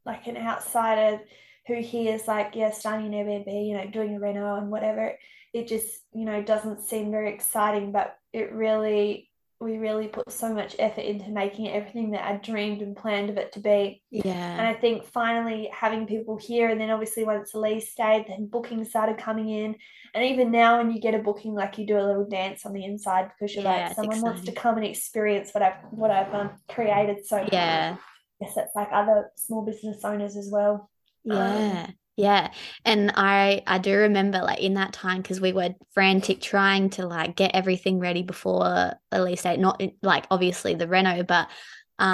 [0.04, 1.20] like an outsider
[1.66, 5.18] who hears, like, yeah, starting an Airbnb, you know, doing a reno and whatever,
[5.52, 9.25] it just, you know, doesn't seem very exciting, but it really,
[9.58, 13.30] we really put so much effort into making it everything that I dreamed and planned
[13.30, 14.02] of it to be.
[14.10, 14.52] Yeah.
[14.58, 18.90] And I think finally having people here, and then obviously once Elise stayed, then bookings
[18.90, 19.76] started coming in.
[20.14, 22.72] And even now, when you get a booking, like you do a little dance on
[22.72, 26.10] the inside because you're Yeah, like, someone wants to come and experience what I've what
[26.10, 27.24] I've um, created.
[27.26, 27.96] So Yeah.
[28.40, 30.90] yes, it's like other small business owners as well.
[31.30, 32.42] Um, Yeah.
[32.42, 32.52] Yeah.
[32.84, 37.06] And I I do remember like in that time because we were frantic trying to
[37.06, 41.48] like get everything ready before Elise date, not like obviously the reno, but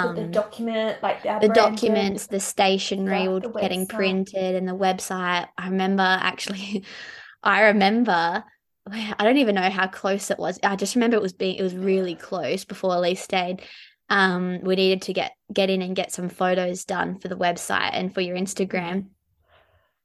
[0.01, 3.87] Put the um document, like the branded documents, the stationery were the getting website.
[3.87, 5.47] printed and the website.
[5.57, 6.85] I remember actually
[7.43, 8.43] I remember
[8.91, 10.59] I don't even know how close it was.
[10.63, 13.61] I just remember it was being it was really close before Elise stayed.
[14.09, 17.91] Um, we needed to get get in and get some photos done for the website
[17.93, 19.07] and for your Instagram.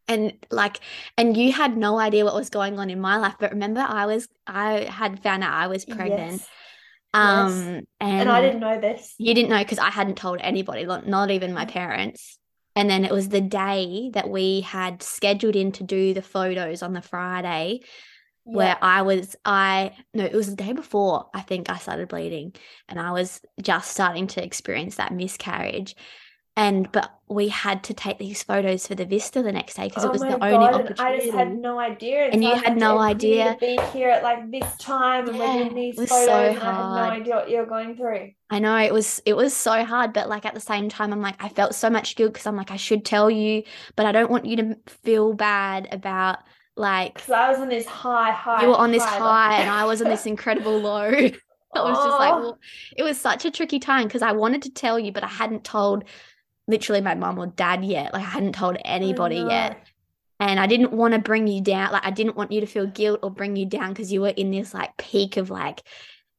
[0.09, 0.81] And like,
[1.17, 4.07] and you had no idea what was going on in my life, but remember, I
[4.07, 6.41] was, I had found out I was pregnant.
[6.41, 6.49] Yes.
[7.15, 7.85] Um, Yes.
[8.01, 9.15] and And I didn't know this.
[9.19, 12.39] you didn't know because I hadn't told anybody, not not even my parents.
[12.77, 16.83] And then it was the day that we had scheduled in to do the photos
[16.83, 17.81] on the Friday
[18.45, 22.55] where I was, I, no, it was the day before I think I started bleeding
[22.89, 25.97] and I was just starting to experience that miscarriage.
[26.59, 30.05] And, but we had to take these photos for the Vista the next day because
[30.05, 32.27] it Oh was my the only God, and I just had no idea.
[32.33, 33.57] And so you had no agree to idea.
[33.61, 36.69] be here at like this time and we're Yeah, doing these was photos so and
[36.69, 38.33] I had no idea what you're going through.
[38.51, 41.21] I know it was it was so hard, but like at the same time, I'm
[41.21, 43.63] like I felt so much guilt because I'm like I should tell you,
[43.95, 46.39] but I don't want you to feel bad about
[46.77, 49.71] like Because I was on this high, high, you were on this high, high and
[49.71, 51.11] I was on this incredible low.
[51.75, 52.41] I was just like, oh.
[52.41, 52.59] well,
[52.97, 55.65] it was such a tricky time because I wanted to tell you, but I hadn't
[55.65, 56.05] told
[56.69, 58.13] literally my mom or dad yet.
[58.13, 59.85] Like I hadn't told oh, anybody yet.
[60.39, 61.91] And I didn't want to bring you down.
[61.91, 64.29] Like I didn't want you to feel guilt or bring you down because you were
[64.29, 65.83] in this like peak of like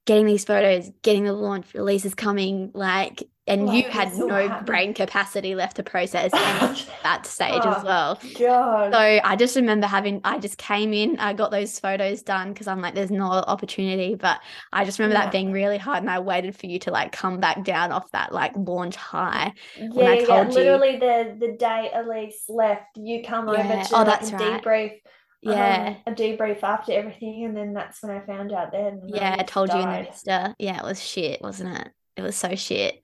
[0.06, 5.56] getting these photos, getting the launch releases coming, like and you had no brain capacity
[5.56, 8.20] left to process at that stage oh, as well.
[8.38, 8.94] God.
[8.94, 12.68] So I just remember having, I just came in, I got those photos done because
[12.68, 14.16] I'm like, there's no opportunity.
[14.16, 14.40] But
[14.72, 15.26] I just remember yeah.
[15.26, 18.10] that being really hard, and I waited for you to like come back down off
[18.12, 19.54] that like launch high.
[19.78, 20.60] Yeah, when I told yeah.
[20.60, 23.54] Literally you, the the day Elise left, you come yeah.
[23.54, 24.64] over to oh, that's like, right.
[24.64, 25.00] debrief
[25.42, 29.38] yeah um, a debrief after everything and then that's when i found out then yeah
[29.40, 29.78] i told died.
[29.78, 30.54] you in the Insta.
[30.60, 33.02] yeah it was shit wasn't it it was so shit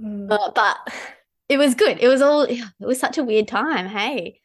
[0.00, 0.28] mm.
[0.28, 0.76] but, but
[1.48, 4.40] it was good it was all it was such a weird time hey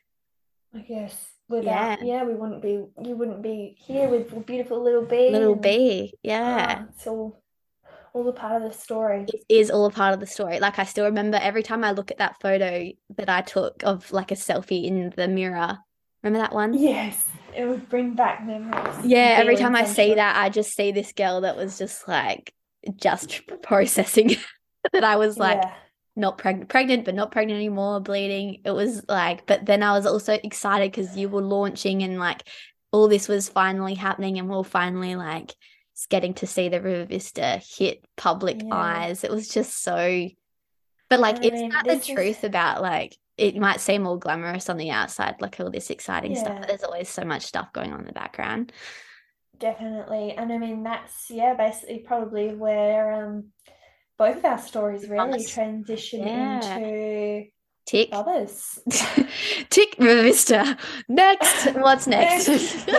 [0.73, 5.05] i guess without yeah, yeah we wouldn't be you wouldn't be here with beautiful little
[5.05, 7.41] bee little bee yeah uh, it's all
[8.13, 9.25] all a part of the story.
[9.27, 10.61] It is all a part of the story.
[10.61, 14.09] Like I still remember every time I look at that photo that I took of
[14.13, 15.79] like a selfie in the mirror
[16.25, 16.73] Remember that one?
[16.73, 17.23] Yes.
[17.55, 19.05] It would bring back memories.
[19.05, 22.51] Yeah, every time I see that, I just see this girl that was just like
[22.95, 24.31] just processing
[24.93, 25.73] that I was like yeah.
[26.15, 28.61] not pregnant pregnant, but not pregnant anymore, bleeding.
[28.65, 32.43] It was like, but then I was also excited because you were launching and like
[32.91, 35.53] all this was finally happening and we are finally like
[36.09, 38.73] getting to see the River Vista hit public yeah.
[38.73, 39.23] eyes.
[39.23, 40.27] It was just so
[41.09, 42.43] but like I mean, it's not the truth is...
[42.43, 46.39] about like it might seem all glamorous on the outside, like all this exciting yeah.
[46.39, 48.71] stuff, but there's always so much stuff going on in the background.
[49.59, 50.33] Definitely.
[50.37, 53.45] And I mean that's yeah, basically probably where um
[54.17, 56.77] both of our stories really transition yeah.
[56.77, 57.45] into
[57.85, 58.09] Tick.
[58.11, 58.79] Others.
[59.69, 60.77] Tick Vista.
[61.07, 61.65] Next.
[61.75, 62.49] What's next?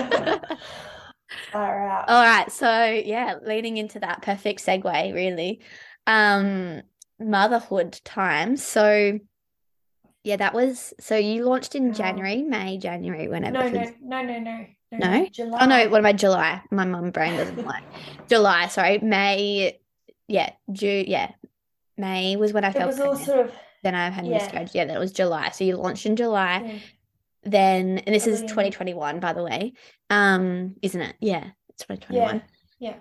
[1.54, 2.04] All right.
[2.06, 2.50] All right.
[2.52, 5.60] So yeah, leading into that perfect segue, really.
[6.06, 6.82] Um,
[7.18, 8.56] motherhood time.
[8.56, 9.18] So
[10.22, 13.68] yeah, that was so you launched in January, May, January, whenever.
[13.68, 14.66] No, no, no, no, no.
[14.92, 15.26] No?
[15.26, 15.58] July.
[15.60, 16.62] Oh no, what about July?
[16.70, 17.82] My mum brain doesn't like
[18.28, 18.98] July, sorry.
[18.98, 19.80] May
[20.28, 21.32] yeah, June yeah.
[21.96, 24.38] May was when I felt it was all sort of then I had yeah.
[24.38, 24.74] miscarriage.
[24.74, 25.50] Yeah, that was July.
[25.50, 26.62] So you launched in July.
[26.64, 26.78] Yeah.
[27.44, 29.74] Then and this is 2021, by the way.
[30.10, 31.14] Um, isn't it?
[31.20, 32.42] Yeah, it's 2021.
[32.78, 32.90] Yeah.
[32.90, 32.96] Yeah.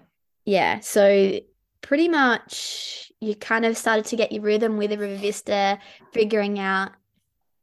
[0.46, 0.80] Yeah.
[0.82, 1.40] So
[1.82, 5.80] pretty much you kind of started to get your rhythm with River Vista,
[6.14, 6.92] figuring out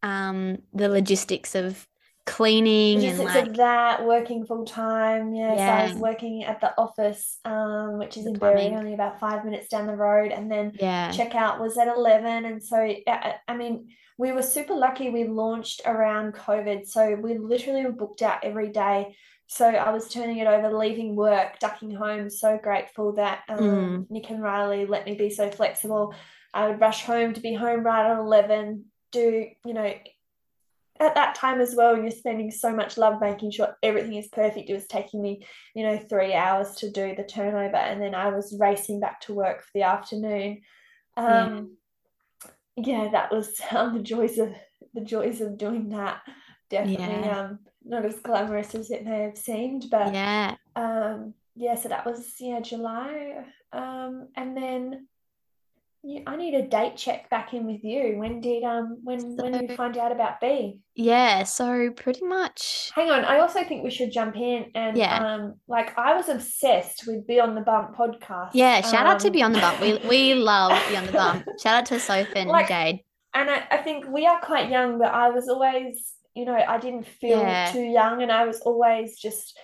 [0.03, 1.87] um, the logistics of
[2.25, 5.57] cleaning and like that working full time yeah, yeah.
[5.57, 9.19] so I was working at the office um which is the in Berri only about
[9.19, 13.57] five minutes down the road and then yeah checkout was at 11 and so I
[13.57, 13.89] mean
[14.19, 18.69] we were super lucky we launched around COVID so we literally were booked out every
[18.69, 19.17] day
[19.53, 22.31] so I was turning it over, leaving work, ducking home.
[22.31, 24.11] So grateful that um, mm.
[24.11, 26.15] Nick and Riley let me be so flexible.
[26.55, 29.93] I would rush home to be home right at 11, do, you know,
[31.03, 34.71] at that time as well, you're spending so much love making sure everything is perfect.
[34.71, 38.29] It was taking me, you know, three hours to do the turnover, and then I
[38.29, 40.63] was racing back to work for the afternoon.
[41.17, 41.77] Um,
[42.77, 43.05] yeah.
[43.05, 44.53] yeah, that was um, the joys of
[44.95, 46.23] the joys of doing that.
[46.71, 47.41] Definitely, yeah.
[47.41, 51.75] um, not as glamorous as it may have seemed, but yeah, um, yeah.
[51.75, 55.07] So that was yeah July, um, and then
[56.27, 58.19] I need a date check back in with you.
[58.19, 60.81] When did um when so, when did you find out about B?
[60.97, 62.91] Yeah, so pretty much.
[62.95, 65.17] Hang on, I also think we should jump in and yeah.
[65.19, 68.51] um like I was obsessed with Beyond the Bump podcast.
[68.53, 69.81] Yeah, shout um, out to Beyond the Bump.
[69.81, 71.45] We we love Beyond the Bump.
[71.63, 73.01] Shout out to Sophie and like, Jade.
[73.35, 76.79] And I, I think we are quite young, but I was always, you know, I
[76.79, 77.71] didn't feel yeah.
[77.71, 79.57] too young and I was always just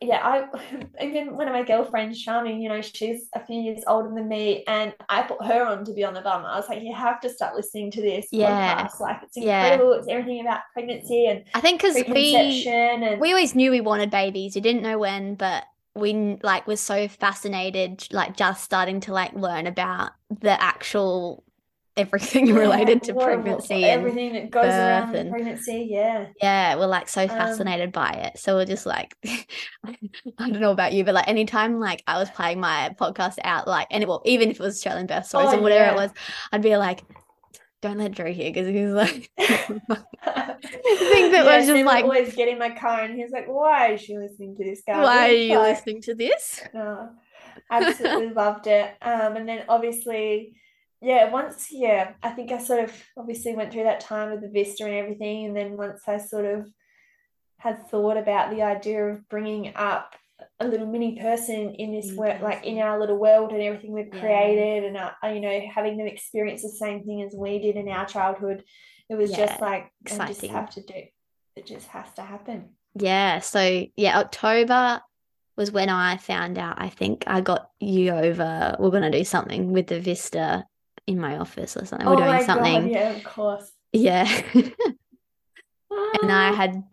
[0.00, 0.44] yeah, I
[1.04, 4.64] even one of my girlfriends, Charming, you know, she's a few years older than me,
[4.66, 6.46] and I put her on to Beyond the Bump.
[6.46, 8.86] I was like, you have to start listening to this yeah.
[8.86, 9.00] podcast.
[9.00, 9.92] Like, it's incredible.
[9.92, 9.98] Yeah.
[9.98, 14.10] It's everything about pregnancy and I think because we and we always knew we wanted
[14.10, 14.54] babies.
[14.54, 15.64] We didn't know when, but
[15.94, 21.44] we like were so fascinated, like just starting to like learn about the actual
[22.00, 26.26] everything yeah, related to pregnancy everything that goes around and, pregnancy yeah.
[26.40, 28.38] Yeah we're like so um, fascinated um, by it.
[28.38, 29.96] So we're just like i
[30.38, 33.86] don't know about you but like anytime like i was playing my podcast out like
[33.90, 35.92] and it, well even if it was australian birth stories oh, or whatever yeah.
[35.92, 36.10] it was
[36.52, 37.02] i'd be like
[37.82, 42.48] don't let Drew hear because he's like things that yeah, was just like always get
[42.48, 45.32] in my car and he's like why is she listening to this guy why are
[45.32, 46.62] you like, listening to this?
[46.74, 47.10] no
[47.70, 48.94] absolutely loved it.
[49.00, 50.56] Um and then obviously
[51.00, 54.48] yeah, once, yeah, I think I sort of obviously went through that time with the
[54.50, 55.46] Vista and everything.
[55.46, 56.68] And then once I sort of
[57.58, 60.14] had thought about the idea of bringing up
[60.58, 64.12] a little mini person in this work, like in our little world and everything we've
[64.12, 64.20] Yeah.
[64.20, 67.88] created, and uh, you know, having them experience the same thing as we did in
[67.88, 68.64] our childhood.
[69.08, 69.90] It was just Yeah, like
[70.20, 71.02] I just have to do.
[71.56, 72.70] It just has to happen.
[72.94, 73.40] Yeah.
[73.40, 75.00] So yeah, October
[75.56, 76.80] was when I found out.
[76.80, 78.76] I think I got you over.
[78.78, 80.64] We're gonna do something with the Vista
[81.10, 82.06] in my office or something.
[82.06, 82.90] We're Oh doing my God, something.
[82.90, 83.70] yeah, of course.
[83.92, 84.26] Yeah.
[86.22, 86.84] And I Ah, had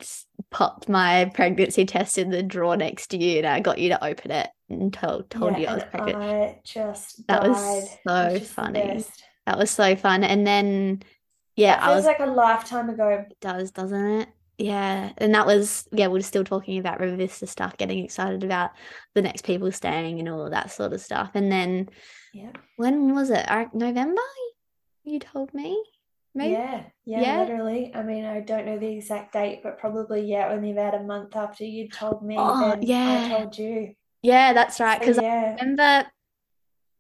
[0.50, 4.04] popped my pregnancy test in the drawer next to you, and I got you to
[4.04, 6.18] open it and told told yeah, you I was pregnant.
[6.18, 7.50] I just That died.
[7.50, 9.06] was It was so just funny.
[9.46, 10.24] That was so fun.
[10.24, 11.04] And then,
[11.56, 13.08] yeah, That I was, like a lifetime ago.
[13.10, 14.30] it does, doesn't it?
[14.58, 15.12] Yeah.
[15.20, 18.72] And that was, yeah, we are still talking about River Vista stuff, getting excited about
[19.14, 21.32] the next people staying and all of that sort of stuff.
[21.36, 21.90] And then,
[22.38, 22.52] Yeah.
[22.76, 23.46] when was it?
[23.48, 24.22] I, November?
[25.04, 25.84] You told me?
[26.36, 26.52] Maybe?
[26.52, 27.40] Yeah, yeah, Yeah.
[27.40, 27.92] literally.
[27.96, 31.36] I mean, I don't know the exact date, but probably, yeah, only about a month
[31.36, 33.28] after you told me, Oh, then I yeah.
[33.30, 33.94] told you.
[34.22, 34.98] Yeah, that's right.
[34.98, 36.08] So, Because I remember,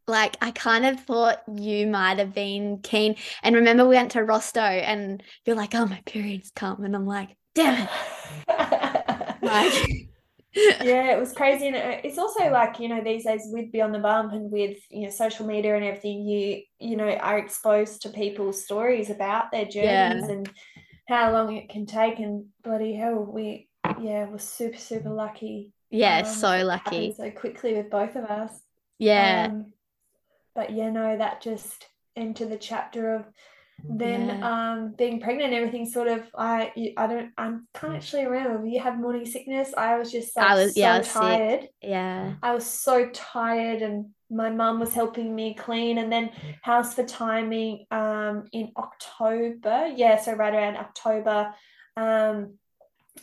[0.07, 3.15] like, I kind of thought you might have been keen.
[3.43, 6.83] And remember, we went to Rosto and you're like, oh, my period's come.
[6.83, 7.89] And I'm like, damn it.
[9.39, 9.71] Like,
[10.81, 11.67] Yeah, it was crazy.
[11.67, 15.03] And it's also like, you know, these days with Beyond the Bump and with, you
[15.05, 19.67] know, social media and everything, you, you know, are exposed to people's stories about their
[19.69, 20.09] Yeah.
[20.09, 20.49] journeys and
[21.07, 22.19] how long it can take.
[22.19, 23.69] And bloody hell, we,
[24.01, 25.73] yeah, we're super, super lucky.
[25.89, 27.13] yeah, um, so for it to lucky.
[27.15, 28.51] so quickly with both of us.
[28.99, 29.47] Yeah.
[29.51, 29.73] Um,
[30.55, 31.85] but yeah, no, that just
[32.15, 33.25] into the chapter of
[33.83, 34.71] then Yeah.
[34.71, 38.65] um being pregnant and everything sort of I I don't I can't actually remember.
[38.67, 39.73] You had morning sickness.
[39.77, 41.21] I was just like I was, yeah, I so was sick.
[41.21, 41.69] tired.
[41.81, 42.33] Yeah.
[42.41, 46.31] I was so tired and my mum was helping me clean and then
[46.61, 49.87] house for timing um in October.
[49.95, 51.53] Yeah, so right around October.
[51.95, 52.55] Um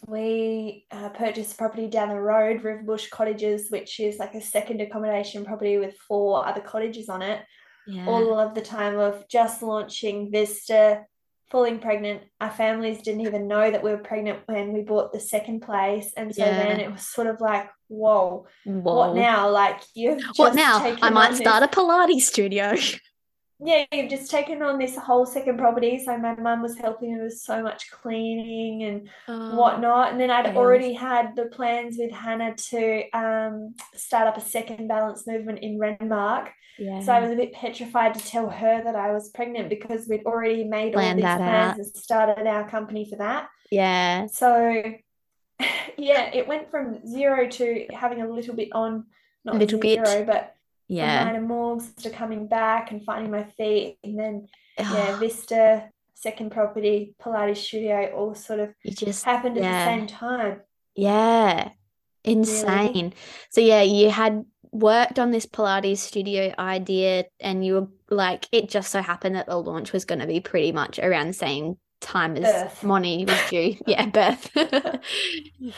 [0.09, 5.45] we uh, purchased property down the road, Riverbush Cottages, which is like a second accommodation
[5.45, 7.41] property with four other cottages on it.
[7.87, 8.07] Yeah.
[8.07, 11.05] All of the time of just launching Vista,
[11.51, 12.23] falling pregnant.
[12.41, 16.13] Our families didn't even know that we were pregnant when we bought the second place.
[16.17, 19.51] And so then it was sort of like, whoa, what now?
[19.51, 20.81] Like you've What now?
[20.81, 22.75] taken I might start this a Pilates studio.
[23.61, 26.03] yeah, you've just taken on this whole second property.
[26.05, 30.13] So my mum was helping me with so much cleaning and Oh, whatnot.
[30.13, 34.89] And then I'd already had the plans with Hannah to um, start up a second
[34.89, 36.49] balance movement in Renmark.
[36.79, 37.01] yeah.
[37.01, 40.25] So I was a bit petrified to tell her that I was pregnant because we'd
[40.27, 41.77] already made all these plans out.
[41.79, 43.49] and started our company for that.
[43.71, 44.27] Yeah.
[44.27, 44.83] So
[45.97, 49.07] yeah, it went from zero to having a little bit on,
[49.45, 50.05] not Little bit.
[50.07, 50.54] zero, but
[50.89, 51.25] Yeah.
[51.25, 53.99] minor Morgs to coming back and finding my feet.
[54.05, 54.47] And then
[54.79, 60.07] yeah, Vista, second property, Pilates studio, all sort of you just, happened at the same
[60.07, 60.61] time.
[60.95, 61.55] Yeah.
[61.57, 61.73] Really.
[62.25, 63.13] Insane.
[63.51, 68.69] So yeah, you had worked on this Pilates studio idea and you were like, it
[68.69, 71.77] just so happened that the launch was going to be pretty much around the same
[72.05, 72.85] time as Birth.
[72.85, 73.77] Moni was due.
[73.87, 74.51] Yeah, birth.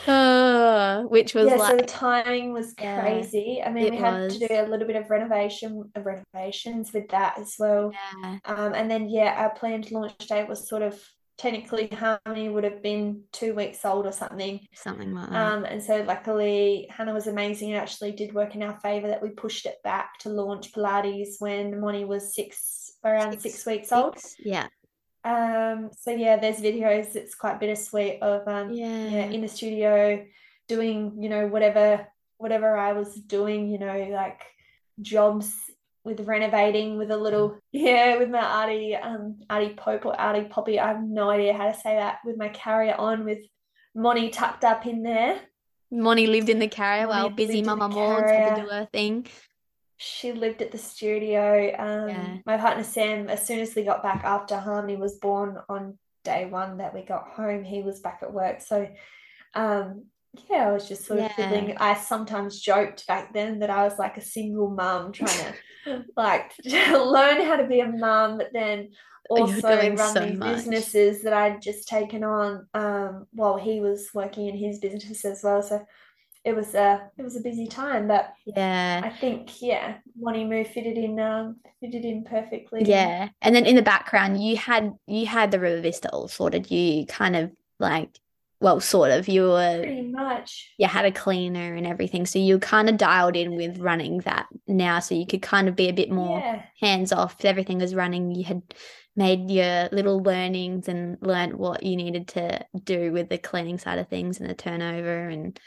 [0.07, 3.61] Uh, which was Yeah, so the timing was Yeah, crazy.
[3.65, 7.39] I mean, we had to do a little bit of renovation of renovations with that
[7.39, 7.91] as well.
[8.21, 10.99] yeah, Um, and then yeah, our planned launch date was sort of
[11.37, 14.59] technically Harmonie would have been two weeks old or something.
[14.73, 15.53] something like that.
[15.53, 19.21] Um, and so luckily Hannah was amazing and actually did work in our favor that
[19.21, 23.91] we pushed it back to launch Pilates when Moni was six around six, Six, weeks
[23.91, 24.17] old.
[24.39, 24.67] yeah,
[25.27, 27.15] Um, so yeah, there's videos.
[27.15, 30.25] It's quite bittersweet of um, yeah, yeah, in the studio
[30.69, 34.41] doing, you know, whatever whatever I was doing, you know, like
[35.01, 35.53] jobs
[36.05, 40.79] with renovating with a little yeah, with my Artie um Artie Pope or Artie Poppy.
[40.79, 43.39] I have no idea how to say that with my carrier on with
[43.93, 45.41] Moni tucked up in there.
[45.91, 48.87] Moni lived in the carrier while busy in the Mama Morgs had to do her
[48.93, 49.27] thing.
[49.97, 51.73] She lived at the studio.
[51.77, 52.37] Um, Yeah.
[52.45, 56.45] my partner Sam, as soon as we got back after Harmonie was born on day
[56.45, 58.61] one that we got home, he was back at work.
[58.61, 58.87] So,
[59.53, 60.05] um,
[60.49, 61.35] yeah, I was just sort of Yeah.
[61.35, 61.77] fiddling.
[61.77, 65.53] I sometimes joked back then that I was like a single mum trying
[65.85, 68.89] to like learn how to be a mum, but then
[69.29, 70.57] also doing run so these much.
[70.57, 75.41] businesses that I'd just taken on um, while he was working in his business as
[75.43, 75.61] well.
[75.63, 75.83] So
[76.47, 80.67] it was a it was a busy time, but yeah I think yeah, Money Move
[80.67, 82.83] fitted in um fitted in perfectly.
[82.85, 83.29] Yeah.
[83.41, 86.71] And then in the background you had you had the River Vista all sorted.
[86.71, 88.17] You kind of like
[88.59, 89.27] well, sort of.
[89.27, 90.73] You were pretty much.
[90.79, 92.25] you had a cleaner and everything.
[92.25, 95.75] So you kind of dialed in with running that now so you could kind of
[95.75, 96.63] be a bit more Yeah.
[96.81, 97.45] hands off.
[97.45, 98.33] Everything was running.
[98.33, 98.63] You had
[99.15, 103.99] made your little learnings and learned what you needed to do with the cleaning side
[103.99, 105.59] of things and the turnover and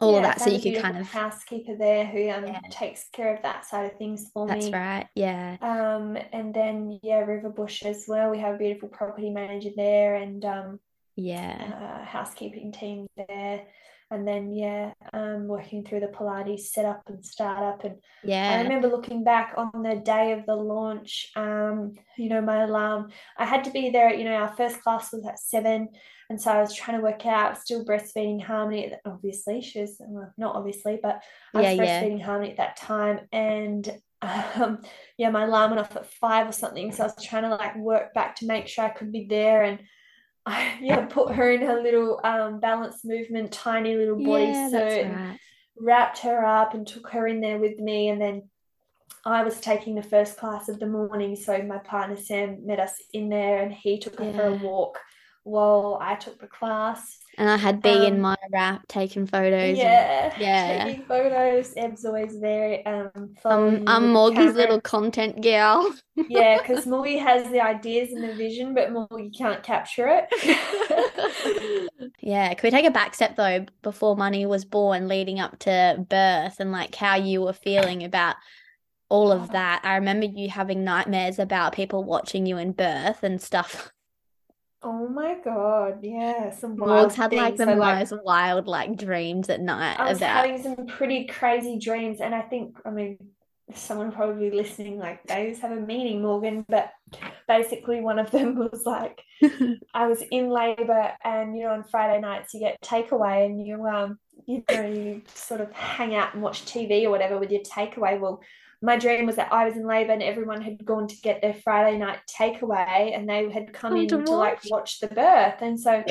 [0.00, 2.60] all of that so you could kind of housekeeper there who um Yeah.
[2.70, 4.52] takes care of that side of things for me.
[4.54, 8.30] that's right yeah Um, and then yeah, Riverbush as well.
[8.30, 10.80] We have a beautiful property manager there and um
[11.16, 13.66] yeah uh, housekeeping team there.
[14.10, 17.84] And then yeah, um, working through the Pilates setup and startup.
[17.84, 21.30] And yeah, I remember looking back on the day of the launch.
[21.36, 23.10] Um, you know, my alarm.
[23.36, 24.14] I had to be there.
[24.14, 25.88] You know, our first class was at seven,
[26.30, 27.58] and so I was trying to work out.
[27.58, 28.94] Still breastfeeding Harmonie.
[29.04, 31.20] Obviously, she was well, not obviously, but
[31.54, 33.90] I was yeah yeah breastfeeding Harmonie at that time, and
[34.22, 34.80] um,
[35.18, 36.92] yeah, my alarm went off at five or something.
[36.92, 39.64] So I was trying to like work back to make sure I could be there
[39.64, 39.80] and.
[40.48, 45.38] I yeah put her in her little um balance movement tiny little yeah that's right.
[45.78, 48.08] wrapped her up and took her in there with me.
[48.08, 48.48] And then
[49.24, 52.94] I was taking the first class of the morning so my partner Sam met us
[53.12, 54.98] in there and he took her for a walk
[55.48, 59.78] while I took the class and I had B in um my wrap taking photos
[59.78, 65.40] and yeah yeah taking photos Eb's always there um I'm following I'm Morgie's little content
[65.40, 65.94] gal.
[66.16, 71.88] yeah because Morgie has the ideas and the vision but Morgie can't capture it
[72.20, 76.04] Yeah, can we take a back step though before Moni was born, leading up to
[76.08, 78.36] birth, and like how you were feeling about
[79.08, 79.80] all of that?
[79.84, 83.90] I remember you having nightmares about people watching you in birth and stuff.
[84.80, 89.48] Oh my God, yeah, some Morg's had like the So like most wild like dreams
[89.48, 93.18] at night I was about having some pretty crazy dreams, and I think, I mean,
[93.74, 96.92] someone probably listening, like, those have a meaning, Morgan, but
[97.48, 99.20] basically one of them was like,
[99.94, 103.84] I was in labor, and you know, on Friday nights you get takeaway, and you
[103.84, 107.62] um, you know, you sort of hang out and watch TV or whatever with your
[107.62, 108.18] takeaway.
[108.18, 108.40] Well,
[108.80, 111.54] my dream was that I was in labor, and everyone had gone to get their
[111.54, 115.78] Friday night takeaway, and they had come Come in to like watch the birth, and
[115.78, 116.04] so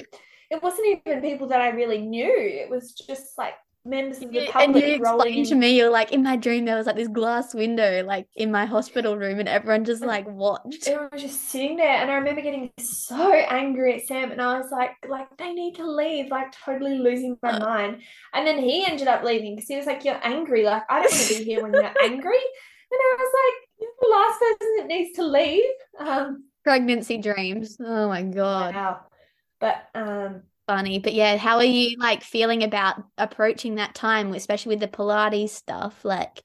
[0.49, 2.34] it wasn't even people that I really knew.
[2.35, 3.53] It was just like
[3.88, 6.65] members of the You- and you public explained to me, you're like, in my dream,
[6.65, 10.27] there was like this glass window, like in my hospital room, and everyone just like
[10.27, 10.88] watched.
[10.88, 14.59] Everyone was just sitting there, and I remember getting so angry at Sam, and I
[14.59, 17.59] was like, like they need to leave, like totally losing my Uh.
[17.59, 18.01] mind.
[18.34, 20.64] And then he ended up leaving because he was like, "You're angry.
[20.64, 22.41] Like I don't want to be here when you're angry."
[22.89, 25.64] And I was like, "You're the last person that needs to leave."
[25.99, 27.77] Um, Pregnancy dreams.
[27.80, 28.76] Oh my God.
[28.76, 28.99] wow.
[29.59, 30.99] But um, Funny.
[30.99, 35.49] But yeah, how are you like feeling about approaching that time, especially with the Pilates
[35.49, 36.03] stuff?
[36.03, 36.41] Like,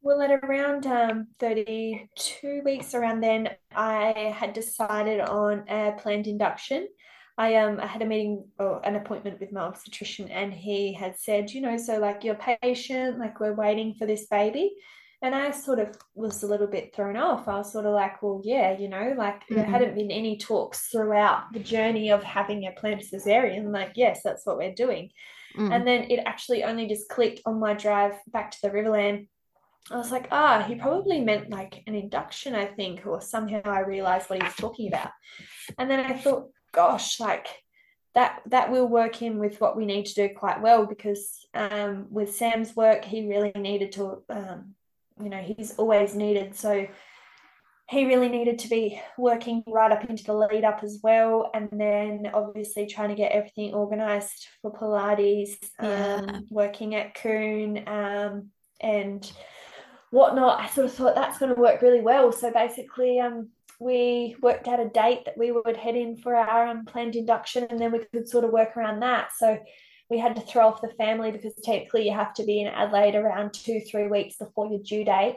[0.00, 6.88] Well, at around um, 32 weeks around then, I had decided on a planned induction.
[7.36, 11.18] I um I had a meeting or an appointment with my obstetrician, and he had
[11.18, 14.72] said, you know, so like you're patient, like we're waiting for this baby.
[15.20, 17.48] And I sort of was a little bit thrown off.
[17.48, 19.68] I was sort of like, well, yeah, you know, like there Mhm.
[19.68, 23.72] hadn't been any talks throughout the journey of having a planned cesarean.
[23.72, 25.10] Like, yes, that's what we're doing.
[25.56, 29.28] mm, And then it actually only just clicked on my drive back to the Riverland.
[29.90, 33.80] I was like, ah, he probably meant like an induction, I think, or somehow I
[33.80, 35.10] realized what he was talking about.
[35.78, 37.48] And then I thought, gosh, like
[38.14, 42.06] that that will work in with what we need to do quite well because um,
[42.10, 44.74] with Sam's work, he really needed to, um,
[45.22, 46.54] you know, he's always needed.
[46.54, 46.86] So
[47.88, 51.50] he really needed to be working right up into the lead up as well.
[51.54, 56.20] And then obviously trying to get everything organized for Pilates, Yeah.
[56.20, 58.50] um, working at Coon, um,
[58.80, 59.30] and
[60.10, 60.60] whatnot.
[60.60, 62.30] I sort of thought that's going to work really well.
[62.30, 63.48] So basically, um,
[63.80, 67.66] we worked out a date that we would head in for our um, planned induction,
[67.70, 69.30] and then we could sort of work around that.
[69.38, 69.58] So
[70.10, 73.14] we had to throw off the family because technically you have to be in Adelaide
[73.14, 75.36] around two, three weeks before your due date.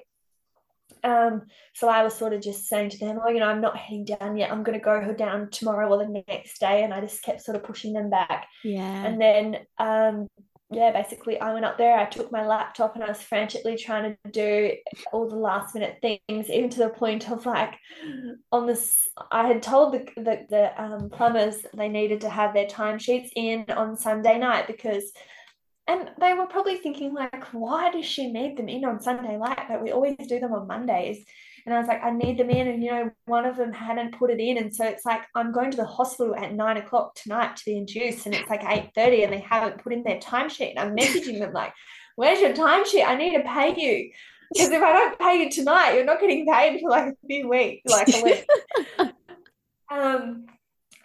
[1.04, 1.44] Um,
[1.74, 4.06] so I was sort of just saying to them, oh, you know, I'm not heading
[4.06, 4.52] down yet.
[4.52, 6.84] I'm going to go down tomorrow or the next day.
[6.84, 8.48] And I just kept sort of pushing them back.
[8.64, 9.06] yeah.
[9.06, 10.28] And then, um,
[10.74, 11.98] yeah, basically, I went up there.
[11.98, 14.72] I took my laptop and I was frantically trying to do
[15.12, 17.74] all the last minute things, even to the point of like,
[18.54, 22.68] on this, I had told the the, the um, plumbers they needed to have their
[22.68, 25.12] timesheets in on Sunday night because,
[25.88, 29.66] and they were probably thinking like, why does she need them in on Sunday night?
[29.68, 31.26] But we always do them on Mondays.
[31.66, 32.68] And I was like, I need them in.
[32.68, 34.58] And, you know, one of them hadn't put it in.
[34.58, 37.78] And so it's like, I'm going to the hospital at nine o'clock tonight to be
[37.78, 38.26] induced.
[38.26, 40.72] And it's like 8.30 and they haven't put in their timesheet.
[40.72, 41.74] And I'm messaging them like,
[42.16, 43.06] where's your timesheet?
[43.06, 44.12] I need to pay you.
[44.54, 47.48] Because if I don't pay you tonight, you're not getting paid for like a few
[47.48, 48.48] weeks, like a week.
[49.92, 50.46] um,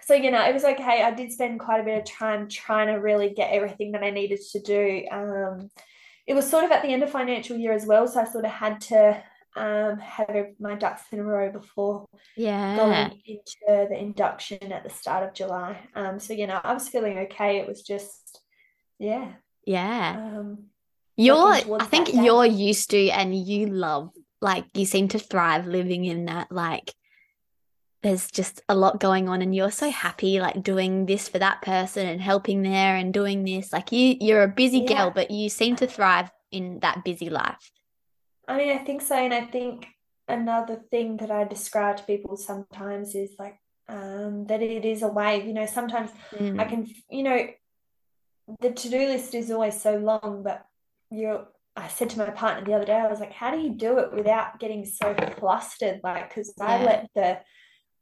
[0.02, 1.02] so you know, it was okay.
[1.02, 4.10] I did spend quite a bit of time trying to really get everything that I
[4.10, 5.04] needed to do.
[5.10, 5.70] Um,
[6.26, 8.44] it was sort of at the end of financial year as well, so I sort
[8.44, 9.22] of had to
[9.56, 12.06] um, have my ducks in a row before
[12.36, 12.76] Yeah.
[12.76, 15.80] going into the induction at the start of July.
[15.94, 17.58] Um, so you know, I was feeling okay.
[17.58, 18.42] It was just,
[18.98, 19.32] yeah,
[19.64, 20.16] Yeah.
[20.18, 20.66] Um,
[21.16, 24.10] You're, I think you're used to and you love,
[24.40, 26.92] like, you seem to thrive living in that, like,
[28.02, 31.62] there's just a lot going on and you're so happy, like, doing this for that
[31.62, 33.72] person and helping there and doing this.
[33.72, 34.94] Like, you, you're a busy Yeah.
[34.94, 37.72] girl, but you seem to thrive in that busy life.
[38.48, 39.86] I mean, I think so, and I think
[40.28, 43.58] another thing that I describe to people sometimes is like
[43.88, 45.46] um, that it is a wave.
[45.46, 46.68] You know, sometimes I Mm.
[46.68, 47.48] can, you know,
[48.60, 50.66] the to-do list is always so long, but
[51.10, 51.48] you're.
[51.78, 53.98] I said to my partner the other day, I was like, "How do you do
[53.98, 57.40] it without getting so flustered?" Like, because I let the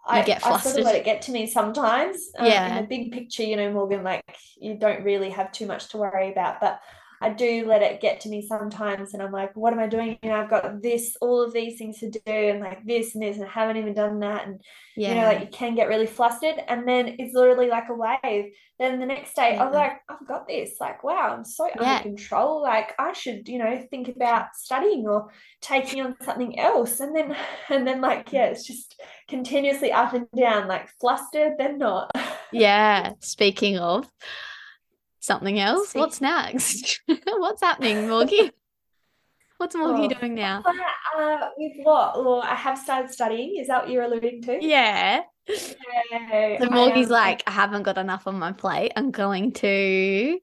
[0.06, 2.30] I, get I sort of let it get to me sometimes.
[2.38, 2.68] Um, Yeah.
[2.68, 4.22] in the big picture, you know, Morgan, like
[4.56, 6.80] you don't really have too much to worry about, but
[7.20, 10.18] I do let it get to me sometimes, and I'm like, what am I doing?
[10.22, 13.22] You know, I've got this, all of these things to do, and like this and
[13.22, 14.60] this, and I haven't even done that, and
[14.96, 15.26] you know, Yeah.
[15.28, 18.52] like you can get really flustered, and then it's literally like a wave.
[18.78, 19.74] Then the next day, I'm mm-hmm.
[19.74, 20.76] like, I've got this.
[20.80, 21.96] Like, wow, I'm so Yeah.
[21.96, 22.62] under control.
[22.62, 25.30] Like, I should, you know, think about studying or
[25.60, 27.36] taking on something else, and then,
[27.68, 32.10] and then, like, yeah, it's just continuously up and down, like flustered, then not.
[32.52, 33.14] Yeah.
[33.20, 34.08] Speaking of
[35.24, 37.00] something else, Speak- what's next?
[37.26, 38.50] What's happening, Morgie?
[39.58, 40.18] What's Morgie Oh.
[40.20, 40.62] doing now?
[40.66, 42.22] Uh, with what?
[42.24, 43.56] Well, I have started studying.
[43.60, 44.58] Is that what you're alluding to?
[44.60, 45.22] Yeah.
[45.48, 48.92] Yeah, So I Morgie's like, I haven't got enough on my plate.
[48.96, 50.38] I'm going to.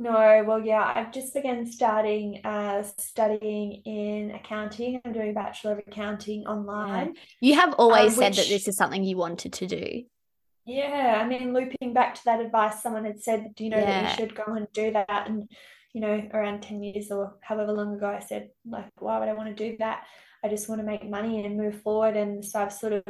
[0.00, 5.00] No, well, yeah, I've just begun starting uh, studying in accounting.
[5.04, 7.14] I'm doing a Bachelor of Accounting online.
[7.40, 10.04] You have always Um, said that this is something you wanted to do.
[10.68, 14.02] Yeah, I mean, looping back to that advice, someone had said, do you know that
[14.02, 15.26] you should go and do that?
[15.26, 15.48] And,
[15.94, 19.32] you know, around 10 years or however long ago, I said, like, why would I
[19.32, 20.04] want to do that?
[20.44, 22.18] I just want to make money and move forward.
[22.18, 23.02] And so I've sort of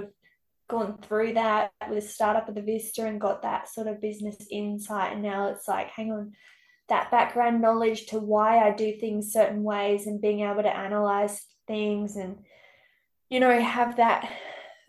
[0.69, 5.15] gone through that with startup of the Vista and got that sort of business insight.
[5.15, 6.35] And now it's like, hang on,
[6.89, 11.45] that background knowledge to why I do things certain ways and being able to analyze
[11.67, 12.39] things and,
[13.29, 14.31] you know, have that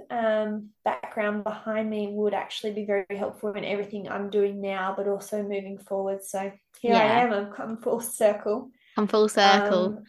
[0.09, 5.07] um, background behind me would actually be very helpful in everything I'm doing now, but
[5.07, 6.23] also moving forward.
[6.23, 8.71] So here I am, I've come full circle.
[8.95, 9.85] Come full circle.
[9.85, 10.03] Um,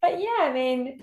[0.00, 1.02] but yeah, I mean,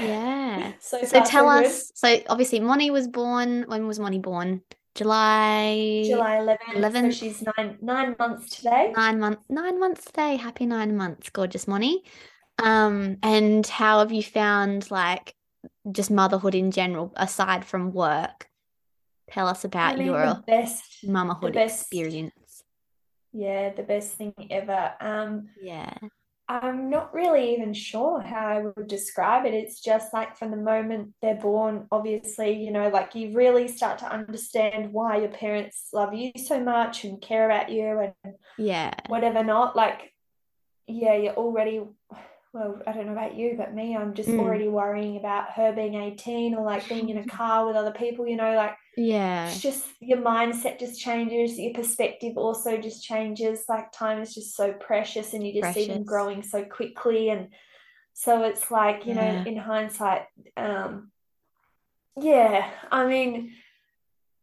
[0.00, 0.72] yeah.
[0.80, 1.92] so So tell so us.
[1.94, 3.64] So obviously, Moni was born.
[3.66, 4.62] When was Moni born?
[4.94, 6.04] July.
[6.06, 7.12] July 11th, so 11th.
[7.12, 8.92] she's nine nine months today.
[8.96, 9.42] Nine months.
[9.48, 10.36] Nine months today.
[10.36, 12.02] Happy nine months, gorgeous Moni.
[12.58, 15.34] Um, and how have you found like
[15.92, 18.48] just motherhood in general, aside from work?
[19.30, 22.62] Tell us I about mean, your best, mamahood best- experience.
[23.32, 24.94] yeah, the best thing ever.
[25.00, 25.92] Um, Yeah.
[26.48, 29.52] I'm not really even sure how I would describe it.
[29.54, 33.98] It's just like from the moment they're born, obviously, you know, like you really start
[33.98, 38.92] to understand why your parents love you so much and care about you and Yeah.
[39.08, 39.74] whatever not.
[39.74, 40.12] Like,
[40.86, 41.82] yeah, you're already,
[42.56, 44.38] well, I don't know about you, but me, I'm just Mm.
[44.38, 48.26] already worrying about her being 18 or like being in a car with other people,
[48.26, 49.46] you know, like Yeah.
[49.50, 53.64] it's just your mindset just changes, your perspective also just changes.
[53.68, 57.28] Like time is just so precious and you just see them growing so quickly.
[57.28, 57.48] And
[58.14, 60.22] so it's like, you know, in hindsight,
[60.56, 61.10] um,
[62.18, 63.52] yeah, I mean,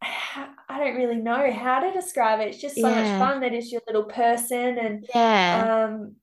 [0.68, 2.48] I don't really know how to describe it.
[2.48, 3.18] It's just so much Yeah.
[3.18, 5.84] fun that is your little person and Yeah.
[5.84, 6.16] um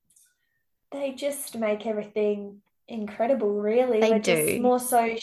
[0.92, 4.02] they just make everything incredible, really.
[4.02, 4.60] They We're do.
[4.62, 5.16] more so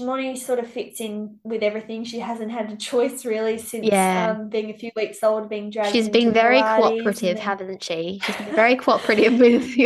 [0.00, 2.04] Moni sort of fits in with everything.
[2.04, 4.32] She hasn't had a choice really since Yeah.
[4.38, 8.20] um being a few weeks old, being dragged She's been very cooperative, then haven't she?
[8.22, 9.76] She's been very cooperative with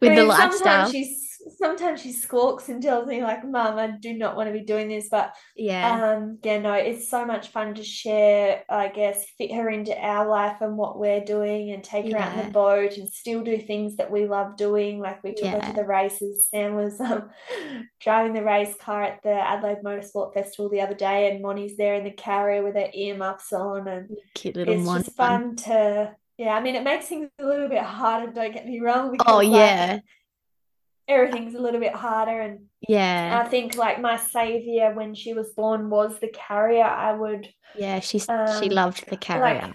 [0.00, 0.90] with I the lifestyle.
[0.90, 1.27] she's
[1.58, 4.88] sometimes she squawks and tells me like, Mum, I do not want to be doing
[4.88, 6.14] this, but Yeah.
[6.14, 10.28] um, yeah, no, it's so much fun to share, I guess, fit her into our
[10.28, 13.58] life and what we're doing and take her out in the boat and still do
[13.58, 15.00] things that we love doing.
[15.00, 16.46] Like we took her to the races.
[16.48, 17.28] Sam was um,
[18.00, 21.94] driving the race car at the Adelaide Motorsport Festival the other day, and Moni's there
[21.94, 26.54] in the carrier with her earmuffs on, and Cute little it's just fun to, yeah,
[26.54, 29.48] I mean, it makes things a little bit harder, don't get me wrong, Oh because
[29.48, 29.98] like yeah.
[31.08, 33.40] Everything's a little bit harder and Yeah.
[33.44, 36.84] I think like my savior when she was born was the carrier.
[36.84, 38.00] I would Yeah.
[38.00, 39.72] She's she um loved the like carrier.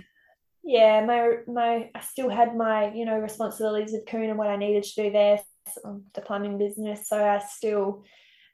[0.64, 4.56] yeah, my my I still had my, you know, responsibilities with Coon and what I
[4.56, 5.40] needed to do there,
[5.84, 7.08] um, the plumbing business.
[7.10, 8.04] So I still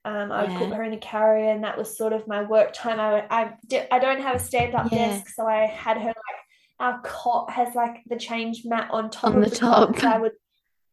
[0.05, 2.73] um I would put her in the carrier and that was sort of my work
[2.73, 2.99] time.
[2.99, 3.53] I I
[3.91, 5.09] I don't have a stand-up Yeah.
[5.09, 6.39] desk, so I had her like
[6.79, 9.97] our cot has like the change mat on top On of the the cot, top.
[9.99, 10.31] so I would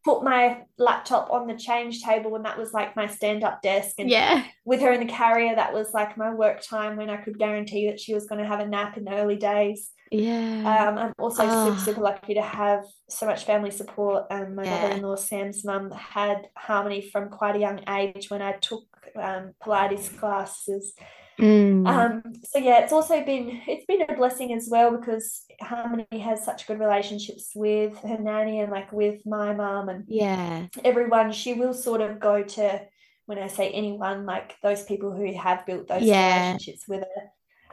[0.07, 4.09] put my laptop on the change table and that was like my stand-up desk and
[4.09, 7.39] yeah with her in the carrier that was like my work time when I could
[7.45, 9.81] guarantee that she was going to have a nap in the early days
[10.13, 11.65] yeah um, I'm also Oh.
[11.65, 12.83] super super lucky to have
[13.19, 14.75] so much family support um, my Yeah.
[14.83, 18.85] mother-in-law Sam's mum had Harmonie from quite a young age when I took
[19.27, 20.95] um, Pilates classes
[21.41, 21.87] Mm.
[21.87, 26.43] um, so yeah, it's also been it's been a blessing as well because Harmonie has
[26.45, 31.33] such good relationships with her nanny and like with my mum and yeah everyone.
[31.33, 32.81] She will sort of go to
[33.27, 36.53] when I say anyone, like those people who have built those Yeah.
[36.53, 37.23] relationships with her.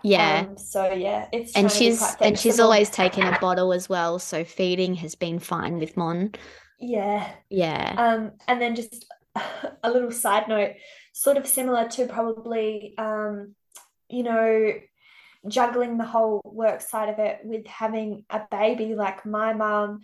[0.03, 3.39] yeah Um, so yeah, it's and trying to be she's and she's always taken a
[3.39, 6.31] bottle as well so feeding has been fine with mon
[6.79, 7.31] yeah.
[7.49, 9.05] yeah Um, and then just
[9.83, 10.73] a little side note,
[11.13, 13.55] sort of similar to probably, um,
[14.09, 14.73] you know,
[15.47, 18.95] juggling the whole work side of it with having a baby.
[18.95, 20.01] Like my mum,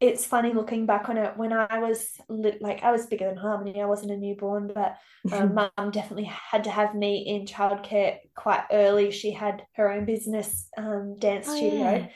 [0.00, 3.38] it's funny looking back on it when I was li- like I was bigger than
[3.38, 3.80] Harmonie.
[3.80, 4.96] I wasn't a newborn, but
[5.32, 9.10] um, mum definitely had to have me in childcare quite early.
[9.10, 11.78] She had her own business um, dance Oh, studio.
[11.78, 12.06] yeah.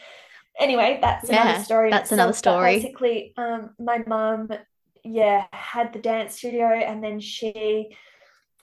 [0.59, 1.91] Anyway, that's Yeah, another story.
[1.91, 2.77] that's another but story.
[2.77, 4.49] Basically, um, my mum,
[5.05, 7.95] yeah, had the dance studio, and then she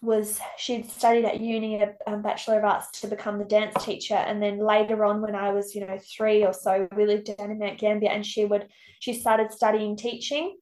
[0.03, 4.15] was she'd studied at uni a um, bachelor of arts to become the dance teacher.
[4.15, 7.51] And then later on when i was you know three or so we lived down
[7.51, 8.67] in mount gambier and she would
[8.99, 10.57] she started studying teaching.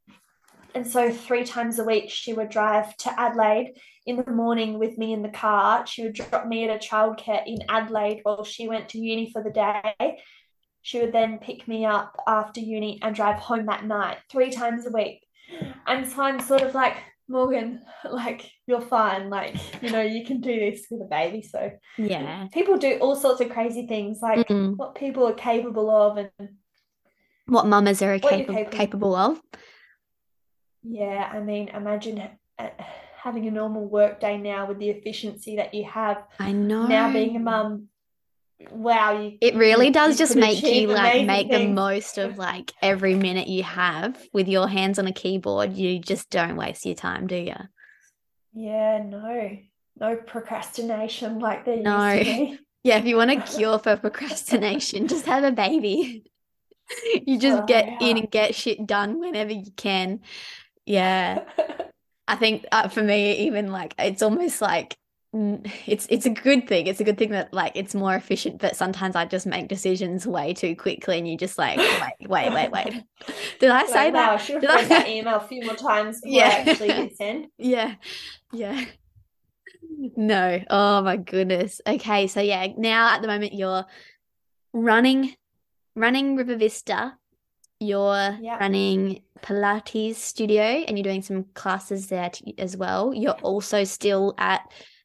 [0.75, 3.73] And so three times a week she would drive to adelaide
[4.05, 5.85] in the morning with me in the car.
[5.87, 9.43] She would drop me at a childcare in adelaide while she went to uni for
[9.43, 10.19] the day.
[10.83, 14.85] She would then pick me up after uni and drive home that night three times
[14.85, 15.25] a week.
[15.87, 16.97] And so i'm sort of like
[17.31, 17.81] Morgan,
[18.11, 19.29] like you're fine.
[19.29, 21.41] Like, you know, you can do this with a baby.
[21.41, 24.75] So yeah people do all sorts of crazy things, like Mm.
[24.77, 26.17] what people are capable of.
[26.17, 26.29] And
[27.47, 29.41] what mamas are What capable capable- capable of
[30.83, 32.23] yeah, I mean, imagine
[32.57, 32.69] uh,
[33.21, 37.11] having a normal work day now with the efficiency that you have i know now
[37.13, 37.87] being a mum.
[38.69, 43.15] Wow, you It really does just make you like make the most of like every
[43.15, 45.73] minute you have with your hands on a keyboard.
[45.73, 47.55] You just don't waste your time, do you?
[48.53, 49.57] Yeah, no,
[49.99, 52.11] no procrastination like there No.
[52.13, 52.59] used to be.
[52.83, 56.23] Yeah, if you want a cure for procrastination, just have a baby.
[57.25, 58.09] You just Oh, get yeah.
[58.09, 60.19] in and get shit done whenever you can.
[60.85, 61.43] Yeah,
[62.27, 64.97] I think uh, for me, even like it's almost like
[65.35, 66.87] Mm, it's it's a good thing.
[66.87, 70.27] It's a good thing that like it's more efficient, but sometimes I just make decisions
[70.27, 73.03] way too quickly, and you just like wait, wait, wait, wait.
[73.59, 75.65] Did I say Like, wow, I should have Did I- read that email a few
[75.65, 76.47] more times before Yeah.
[76.65, 77.47] I actually hit send.
[77.57, 77.95] Yeah,
[78.51, 78.85] yeah.
[80.15, 81.79] No, oh my goodness.
[81.85, 83.85] Okay, so yeah, now at the moment you're
[84.73, 85.35] running,
[85.95, 87.17] running River Vista.
[87.79, 88.57] You're Yeah.
[88.59, 93.11] running Pilates studio, and you're doing some classes there t- as well.
[93.13, 94.61] You're also still at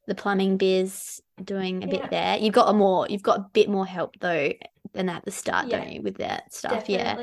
[0.06, 1.92] the plumbing biz doing a Yeah.
[2.02, 2.36] bit there.
[2.38, 4.52] You've got a more, you've got a bit more help though
[4.92, 5.78] than at the start, Yeah.
[5.78, 6.88] don't you, with that stuff?
[6.88, 7.18] Yeah.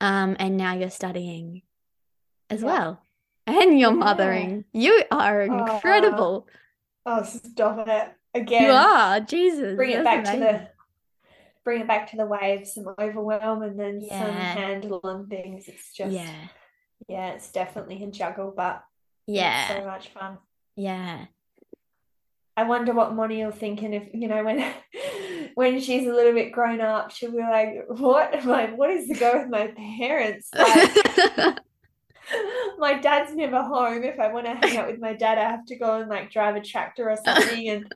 [0.00, 1.62] Um, and now you're studying
[2.48, 2.66] as Yeah.
[2.66, 3.02] well.
[3.46, 4.64] And you're mothering.
[4.72, 6.46] You are incredible.
[7.06, 8.62] Oh, stop it again.
[8.64, 9.20] You are.
[9.20, 9.76] Jesus.
[9.76, 10.68] Bring it back to the
[11.62, 14.54] bring it back to the waves, some overwhelm and then some Yeah.
[14.54, 15.68] handling things.
[15.68, 16.48] It's just Yeah.
[17.06, 18.82] yeah, it's definitely a juggle, but
[19.26, 19.68] Yeah.
[19.68, 20.38] so much fun.
[20.74, 21.26] Yeah.
[22.60, 24.74] I wonder what Moni will thinking if you know when
[25.54, 28.44] when she's a little bit grown up, she'll be like, "What?
[28.50, 30.50] Like, what is the go with my parents?
[30.54, 31.58] Like,
[32.78, 34.02] my dad's never home.
[34.04, 36.30] If I want to hang out with my dad, I have to go and like
[36.30, 37.94] drive a tractor or something." And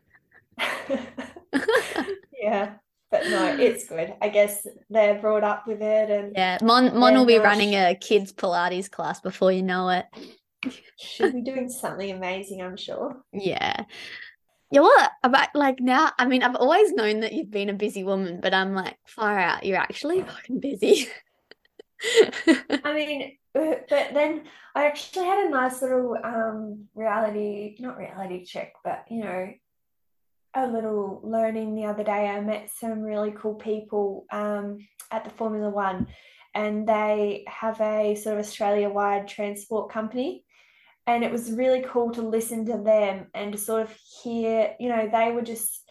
[2.40, 2.76] yeah,
[3.10, 4.14] but no, it's good.
[4.22, 6.56] I guess they're brought up with it, and yeah.
[6.62, 10.06] Mon Mon will be no, running a kids Pilates class before you know it.
[10.96, 13.22] she'll be doing something amazing, I'm sure.
[13.30, 13.84] Yeah.
[14.70, 18.40] Well, about like now, I mean, I've always known that you've been a busy woman,
[18.40, 21.08] but I'm like, far out, you're actually fucking busy.
[22.84, 28.44] I mean, uh, but then I actually had a nice little um reality, not reality
[28.44, 29.52] check, but you know,
[30.54, 32.28] a little learning the other day.
[32.28, 34.78] I met some really cool people um
[35.10, 36.08] at the Formula One,
[36.54, 40.44] and they have a sort of Australia-wide transport company.
[41.06, 44.88] And it was really cool to listen to them and to sort of hear, you
[44.88, 45.82] know, they were just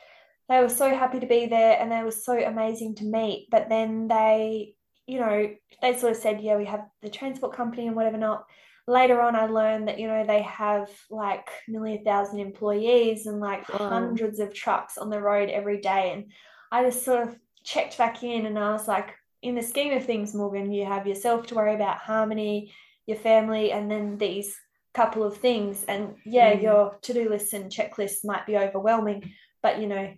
[0.50, 3.48] they were so happy to be there and they were so amazing to meet.
[3.52, 4.76] But then they
[5.08, 5.50] you know,
[5.82, 8.46] they sort of said, yeah, we have the transport company and whatever not.
[8.88, 13.40] Later on, I learned that, you know, they have like nearly a thousand employees and
[13.40, 16.12] like hundreds of trucks on the road every day.
[16.14, 16.32] And
[16.72, 20.06] I just sort of checked back in and I was like, in the scheme of
[20.06, 22.72] things, Morgan, you have yourself to worry about, Harmonie,
[23.06, 24.56] your family and then these
[24.94, 25.84] couple of things.
[25.88, 26.62] And yeah Mm.
[26.64, 30.14] your to-do lists and checklists might be overwhelming but you know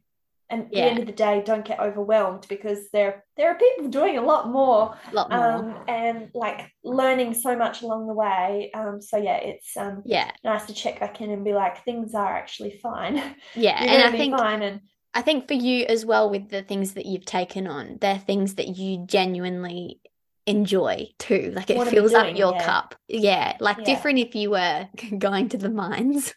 [0.50, 3.90] and at the end of the day don't get overwhelmed because there there are people
[3.90, 5.40] doing a lot more a lot more.
[5.40, 8.70] um and like learning so much along the way.
[8.76, 12.14] Um so yeah it's um yeah, nice to check back in and be like things
[12.14, 13.16] are actually fine.
[13.56, 14.82] Yeah, and I think fine and
[15.16, 18.56] I think for you as well with the things that you've taken on, they're things
[18.56, 20.02] that you genuinely
[20.46, 21.52] enjoy too.
[21.56, 22.66] Like it fills up your yeah.
[22.66, 22.96] cup.
[23.08, 23.84] Yeah, like Yeah.
[23.84, 26.34] different if you were going to the mines.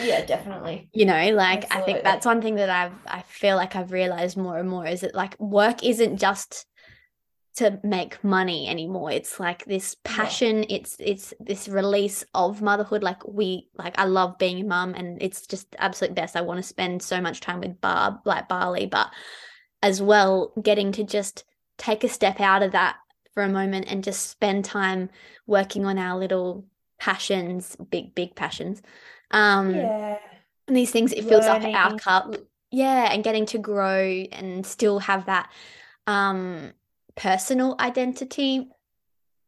[0.00, 3.74] yeah definitely You know, like I think that's one thing that I've I feel like
[3.76, 6.66] I've realized more and more is that like work isn't just
[7.56, 9.10] to make money anymore.
[9.10, 13.02] It's like this passion, it's it's this release of motherhood.
[13.02, 16.36] Like we like I love being a mum and it's just absolute best.
[16.36, 19.10] I want to spend so much time with Barb, like Barley, but
[19.82, 21.44] as well getting to just
[21.78, 22.96] take a step out of that
[23.34, 25.10] for a moment and just spend time
[25.46, 26.64] working on our little
[26.98, 28.82] passions, big, big passions.
[29.30, 30.18] Um yeah
[30.68, 32.36] and these things it fills up our cup
[32.70, 35.50] yeah and getting to grow and still have that
[36.06, 36.72] um
[37.16, 38.68] personal identity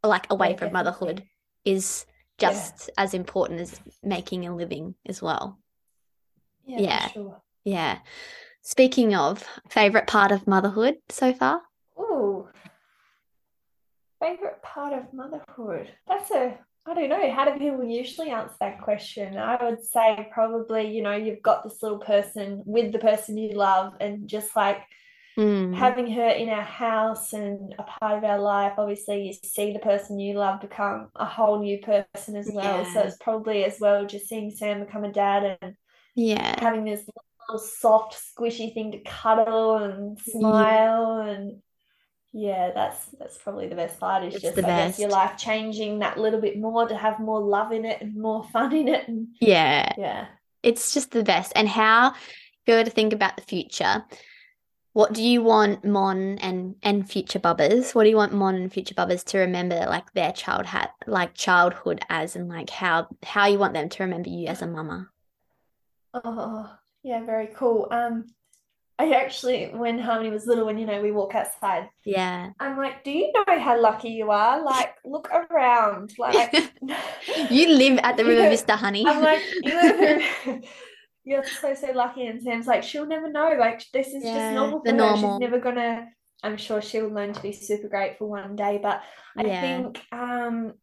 [0.02, 1.22] like away Yeah, from motherhood
[1.64, 2.06] is
[2.40, 2.48] Yeah.
[2.48, 5.58] just as important as making a living as well
[6.64, 7.08] yeah, Yeah.
[7.08, 7.98] sure yeah
[8.62, 11.60] speaking of favorite part of motherhood so far
[11.98, 12.48] Ooh.
[14.20, 15.90] Favorite part of motherhood?
[16.06, 17.32] That's a, I don't know.
[17.32, 19.36] How do people usually answer that question?
[19.38, 23.54] I would say probably, you know, you've got this little person with the person you
[23.54, 24.82] love and just like
[25.36, 28.74] Mm, having her in our house and a part of our life.
[28.76, 32.84] Obviously, you see the person you love become a whole new person as well.
[32.84, 35.76] So it's probably as well just seeing Sam become a dad and
[36.14, 37.06] yeah having this
[37.48, 41.62] little soft, squishy thing to cuddle and smile and
[42.32, 45.36] yeah, that's that's probably the best part is It's just the I guess your life
[45.36, 48.88] changing that little bit more to have more love in it and more fun in
[48.88, 50.26] it and yeah yeah.
[50.62, 51.52] it's just the best.
[51.54, 52.14] And how,
[52.70, 54.04] you were to think about the future,
[54.92, 57.94] what do you want Mon and and future bubbers?
[57.94, 61.34] What do you want Mon and future bubbers to remember like their child had like
[61.34, 65.08] childhood as and like how how you want them to remember you as a mama?
[66.12, 67.86] Oh, yeah, very cool.
[67.90, 68.26] Um
[69.00, 72.50] I actually when Harmonie was little when you know we walk outside, Yeah.
[72.60, 74.62] I'm like, do you know how lucky you are?
[74.62, 76.12] Like look around.
[76.18, 76.52] Like
[77.50, 78.48] You live at the River.
[78.48, 79.04] Vista, honey.
[79.06, 80.62] I'm like, you
[81.24, 82.26] you're so so lucky.
[82.26, 83.56] And Sam's like, she'll never know.
[83.58, 85.16] Like this is Yeah, just normal the for her.
[85.16, 86.08] She's never gonna.
[86.42, 88.78] I'm sure she'll learn to be super grateful one day.
[88.82, 89.02] But
[89.36, 89.60] I Yeah.
[89.60, 90.74] think, um,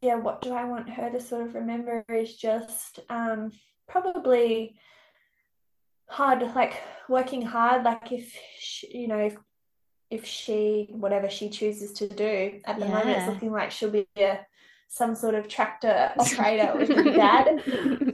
[0.00, 3.50] yeah, what do I want her to sort of remember is just um
[3.88, 4.76] probably
[6.08, 7.84] hard, like working hard.
[7.84, 9.36] Like if she, you know if
[10.10, 14.06] if she whatever she chooses to do at the moment, it's looking like she'll be
[14.18, 14.40] a
[14.88, 17.48] some sort of tractor operator with her dad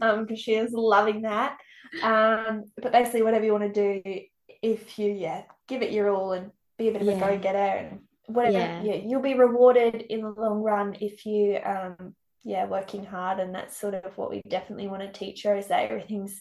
[0.01, 1.59] um because she is loving that
[2.03, 4.21] um but basically whatever you want to do
[4.63, 7.21] if you yeah give it your all and be a bit of a Yeah.
[7.21, 8.83] go-getter and whatever Yeah.
[8.83, 12.15] yeah you'll be rewarded in the long run if you um
[12.45, 15.67] yeah working hard and that's sort of what we definitely want to teach her is
[15.67, 16.41] that everything's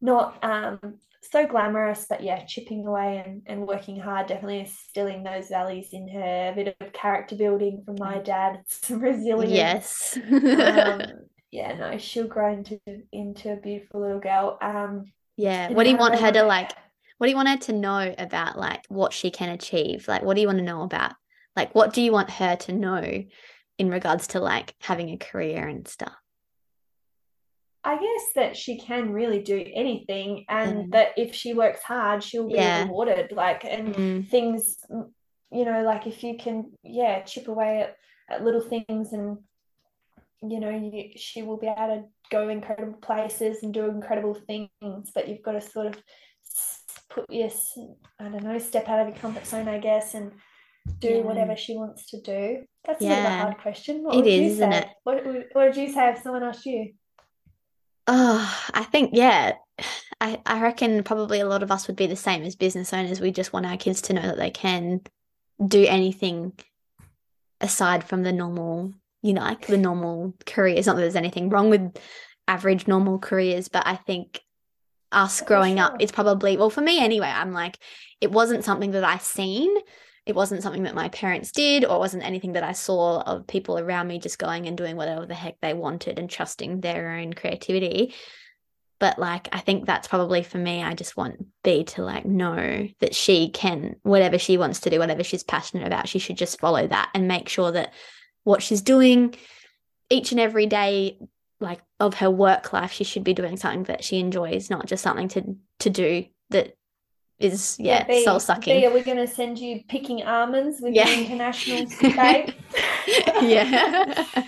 [0.00, 0.78] not um
[1.22, 6.06] so glamorous but yeah chipping away and, and working hard definitely instilling those values in
[6.08, 10.18] her a bit of character building from my dad some resilience Yes.
[10.32, 11.02] um,
[11.50, 12.78] yeah, no, she'll grow into
[13.12, 14.58] into a beautiful little girl.
[14.60, 15.70] Um, Yeah.
[15.70, 16.72] What do you want her to like?
[17.18, 20.06] What do you want her to know about like what she can achieve?
[20.06, 21.14] Like, what do you want to know about?
[21.54, 23.24] Like, what do you want her to know
[23.78, 26.12] in regards to like having a career and stuff?
[27.86, 30.84] I guess that she can really do anything, and Yeah.
[30.90, 32.82] that if she works hard, she'll be Yeah.
[32.82, 33.30] rewarded.
[33.30, 35.12] Like, and Mm, things, mm,
[35.52, 37.96] you know, like if you can, yeah, chip away at,
[38.28, 39.38] at little things, and
[40.42, 45.12] you know, you, she will be able to go incredible places and do incredible things.
[45.14, 46.02] But you've got to sort of
[47.08, 47.50] put your,
[48.18, 50.32] I don't know, step out of your comfort zone, I guess, and
[50.98, 51.22] do Yeah.
[51.22, 52.66] whatever she wants to do.
[52.84, 54.02] That's a bit of a hard question.
[54.02, 54.78] What It would you is, isn't say?
[54.80, 54.88] it?
[55.04, 56.92] What what would you say if someone asked you?
[58.06, 59.54] Oh, I think, yeah.
[60.20, 63.20] I, I reckon probably a lot of us would be the same as business owners.
[63.20, 65.02] We just want our kids to know that they can
[65.66, 66.52] do anything
[67.60, 68.92] aside from the normal,
[69.22, 70.86] you know, like the normal careers.
[70.86, 71.98] Not that there's anything wrong with
[72.48, 74.40] average normal careers, but I think
[75.12, 77.78] us growing up, it's probably, well, for me anyway, I'm like,
[78.20, 79.74] it wasn't something that I seen.
[80.26, 83.78] It wasn't something that my parents did, or wasn't anything that I saw of people
[83.78, 87.32] around me just going and doing whatever the heck they wanted and trusting their own
[87.32, 88.12] creativity.
[88.98, 90.82] But like, I think that's probably for me.
[90.82, 94.98] I just want B to like know that she can, whatever she wants to do,
[94.98, 97.92] whatever she's passionate about, she should just follow that and make sure that
[98.42, 99.34] what she's doing
[100.08, 101.18] each and every day
[101.60, 105.02] like of her work life she should be doing something that she enjoys not just
[105.02, 106.75] something to to do that
[107.38, 108.84] is yeah, yeah soul sucking.
[108.84, 111.04] Are we going to send you picking almonds with yeah.
[111.06, 112.54] the international day?
[113.42, 114.24] yeah.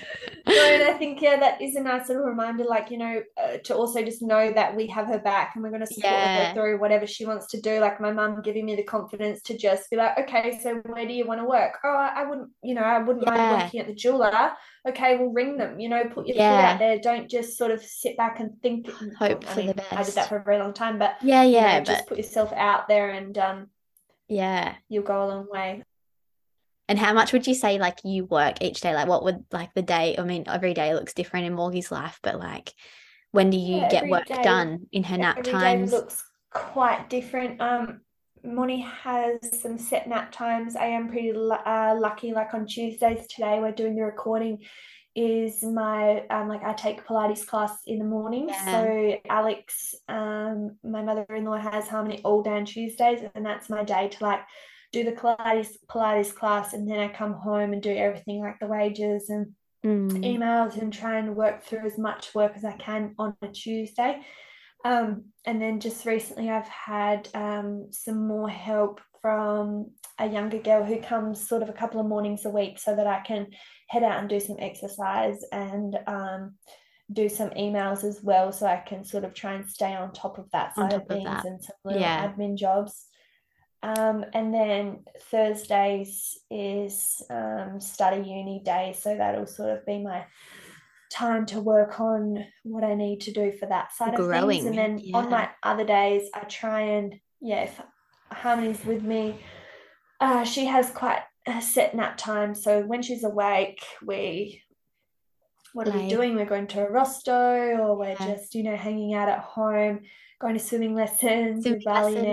[0.49, 3.59] no, and I think yeah, that is a nice little reminder, like you know, uh,
[3.65, 6.49] to also just know that we have her back and we're going to support yeah.
[6.49, 7.81] her through whatever she wants to do.
[7.81, 11.13] Like my mum giving me the confidence to just be like, okay, so where do
[11.13, 11.79] you want to work?
[11.85, 13.35] Oh, I wouldn't, you know, I wouldn't yeah.
[13.35, 14.53] mind working at the jeweler.
[14.89, 15.79] Okay, we'll ring them.
[15.79, 16.51] You know, put your yeah.
[16.51, 16.99] foot out there.
[16.99, 18.91] Don't just sort of sit back and think.
[19.19, 19.93] Hope I for mean, the best.
[19.93, 21.87] I did that for a very long time, but yeah, yeah, you know, but...
[21.87, 23.67] just put yourself out there and um,
[24.29, 25.83] yeah, you'll go a long way.
[26.89, 28.95] And how much would you say like you work each day?
[28.95, 30.17] Like what would like the day?
[30.19, 32.73] I mean, every day looks different in Morgie's life, but like
[33.31, 35.93] when do you yeah, get work day, done in her nap times?
[35.93, 37.61] looks quite different.
[37.61, 38.01] Um,
[38.43, 40.77] Moni has some set nap times.
[40.77, 42.33] I am pretty uh, lucky.
[42.33, 44.65] Like on Tuesdays today, we're doing the recording.
[45.15, 48.49] Is my um like I take Pilates class in the morning.
[48.49, 48.73] Yeah.
[48.73, 54.09] So Alex, um, my mother-in-law has Harmonie all day on Tuesdays, and that's my day
[54.09, 54.41] to like
[54.93, 58.67] do the Pilates Pilates class, and then I come home and do everything like the
[58.67, 59.55] wages and
[59.85, 60.11] mm.
[60.11, 64.21] emails and try and work through as much work as I can on a Tuesday.
[64.85, 70.85] Um, and then just recently, I've had um, some more help from a younger girl
[70.85, 73.49] who comes sort of a couple of mornings a week so that I can
[73.89, 76.55] head out and do some exercise and um,
[77.13, 80.39] do some emails as well so I can sort of try and stay on top
[80.39, 82.31] of that side of things of and some little yeah.
[82.31, 83.07] admin jobs.
[83.83, 88.95] Um, and then Thursdays is um, study uni day.
[88.99, 90.27] So that'll sort of be my
[91.13, 94.67] time to work on what I need to do for that side Growing, of things.
[94.67, 95.17] And then yeah.
[95.17, 97.81] on my other days, I try and, yeah, if
[98.33, 99.41] Harmonie's with me,
[100.21, 102.55] uh, she has quite a set nap time.
[102.55, 104.63] So when she's awake, we
[105.75, 106.35] what are we doing?
[106.35, 108.35] We're going to a rosto or we're yeah.
[108.35, 110.01] just, you know, hanging out at home,
[110.41, 112.27] going to swimming lessons swimming with Bali and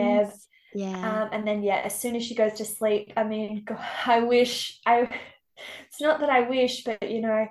[0.76, 1.24] yeah.
[1.24, 4.20] Um, and then yeah, as soon as she goes to sleep, I mean, God, I
[4.20, 5.10] wish I.
[5.88, 7.48] It's not that I wish, but you know,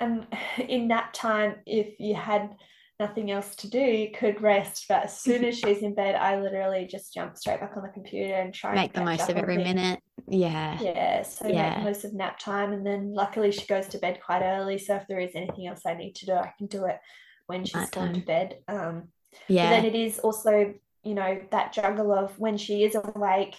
[0.00, 0.26] um,
[0.68, 2.50] in that time, if you had
[2.98, 4.86] nothing else to do, you could rest.
[4.88, 7.88] But as soon as she's in bed, I literally just jump straight back on the
[7.90, 10.00] computer and try make the most of every minute.
[10.28, 10.76] Yeah.
[10.80, 11.22] Yeah.
[11.22, 11.76] So yeah.
[11.76, 14.78] make most of nap time, and then luckily she goes to bed quite early.
[14.78, 16.98] So if there is anything else I need to do, I can do it
[17.46, 18.58] when she's gone to bed.
[18.66, 19.04] Um,
[19.46, 19.70] yeah.
[19.70, 20.74] then it is also
[21.06, 23.56] you know that juggle of when she is awake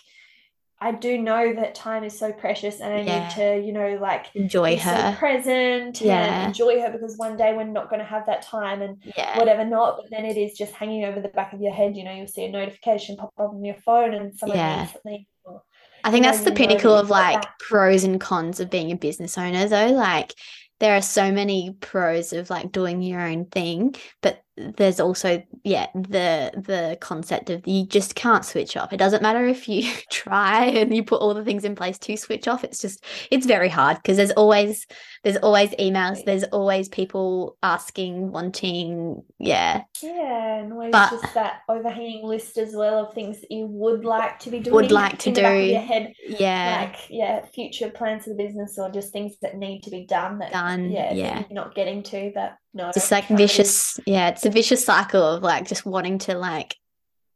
[0.79, 3.23] I do know that time is so precious and I yeah.
[3.23, 6.19] need to, you know, like enjoy her so present yeah.
[6.19, 9.39] and enjoy her because one day we're not going to have that time and yeah.
[9.39, 9.97] whatever not.
[9.97, 11.97] But then it is just hanging over the back of your head.
[11.97, 14.81] You know, you'll see a notification pop up on your phone and someone yeah.
[14.81, 15.25] needs something.
[15.45, 15.63] Or,
[16.03, 19.67] I think that's the pinnacle of like pros and cons of being a business owner
[19.67, 19.87] though.
[19.87, 20.35] Like
[20.79, 25.87] there are so many pros of like doing your own thing, but there's also yeah
[25.93, 28.91] the the concept of you just can't switch off.
[28.91, 32.17] It doesn't matter if you try and you put all the things in place to
[32.17, 32.63] switch off.
[32.63, 34.87] It's just it's very hard because there's always
[35.23, 39.83] there's always emails there's always people asking wanting yeah.
[40.01, 44.05] Yeah and always but, just that overhanging list as well of things that you would
[44.05, 45.41] like to be doing would like to do.
[45.41, 46.13] your head.
[46.27, 46.89] Yeah.
[46.89, 50.39] Like yeah future plans for the business or just things that need to be done
[50.39, 50.89] that done.
[50.89, 51.43] yeah, yeah.
[51.47, 55.43] you're not getting to but no just like vicious yeah it's a vicious cycle of
[55.43, 56.77] like just wanting to like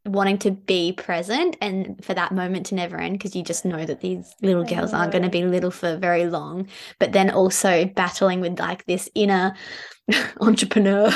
[0.05, 3.85] wanting to be present and for that moment to never end because you just know
[3.85, 6.67] that these little girls aren't going to be little for very long.
[6.97, 9.55] But then also battling with like this inner
[10.41, 11.11] entrepreneur.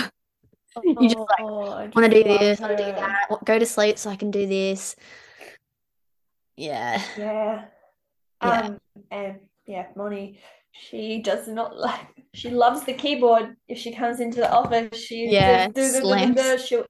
[0.75, 1.39] Oh, you just like
[1.95, 4.45] want to do this want to do that go to sleep so i can do
[4.45, 4.95] this.
[6.57, 7.01] Yeah.
[7.17, 7.65] Yeah.
[8.41, 8.77] Um
[9.09, 10.39] and yeah Moni
[10.75, 13.55] she does not like she loves the keyboard.
[13.67, 15.69] If she comes into the office she yeah
[16.57, 16.85] she'll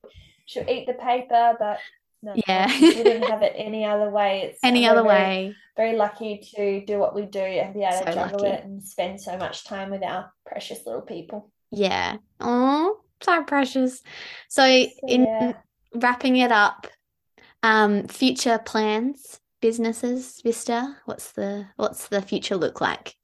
[0.46, 1.80] she'll eat the paper but
[2.24, 2.68] no, yeah.
[2.68, 4.50] she didn't have it any other way.
[4.50, 5.56] It's any other way.
[5.78, 8.52] very lucky to do what we do and be able so to juggle lucky.
[8.52, 11.52] it and spend so much time with our precious little people.
[11.72, 12.18] Yeah.
[12.40, 14.02] Oh so precious.
[14.50, 15.54] So, so in yeah.
[15.94, 16.88] wrapping it up
[17.64, 23.16] um future plans businesses vista what's the what's the future look like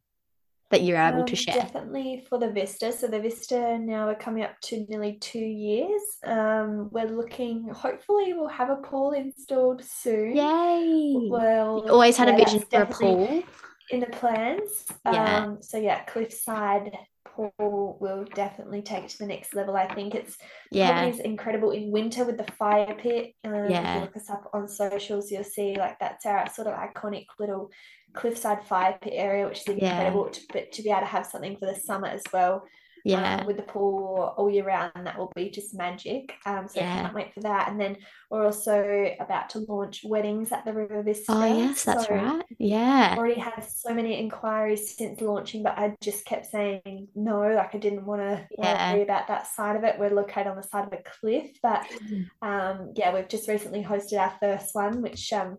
[0.71, 1.55] that you're able um, to share?
[1.55, 2.91] Definitely for the Vista.
[2.91, 6.01] So the Vista now we're coming up to nearly two years.
[6.25, 7.69] Um, we're looking.
[7.69, 10.35] Hopefully, we'll have a pool installed soon.
[10.35, 11.27] Yay!
[11.29, 13.43] Well, you always had yeah, a vision for a pool
[13.91, 14.85] in the plans.
[15.05, 15.43] Yeah.
[15.43, 16.91] Um, so yeah, cliffside
[17.35, 19.75] pool will definitely take it to the next level.
[19.75, 20.37] I think it's
[20.71, 21.05] Yeah.
[21.05, 23.33] Is incredible in winter with the fire pit.
[23.43, 23.95] Um, If Yeah.
[23.95, 27.69] you look us up on socials, you'll see like that's our sort of iconic little
[28.13, 29.89] cliffside fire pit area, which is Yeah.
[29.91, 30.29] incredible.
[30.29, 32.63] To, but to be able to have something for the summer as well,
[33.03, 33.37] Yeah.
[33.39, 36.33] um, with the pool all year round, that will be just magic.
[36.45, 37.69] Um, so I can't wait for that.
[37.69, 37.97] And then
[38.29, 41.31] we're also about to launch weddings at the River Vista.
[41.33, 42.43] Oh, yes, that's so right.
[42.59, 43.15] Yeah.
[43.17, 47.77] already had so many inquiries since launching, but I just kept saying no, like I
[47.77, 48.93] didn't want to Yeah.
[48.93, 49.97] worry about that side of it.
[49.99, 52.29] We're located on the side of a cliff, but Mm.
[52.41, 55.57] um, yeah, we've just recently hosted our first one, which um,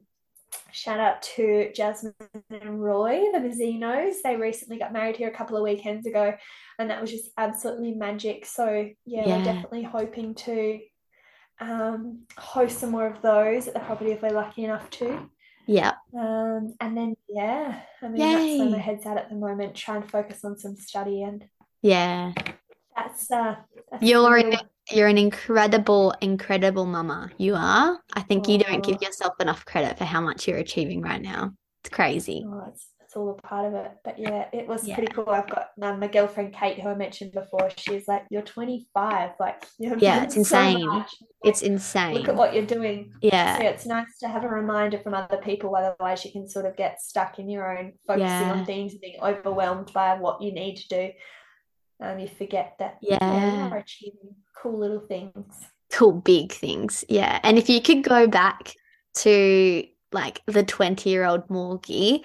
[0.73, 2.15] shout out to Jasmine
[2.51, 4.17] and Roy, the Mazzinos.
[4.23, 6.35] They recently got married here a couple of weekends ago,
[6.79, 8.47] and that was just absolutely magic.
[8.47, 9.39] So yeah, Yeah.
[9.39, 10.81] we're definitely hoping to
[11.61, 15.29] um, host some more of those at the property if we're lucky enough to.
[15.67, 15.93] Yeah.
[16.19, 19.97] Um, and then yeah, I mean that's where my head's at at the moment, try
[19.97, 21.45] and focus on some study and
[21.83, 22.33] Yeah.
[22.97, 23.57] that's uh
[23.91, 24.61] that's You're the an, real
[24.91, 27.31] you're an incredible, incredible mama.
[27.39, 28.01] You are.
[28.15, 29.07] I think you don't give Oh.
[29.07, 31.53] yourself enough credit for how much you're achieving right now.
[31.85, 32.45] It's crazy.
[32.47, 33.91] oh, it's it's all a part of it.
[34.05, 34.95] But yeah, it was Yeah.
[34.95, 35.29] pretty cool.
[35.29, 39.67] I've got um, my girlfriend Kate, who I mentioned before, she's like, You're 25, like
[39.79, 40.87] you're Yeah, it's so insane.
[40.87, 41.11] much.
[41.45, 42.15] It's Like, insane.
[42.15, 43.13] look at what you're doing.
[43.21, 43.59] Yeah.
[43.59, 46.75] So it's nice to have a reminder from other people, otherwise you can sort of
[46.77, 48.53] get stuck in your own focusing Yeah.
[48.53, 51.11] on things and being overwhelmed by what you need to do.
[52.03, 55.55] Um, you forget that yeah, are achieving cool little things.
[55.93, 57.05] Cool, big things.
[57.09, 57.39] Yeah.
[57.43, 58.75] And if you could go back
[59.19, 62.25] to like the 20 year old Morgie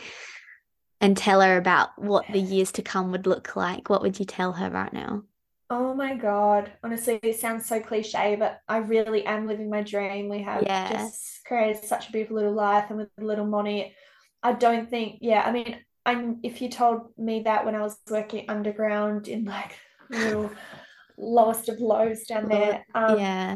[0.99, 4.25] and tell her about what the years to come would look like, what would you
[4.25, 5.23] tell her right now?
[5.69, 6.71] Oh my God.
[6.81, 10.29] Honestly, it sounds so cliche, but I really am living my dream.
[10.29, 10.89] We have Yeah.
[10.89, 13.93] just created such a beautiful little life, and with a little Monty,
[14.41, 15.77] I don't think, yeah, I mean,
[16.07, 19.73] I'm if you told me that when I was working underground in like
[20.09, 20.49] little
[21.17, 23.55] lowest of lows down there, um, Yeah.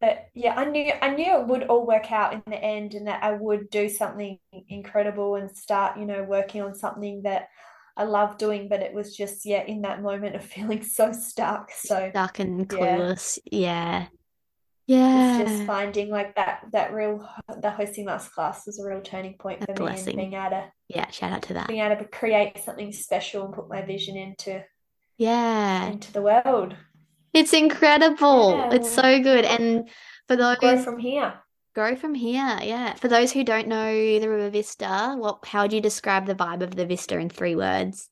[0.00, 3.06] but yeah, I knew I knew it would all work out in the end, and
[3.08, 4.38] that I would do something
[4.68, 7.48] incredible and start, you know, working on something that
[7.96, 8.68] I love doing.
[8.68, 11.70] But it was just, yeah, in that moment of feeling so stuck.
[11.72, 13.38] So Stuck and clueless.
[13.50, 14.02] yeah.
[14.06, 14.08] clueless.
[14.86, 15.40] Yeah.
[15.40, 17.28] it's just finding like that that real
[17.60, 20.16] the hosting masterclass was a real turning point A for me, and blessing.
[20.16, 21.10] being able to Yeah.
[21.10, 21.66] Shout out to that.
[21.68, 24.62] being able to create something special and put my vision into
[25.16, 25.86] Yeah.
[25.86, 26.76] into the world.
[27.34, 28.52] It's incredible.
[28.52, 29.44] Yeah, It's so good.
[29.44, 29.90] And
[30.28, 31.34] for those Grow from here.
[31.74, 32.58] grow from here.
[32.62, 32.94] Yeah.
[32.94, 36.62] For those who don't know the River Vista, what how would you describe the vibe
[36.62, 38.08] of the Vista in three words?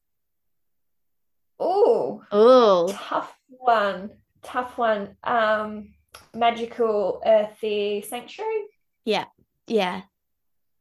[1.61, 2.23] Oh.
[2.33, 4.11] Oh, Tough one.
[4.43, 5.17] Tough one.
[5.23, 5.95] Um,
[6.35, 8.65] magical, earthy sanctuary.
[9.05, 9.25] yeah.
[9.67, 10.03] Yeah.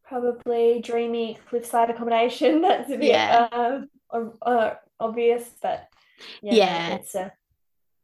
[0.05, 2.61] Probably dreamy cliffside accommodation.
[2.67, 3.47] That's a bit Yeah.
[3.51, 5.87] um, o- uh, obvious, but
[6.41, 6.95] yeah, Yeah.
[6.95, 7.31] it's a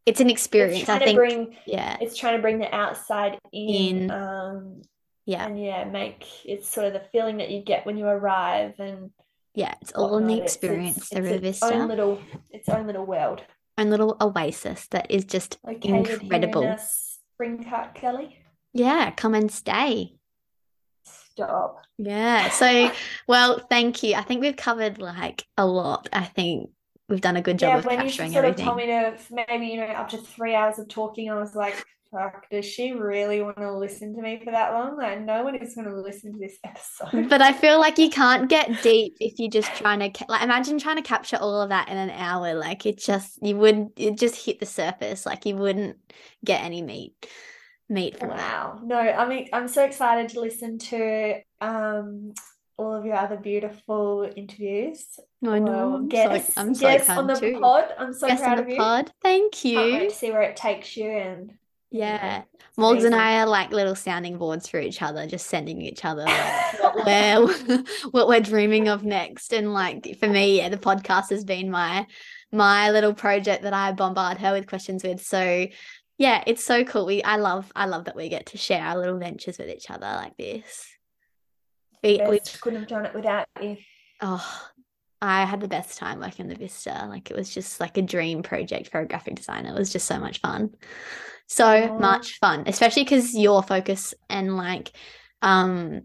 [0.06, 0.84] It's an it's experience.
[0.84, 1.18] I trying to think.
[1.18, 1.98] bring Yeah.
[2.02, 4.12] it's trying to bring the outside in, In.
[4.12, 4.82] um,
[5.26, 5.46] Yeah.
[5.46, 9.12] and yeah, make it's sort of the feeling that you get when you arrive and
[9.54, 9.74] Yeah.
[9.82, 10.46] It's all in the whatnot.
[10.46, 13.44] It's experience, it's, the it's River its own little its own little world.
[13.78, 16.64] Own little oasis that is just in incredible.
[17.40, 18.38] Uh, Spring Cart Gully.
[18.74, 19.11] Yeah.
[19.11, 20.14] Come and stay.
[21.03, 21.82] Stop.
[21.98, 22.49] Yeah.
[22.49, 22.91] So,
[23.28, 24.16] well, thank you.
[24.16, 26.10] I think we've covered like a lot.
[26.14, 26.70] I think
[27.07, 29.18] we've done a good job Yeah, of when you capturing sort of told me to
[29.32, 32.91] maybe, you know, up to three hours of talking, I was like, fuck, does she
[32.91, 34.98] really want to listen to me for that long?
[34.98, 37.30] Like, no one is going to listen to this episode.
[37.30, 40.80] But I feel like you can't get deep if you're just trying to like imagine
[40.80, 42.53] trying to capture all of that in an hour.
[42.53, 45.26] Like it just you wouldn't, it just hit the surface.
[45.26, 45.98] Like you wouldn't
[46.44, 47.14] get any meat
[47.90, 48.38] meat from that.
[48.38, 48.80] Wow.
[48.84, 52.34] No, I mean, I'm so excited to listen to um
[52.77, 55.06] all of your other beautiful interviews.
[55.45, 55.90] I know.
[55.90, 57.60] Well, I'm so I'm so guests on the excited too.
[57.60, 57.86] pod.
[57.98, 58.77] I'm so proud the of you.
[58.77, 59.11] pod.
[59.22, 61.57] Thank Can't wait to see where it takes you and you
[61.91, 62.44] Yeah.
[62.78, 63.16] Morgs and.
[63.16, 67.06] I are like little sounding boards for each other, just sending each other like what
[67.06, 69.53] we're what we're dreaming of next.
[69.53, 72.06] And like for me, yeah, the podcast has been my
[72.52, 75.22] my little project that I bombard her with questions with.
[75.22, 75.68] So
[76.18, 77.06] yeah, it's so cool.
[77.06, 79.90] We I love I love that we get to share our little ventures with each
[79.90, 80.88] other like this.
[82.03, 83.78] We, we couldn't have done it without you.
[84.22, 84.70] oh
[85.22, 87.06] I had the best time working on the Vista.
[87.10, 89.70] Like it was just like a dream project for a graphic designer.
[89.70, 90.72] It was just so much fun.
[91.48, 91.98] So Aw.
[91.98, 94.91] much fun, especially because your focus and like
[95.41, 96.04] um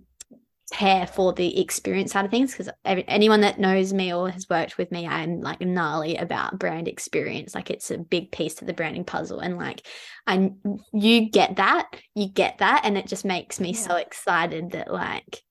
[0.73, 2.53] care for the experience side of things.
[2.53, 6.89] Because anyone that knows me or has worked with me, I'm like gnarly about brand
[6.89, 7.55] experience.
[7.55, 9.87] Like it's a big piece to the branding puzzle, and like
[10.27, 10.51] I
[10.93, 15.43] you get that, you get that, and it just makes me so excited that like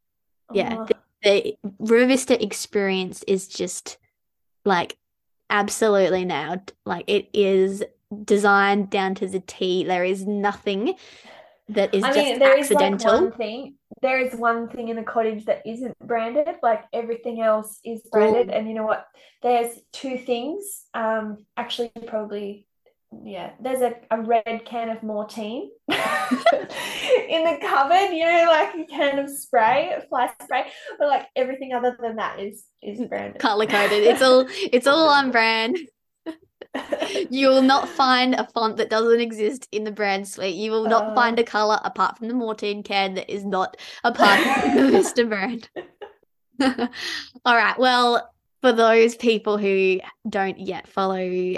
[0.52, 0.85] yeah,
[1.24, 3.98] the, the River Vista experience is just
[4.66, 4.98] like
[5.50, 6.74] absolutely nailed.
[6.86, 7.84] Like it is
[8.24, 9.84] designed down to the T.
[9.84, 10.95] There is nothing
[11.70, 13.12] that is I just mean, there is accidental.
[13.14, 13.76] like one thing.
[14.02, 16.56] There is one thing in the cottage that isn't branded.
[16.62, 18.50] Like everything else is branded.
[18.50, 19.08] And you know what?
[19.41, 20.84] There's two things.
[20.94, 22.68] Um, actually, probably,
[23.23, 23.52] yeah.
[23.60, 28.14] There's a, a red can of Mortein in the cupboard.
[28.15, 30.65] You know, like a can of spray, fly spray.
[30.98, 33.40] But like everything other than that is is mm, branded.
[33.40, 34.03] color coded.
[34.11, 35.77] It's all it's all on brand.
[37.30, 40.56] You will not find a font that doesn't exist in the brand suite.
[40.56, 41.15] You will not Oh.
[41.15, 41.45] find a uh.
[41.45, 45.69] color apart from the Mortein can that is not a part of the Vista brand.
[47.45, 47.77] All right.
[47.77, 48.27] Well,
[48.61, 51.56] for those people who don't yet follow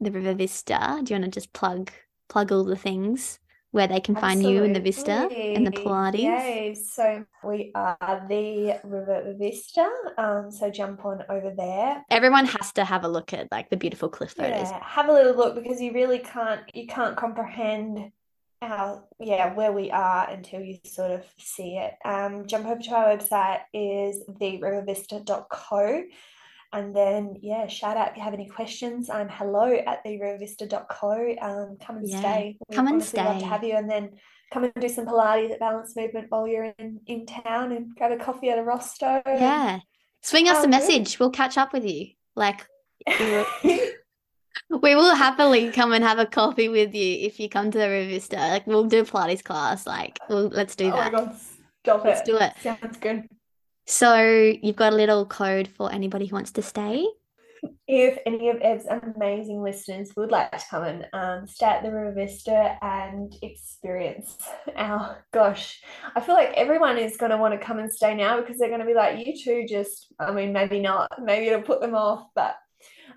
[0.00, 1.90] the River Vista, do you want to just plug
[2.28, 3.38] plug all the things
[3.70, 6.22] where they can find you in the Vista and the Pilates?
[6.22, 6.74] Yay.
[6.74, 9.88] So we are the River Vista.
[10.16, 12.04] Um, so jump on over there.
[12.10, 14.70] Everyone has to have a look at like the beautiful cliff photos.
[14.70, 18.12] Yeah, have a little look because you really can't you can't comprehend
[18.60, 21.94] our yeah where we are until you sort of see it.
[22.04, 26.04] Um, jump over to our website is therivervista.co
[26.72, 29.08] and then yeah, shout out if you have any questions.
[29.10, 31.34] I'm hello at therivervista.co.
[31.40, 32.58] Um, come and Yeah, stay.
[32.68, 34.10] We come and honestly love to have you and then
[34.52, 38.12] come and do some Pilates at Balance Movement while you're in, in town and grab
[38.12, 39.22] a coffee at a Rosto.
[39.24, 39.78] and- Yeah.
[40.22, 40.70] Swing us a good.
[40.70, 41.18] message.
[41.18, 42.08] We'll catch up with you.
[42.34, 42.66] Like
[43.08, 47.88] we will happily come and have a coffee with you if you come to the
[47.88, 48.36] River Vista.
[48.36, 49.86] Like we'll do Pilates class.
[49.86, 51.12] Like we'll, let's do Oh my that.
[51.12, 51.36] God,
[51.84, 52.26] stop Let's it.
[52.26, 52.52] do it.
[52.60, 53.28] Sounds good.
[53.88, 57.06] So you've got a little code for anybody who wants to stay.
[57.86, 61.90] If any of Eb's amazing listeners would like to come and um, stay at the
[61.90, 64.36] River Vista and experience
[64.76, 65.80] our, gosh,
[66.14, 68.68] I feel like everyone is going to want to come and stay now because they're
[68.68, 71.94] going to be like, you two just, I mean, maybe not, maybe it'll put them
[71.94, 72.56] off, but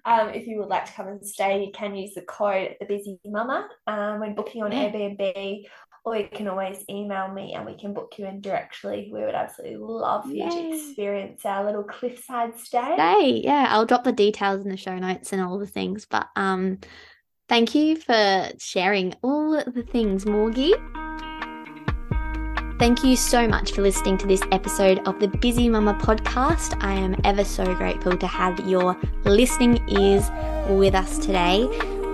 [0.06, 2.86] um, if you would like to come and stay, you can use the code the
[2.86, 4.90] Busy Mama um, when booking on Yeah.
[4.90, 5.66] Airbnb,
[6.04, 9.10] or you can always email me and we can book you in directly.
[9.14, 12.96] We would absolutely love for you to experience our little cliffside stay.
[12.96, 13.42] Stay.
[13.44, 16.06] Yeah, I'll drop the details in the show notes and all the things.
[16.10, 16.80] But um
[17.48, 20.74] thank you for sharing all the things, Morgie.
[22.80, 26.84] Thank you so much for listening to this episode of the Busy Mama podcast.
[26.84, 30.32] I am ever so grateful to have your listening ears
[30.68, 31.70] with us today.